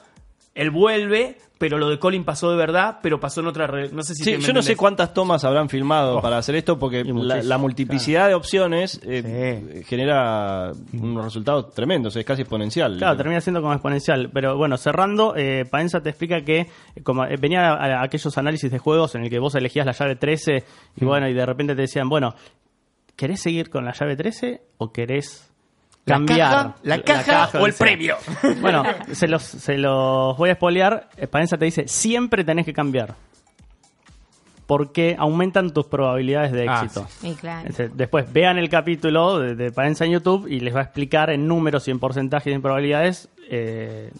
[0.55, 3.67] él vuelve, pero lo de Colin pasó de verdad, pero pasó en otra...
[3.67, 6.21] re- No sé si Sí, te- yo no sé cuántas tomas habrán filmado Oh.
[6.21, 12.41] para hacer esto porque la, multiplicidad de opciones eh, genera unos resultados tremendos, es casi
[12.43, 12.97] exponencial.
[12.97, 14.29] Claro, termina siendo como exponencial.
[14.33, 16.67] Pero bueno, cerrando, eh, Paenza te explica que eh,
[17.03, 19.91] como eh, venía a, a aquellos análisis de juegos en el que vos elegías la
[19.93, 20.63] llave 13
[20.95, 22.33] y bueno, y de repente te decían, bueno,
[23.15, 25.54] ¿querés seguir con la llave 13 o querés ¿La
[26.05, 26.49] cambiar?
[26.51, 27.85] caja, la caja o el sea.
[27.85, 28.15] premio?
[28.61, 31.09] Bueno, se los, se los voy a espolear.
[31.17, 33.15] Eh, Paenza te dice, siempre tenés que cambiar.
[34.67, 37.07] Porque aumentan tus probabilidades de Ah, éxito.
[37.21, 37.69] Y claro.
[37.69, 41.29] Este, Después vean el capítulo de, de Paenza en YouTube y les va a explicar
[41.29, 44.11] en números y en porcentajes y en probabilidades eh,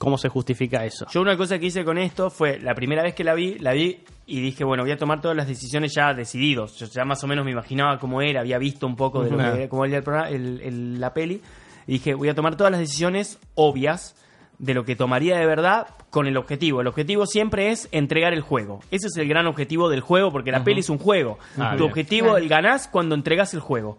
[0.00, 1.06] ¿Cómo se justifica eso?
[1.12, 3.72] Yo una cosa que hice con esto fue, la primera vez que la vi, la
[3.74, 6.78] vi y dije, bueno, voy a tomar todas las decisiones ya decididos.
[6.78, 9.36] Yo ya más o menos me imaginaba cómo era, había visto un poco de lo
[9.36, 9.56] Ujú.
[9.58, 11.42] que, cómo era el programa, el- el- la peli.
[11.86, 14.16] Y dije, voy a tomar todas las decisiones obvias
[14.58, 16.80] de lo que tomaría de verdad con el objetivo.
[16.80, 18.80] El objetivo siempre es entregar el juego.
[18.90, 21.38] Ese es el gran objetivo del juego porque la peli es un juego.
[21.58, 21.90] Ah, tu bien.
[21.90, 23.98] objetivo, el ganás cuando entregas el juego.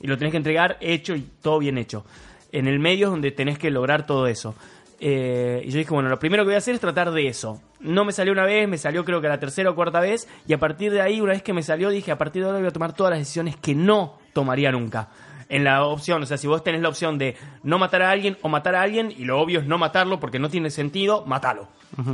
[0.00, 2.04] Y lo tenés que entregar hecho y todo bien hecho.
[2.52, 4.54] En el medio es donde tenés que lograr todo eso.
[4.98, 7.60] Eh, y yo dije, bueno, lo primero que voy a hacer es tratar de eso.
[7.80, 10.28] No me salió una vez, me salió creo que la tercera o cuarta vez.
[10.46, 12.58] Y a partir de ahí, una vez que me salió, dije, a partir de ahora
[12.58, 15.08] voy a tomar todas las decisiones que no tomaría nunca.
[15.48, 18.36] En la opción, o sea, si vos tenés la opción de no matar a alguien
[18.42, 21.68] o matar a alguien, y lo obvio es no matarlo porque no tiene sentido, matalo.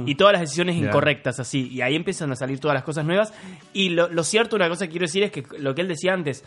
[0.04, 1.68] Y todas las decisiones incorrectas, así.
[1.68, 3.32] Y ahí empiezan a salir todas las cosas nuevas.
[3.72, 6.12] Y lo, lo cierto, una cosa que quiero decir es que lo que él decía
[6.12, 6.44] antes,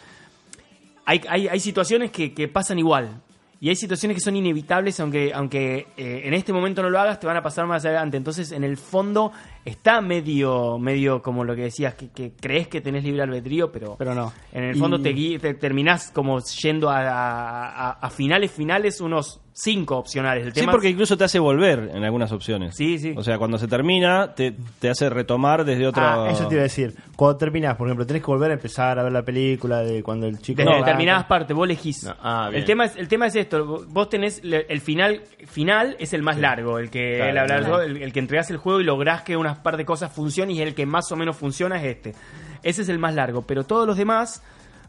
[1.06, 3.22] hay, hay, hay situaciones que, que pasan igual.
[3.66, 7.20] Y hay situaciones que son inevitables, aunque, aunque eh, en este momento no lo hagas,
[7.20, 8.16] te van a pasar más adelante.
[8.16, 9.32] Entonces, en el fondo,
[9.66, 13.96] está medio, medio como lo que decías, que, que crees que tenés libre albedrío, pero,
[13.98, 14.32] Pero no.
[14.54, 18.52] en el Y- fondo te, gui- te terminás como yendo a, a- a- a finales
[18.52, 20.46] finales unos cinco opcionales.
[20.48, 22.76] El Sí, tema porque incluso te hace volver en algunas opciones.
[22.76, 23.14] Sí, sí.
[23.16, 26.04] O sea, cuando se termina, te, te hace retomar desde otro...
[26.04, 26.94] Ah, eso te iba a decir.
[27.16, 30.28] Cuando terminás, por ejemplo, tenés que volver a empezar a ver la película de cuando
[30.28, 30.58] el chico.
[30.58, 32.06] Desde No, determinadas partes, vos elegís.
[32.22, 32.60] ah, bien.
[32.64, 36.38] el, tema es, el tema es esto, vos tenés, el final final es el más
[36.38, 37.82] largo, el que, Claro, el, hablar- claro.
[37.82, 40.62] el, el que entregás el juego y lográs que unas par de cosas funcionen y
[40.62, 42.16] el que más o menos funciona es este.
[42.64, 44.42] Ese es el más largo, pero todos los demás,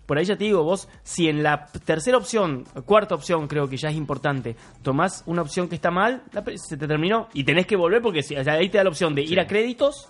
[0.06, 3.76] por ahí ya te digo, vos, si en la tercera opción, cuarta opción creo que
[3.76, 6.22] ya es importante, tomás una opción que está mal,
[6.56, 8.90] se te terminó y tenés que volver porque si- o sea, ahí te da la
[8.90, 10.08] opción de ir a créditos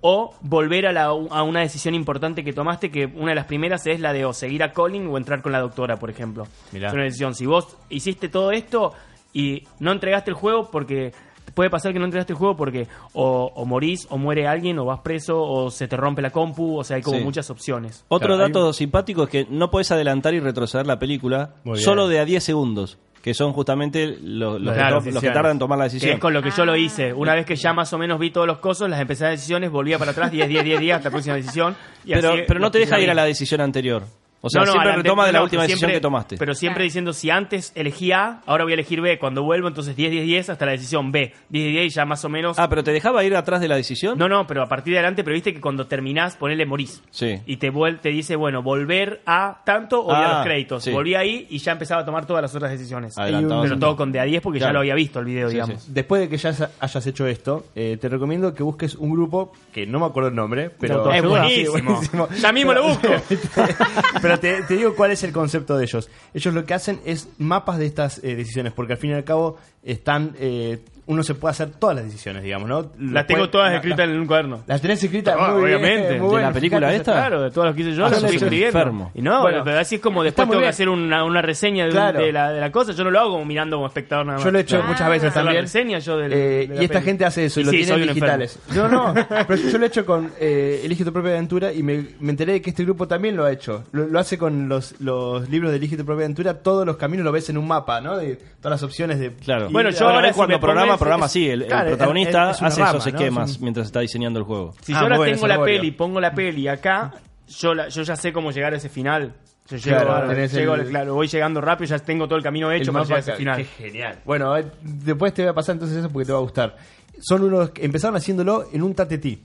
[0.00, 3.86] o volver a, la- a una decisión importante que tomaste, que una de las primeras
[3.86, 6.46] es la de o seguir a Colin o entrar con la doctora, por ejemplo.
[6.72, 6.88] Mirá.
[6.88, 7.34] Es una decisión.
[7.34, 8.94] Si vos hiciste todo esto
[9.34, 11.12] y no entregaste el juego porque...
[11.54, 14.84] Puede pasar que no entregaste el juego porque o, o morís, o muere alguien, o
[14.84, 17.24] vas preso, o se te rompe la compu, o sea, hay como Sí.
[17.24, 18.04] muchas opciones.
[18.08, 22.08] Otro Claro, hay- dato simpático es que no podés adelantar y retroceder la película solo
[22.08, 25.52] de a 10 segundos, que son justamente los, los que, Claro, to- los que tardan
[25.52, 26.14] en tomar la Que decisión.
[26.14, 27.12] es con lo que yo lo hice.
[27.12, 29.70] Una vez que ya más o menos vi todos los cosos, las empecé a decisiones,
[29.70, 31.74] volvía para atrás, 10, 10, 10 días hasta la próxima decisión.
[32.04, 34.02] Y pero, así pero no te deja ir a la decisión anterior.
[34.46, 36.36] O sea, No, no, siempre retoma de la no, última decisión siempre- que tomaste.
[36.38, 39.18] Pero siempre diciendo, si antes elegí A, ahora voy a elegir B.
[39.18, 41.32] Cuando vuelvo, entonces 10, 10, 10 hasta la decisión B.
[41.48, 42.58] 10, 10, 10 y ya más o menos.
[42.58, 44.16] Ah, pero te dejaba ir atrás de la decisión.
[44.18, 47.02] No, no, pero a partir de adelante, pero viste que cuando terminás, ponele morís.
[47.10, 47.40] Sí.
[47.46, 50.84] Y te, vuel- te dice, bueno, volver a tanto o ir a Ah, los créditos.
[50.84, 50.90] sí.
[50.92, 53.14] Volví ahí y ya empezaba a tomar todas las otras decisiones.
[53.16, 55.82] Pero todo con de a 10 porque ya lo había visto el video, Sí, digamos.
[55.82, 55.90] sí.
[55.92, 59.86] Después de que ya hayas hecho esto, eh, te recomiendo que busques un grupo que
[59.86, 61.76] no me acuerdo el nombre, pero Es buenísimo.
[61.76, 62.28] Sí, buenísimo.
[62.40, 63.08] Ya mismo lo busco.
[64.22, 66.08] Pero te, te digo cuál es el concepto de ellos.
[66.34, 69.24] Ellos lo que hacen es mapas de estas eh, decisiones, porque al fin y al
[69.24, 70.34] cabo están.
[70.38, 72.90] eh, uno se puede hacer todas las decisiones, digamos, ¿no?
[72.98, 74.62] Las tengo Puede- todas la- escritas en un cuaderno.
[74.66, 76.18] Las tenés escritas Ah, muy bien, obviamente.
[76.18, 78.78] muy bueno, fíjate, Claro, de todas las que hice yo, Ah, las yo estoy escribiendo.
[78.78, 79.10] enfermo.
[79.14, 81.90] Y no, Bueno, pero así es como después tengo que hacer una, una reseña de,
[81.92, 82.20] Claro.
[82.20, 82.92] de la, de la cosa.
[82.92, 84.44] Yo no lo hago como mirando como espectador nada más.
[84.44, 85.64] Yo lo he hecho muchas veces Hacer la también.
[85.64, 87.04] reseña yo del- Eh, de la y esta peli.
[87.04, 88.58] gente hace eso y, Y lo sí, un digitales.
[88.74, 89.14] No, no,
[89.46, 92.54] pero yo lo he hecho con eh, Elige tu propia aventura y me, me enteré
[92.54, 93.84] de que este grupo también lo ha hecho.
[93.92, 96.54] Lo, lo hace con los, los libros de Elige tu propia aventura.
[96.62, 98.16] Todos los caminos lo ves en un mapa, ¿no?
[98.16, 99.32] De todas las opciones de.
[99.34, 99.68] Claro.
[99.70, 100.60] y- Bueno, yo ahora cuando me
[100.98, 101.48] programa, pongo- programa es- sí.
[101.48, 103.18] El, protagonista es- hace rama, esos ¿no?
[103.18, 104.74] esquemas Es un- mientras está diseñando el juego.
[104.82, 107.12] Si Ah, yo bueno, tengo la peli, pongo la peli acá,
[107.48, 109.34] yo, la, yo ya sé cómo llegar a ese final.
[109.68, 112.90] Yo llego, Claro, llego el- claro, voy llegando rápido, ya tengo todo el camino hecho
[112.90, 113.38] el para llegar a ese acá.
[113.38, 113.56] final.
[113.56, 114.18] Qué genial.
[114.24, 116.76] Bueno, eh, después te voy a pasar entonces eso porque te va a gustar.
[117.20, 119.42] Son unos que empezaron haciéndolo en un tatetí.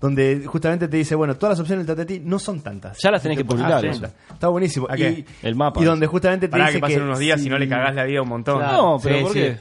[0.00, 2.96] Donde justamente te dice, bueno, todas las opciones del tatetí no son tantas.
[3.02, 3.86] Ya las tenés que publicar, Ah, sí.
[3.88, 4.06] eso.
[4.32, 4.86] Está buenísimo.
[4.88, 5.24] ¿A Y, qué?
[5.42, 5.78] El mapa.
[5.80, 7.94] y donde justamente te Pará dice que pasen que unos días si- no le cagás
[7.94, 8.62] la vida un montón.
[8.62, 9.52] No, pero Sí, ¿por sí.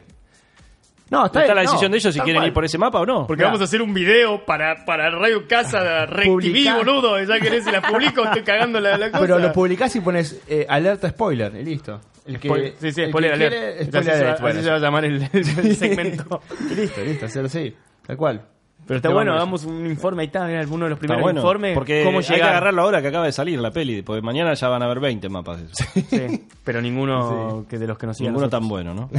[1.11, 2.47] No, Está, está, la decisión no, de ellos si quieren cual.
[2.49, 3.25] ir por ese mapa o no.
[3.27, 6.77] Porque vamos a hacer un video para, para Radio Casa Red TV, Publicar.
[6.77, 7.23] boludo.
[7.23, 9.21] Ya querés si la publico, estoy cagando la, la cosa.
[9.21, 11.99] Pero lo publicás y pones eh, alerta spoiler y listo.
[12.27, 13.51] El que, Spoiler- sí, sí, el que spoiler alert.
[13.51, 14.55] quiere, Así spoiler se va- alert, bueno.
[14.59, 16.41] así se va a llamar el, el segmento.
[16.69, 17.75] Y listo, listo, hacerlo así,
[18.05, 18.45] tal cual.
[18.89, 19.63] Pero está bueno, vamos.
[19.63, 21.75] hagamos un informe ahí está, mira, alguno de los primeros bueno, informes.
[21.75, 22.49] porque ¿Cómo hay que llegar?
[22.49, 25.29] agarrarlo ahora que acaba de salir la peli, porque mañana ya van a haber 20
[25.29, 25.59] mapas.
[25.59, 25.85] de eso.
[26.09, 28.19] Sí, pero ninguno que de los que nos.
[28.19, 29.09] Ninguno tan bueno, ¿no?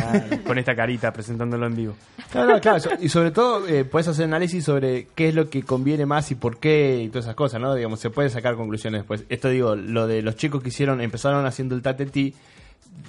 [0.46, 1.94] con esta carita presentándolo en vivo.
[2.32, 5.48] Claro, no, claro, so- y sobre todo eh, puedes hacer análisis sobre qué es lo
[5.48, 7.74] que conviene más y por qué y todas esas cosas, ¿no?
[7.74, 9.24] Digamos, se pueden sacar conclusiones después.
[9.28, 12.34] Esto digo, lo de los chicos que hicieron, empezaron haciendo el tatetí,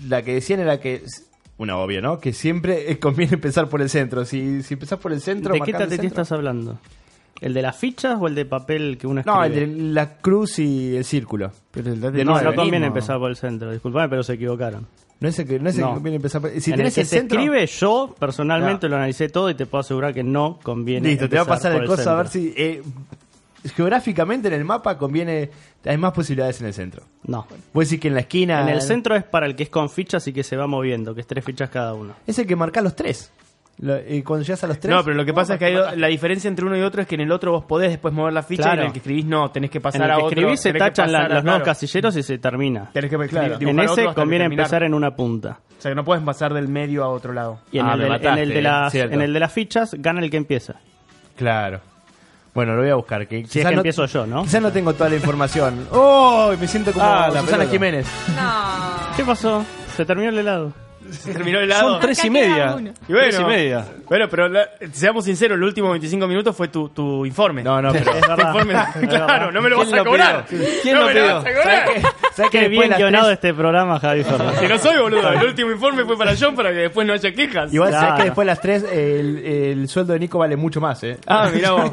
[0.08, 1.04] la que decían era que,
[1.62, 2.20] una obvia, ¿no?
[2.20, 4.26] Que siempre eh, conviene empezar por el centro.
[4.26, 6.80] Si, si empezás por el centro, ¿De qué el tatetí centro- estás hablando?
[7.40, 9.74] ¿El de las fichas o el de papel que uno No, el escribe?
[9.76, 11.52] de la cruz y el círculo.
[11.72, 13.72] Pero el de no, no conviene empezar por el centro.
[13.72, 14.86] Disculpame, pero se equivocaron.
[15.20, 16.96] No es el que, no es el que conviene empezar por- Si en tenés el
[16.96, 20.24] que el se centro- escribe, yo personalmente lo analicé todo y te puedo asegurar que
[20.24, 21.10] no conviene.
[21.10, 22.54] Listo, te va a pasar por el coso a ver si.
[22.58, 22.82] eh,
[23.76, 25.50] geográficamente en el mapa conviene.
[25.86, 27.04] Hay más posibilidades en el centro.
[27.24, 27.48] No.
[27.74, 28.62] Puedes decir que en la esquina.
[28.62, 31.14] En el centro es para el que es con fichas y que se va moviendo,
[31.16, 32.14] que es tres fichas cada uno.
[32.28, 33.32] Es el que marca los tres.
[33.80, 34.94] Lo- y cuando llegas a los tres.
[34.96, 37.08] No, pero lo que pasa es que hay la diferencia entre uno y otro es
[37.08, 38.78] que en el otro vos podés después mover la ficha Claro.
[38.78, 40.40] y en el que escribís no, tenés que pasar en el a que otro.
[40.40, 41.66] escribís se tachan la- los nuevos claro.
[41.66, 42.92] casilleros y se termina.
[42.94, 43.58] Tenés que Claro.
[43.60, 45.60] En ese conviene empezar en una punta.
[45.80, 47.60] O sea, que no puedes pasar del medio a otro lado.
[47.72, 50.22] Y en, Ah, el, mataste, en el de las, en el de las fichas gana
[50.22, 50.76] el que empieza.
[51.36, 51.82] Claro.
[52.54, 53.28] Bueno, lo voy a buscar.
[53.28, 54.44] Que Si es que no- empiezo yo, ¿no?
[54.44, 55.88] Quizás no tengo toda la información.
[55.92, 56.54] ¡Oh!
[56.60, 57.72] Me siento como Ah, la Susana pelota.
[57.72, 58.08] Jiménez.
[59.16, 59.66] ¿Qué pasó?
[59.96, 60.74] Se terminó el helado.
[61.10, 61.92] Se terminó el helado.
[61.94, 62.68] Son tres y media.
[62.70, 63.86] Y bueno, Tres y media.
[64.08, 67.64] Bueno, pero la- seamos sinceros, los últimos 25 minutos fue tu, tu informe.
[67.64, 68.54] No, no, pero Es verdad.
[68.54, 70.46] Informe- claro, no me lo vas ¿Quién a lo cobrar.
[70.48, 71.36] ¿Quién no lo me pidió?
[71.36, 71.90] vas a cobrar.
[72.34, 74.60] ¿Sabes que bien guionado tres- este programa, Javi Fernández.
[74.60, 75.30] Que no soy boludo.
[75.32, 77.74] El último informe fue para John para que después no haya quejas.
[77.74, 78.18] Igual sabes Claro.
[78.18, 81.18] que después de las tres el, el sueldo de Nico vale mucho más, ¿eh?
[81.28, 81.92] Ah, mirá vos.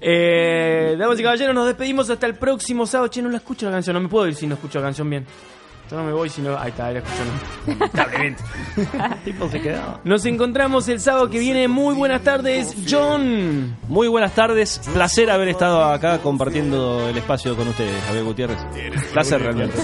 [0.00, 3.08] eh, damas y caballeros, nos despedimos hasta el próximo sábado.
[3.08, 3.94] Che, no la escucho la canción.
[3.94, 5.26] No me puedo ir si no escucho la canción bien.
[5.90, 6.58] Yo no me voy si no.
[6.58, 7.22] Ahí está, escucho.
[7.66, 8.42] Lamentablemente.
[9.24, 10.00] tipo se quedaba.
[10.04, 11.66] Nos encontramos el sábado que viene.
[11.68, 13.76] Muy buenas tardes, John.
[13.88, 14.80] Muy buenas tardes.
[14.92, 18.58] Placer haber estado acá compartiendo el espacio con ustedes, Javier Gutiérrez.
[19.12, 19.76] Placer realmente.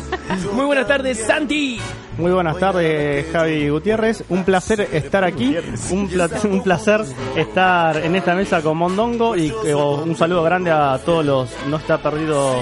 [0.52, 1.80] Muy buenas tardes, Santi.
[2.18, 4.24] Muy buenas tardes, Javi Gutiérrez.
[4.28, 5.56] Un placer estar aquí.
[5.90, 7.00] Un, pla- un placer
[7.34, 9.36] estar en esta mesa con Mondongo.
[9.36, 12.54] Y eh, un saludo grande a todos los no está perdido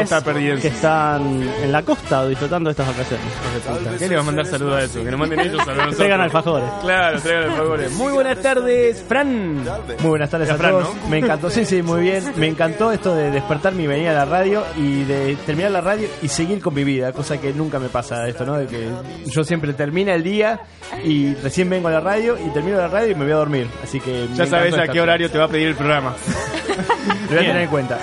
[0.00, 0.58] está perdido.
[0.60, 3.98] que están en la costa disfrutando de estas vacaciones.
[3.98, 5.02] ¿Qué le va a mandar saludos a eso?
[5.04, 5.96] Que nos manden ellos a nosotros.
[5.96, 6.68] Traigan alfajores.
[6.82, 7.92] Claro, traigan alfajores.
[7.92, 9.54] Muy buenas tardes, Fran.
[10.00, 10.94] Muy buenas tardes a Fran, todos.
[10.94, 11.08] ¿no?
[11.08, 12.22] Me encantó, sí, sí, muy bien.
[12.36, 16.08] Me encantó esto de despertar mi venida a la radio y de terminar la radio
[16.22, 18.56] y seguir con mi vida, cosa que nunca me pasa esto, ¿no?
[18.56, 18.88] De que
[19.26, 20.60] yo siempre termina el día
[21.04, 23.68] y recién vengo a la radio y termino la radio y me voy a dormir.
[23.82, 26.14] Así que Ya sabes a qué horario te va a pedir el programa.
[27.34, 27.98] Lo voy a tener en cuenta.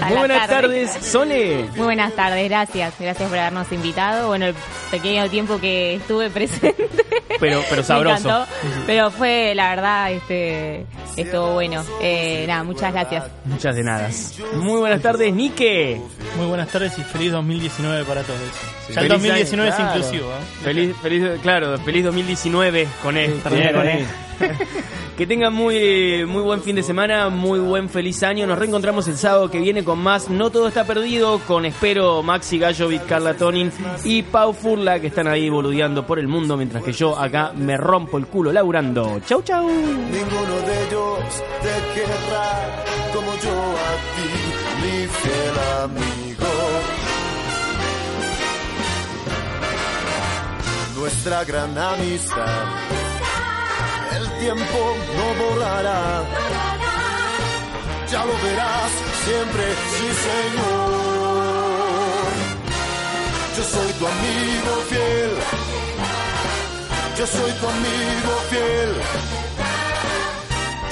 [0.00, 0.62] A Muy buenas tarde.
[0.86, 1.64] tardes, Sole.
[1.76, 2.94] Muy buenas tardes, gracias.
[2.98, 4.28] Gracias por habernos invitado.
[4.28, 4.54] Bueno, el
[4.90, 6.88] pequeño tiempo que estuve presente.
[7.40, 8.28] Pero, pero Me sabroso.
[8.28, 8.52] encantó.
[8.86, 10.86] Pero fue, la verdad, este
[11.16, 11.84] estuvo bueno.
[12.00, 13.24] Eh, nada, muchas gracias.
[13.44, 14.08] Muchas de nada.
[14.54, 16.00] Muy buenas tardes, Nike.
[16.36, 18.40] Muy buenas tardes y feliz 2019 para todos.
[18.92, 20.30] Ya el 2019 año, es inclusivo.
[20.30, 20.62] ¿eh?
[20.62, 23.40] Feliz, feliz, claro, feliz 2019 con él.
[23.42, 24.06] Con él.
[25.16, 28.46] Que tengan muy, muy buen fin de semana, muy buen feliz año.
[28.46, 32.58] Nos reencontramos el sábado que viene con más No Todo Está Perdido, con espero Maxi
[32.58, 33.72] Gallovic, Carla Tonin
[34.04, 37.78] y Pau Furla, que están ahí boludeando por el mundo, mientras que yo acá me
[37.78, 39.18] rompo el culo laburando.
[39.24, 39.66] Chau, chau.
[39.66, 42.84] Ninguno de ellos te querrá
[43.14, 46.25] como yo a ti, mi fiel amigo.
[50.96, 52.64] Nuestra gran amistad,
[54.16, 56.24] el tiempo no borrará.
[58.10, 58.90] Ya lo verás
[59.24, 59.64] siempre,
[59.94, 60.96] sí señor.
[63.56, 65.32] Yo soy tu amigo fiel.
[67.18, 68.92] Yo soy tu amigo fiel.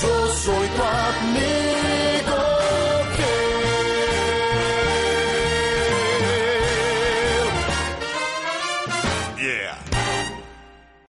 [0.03, 0.15] Yo
[0.45, 2.14] soy tu amigo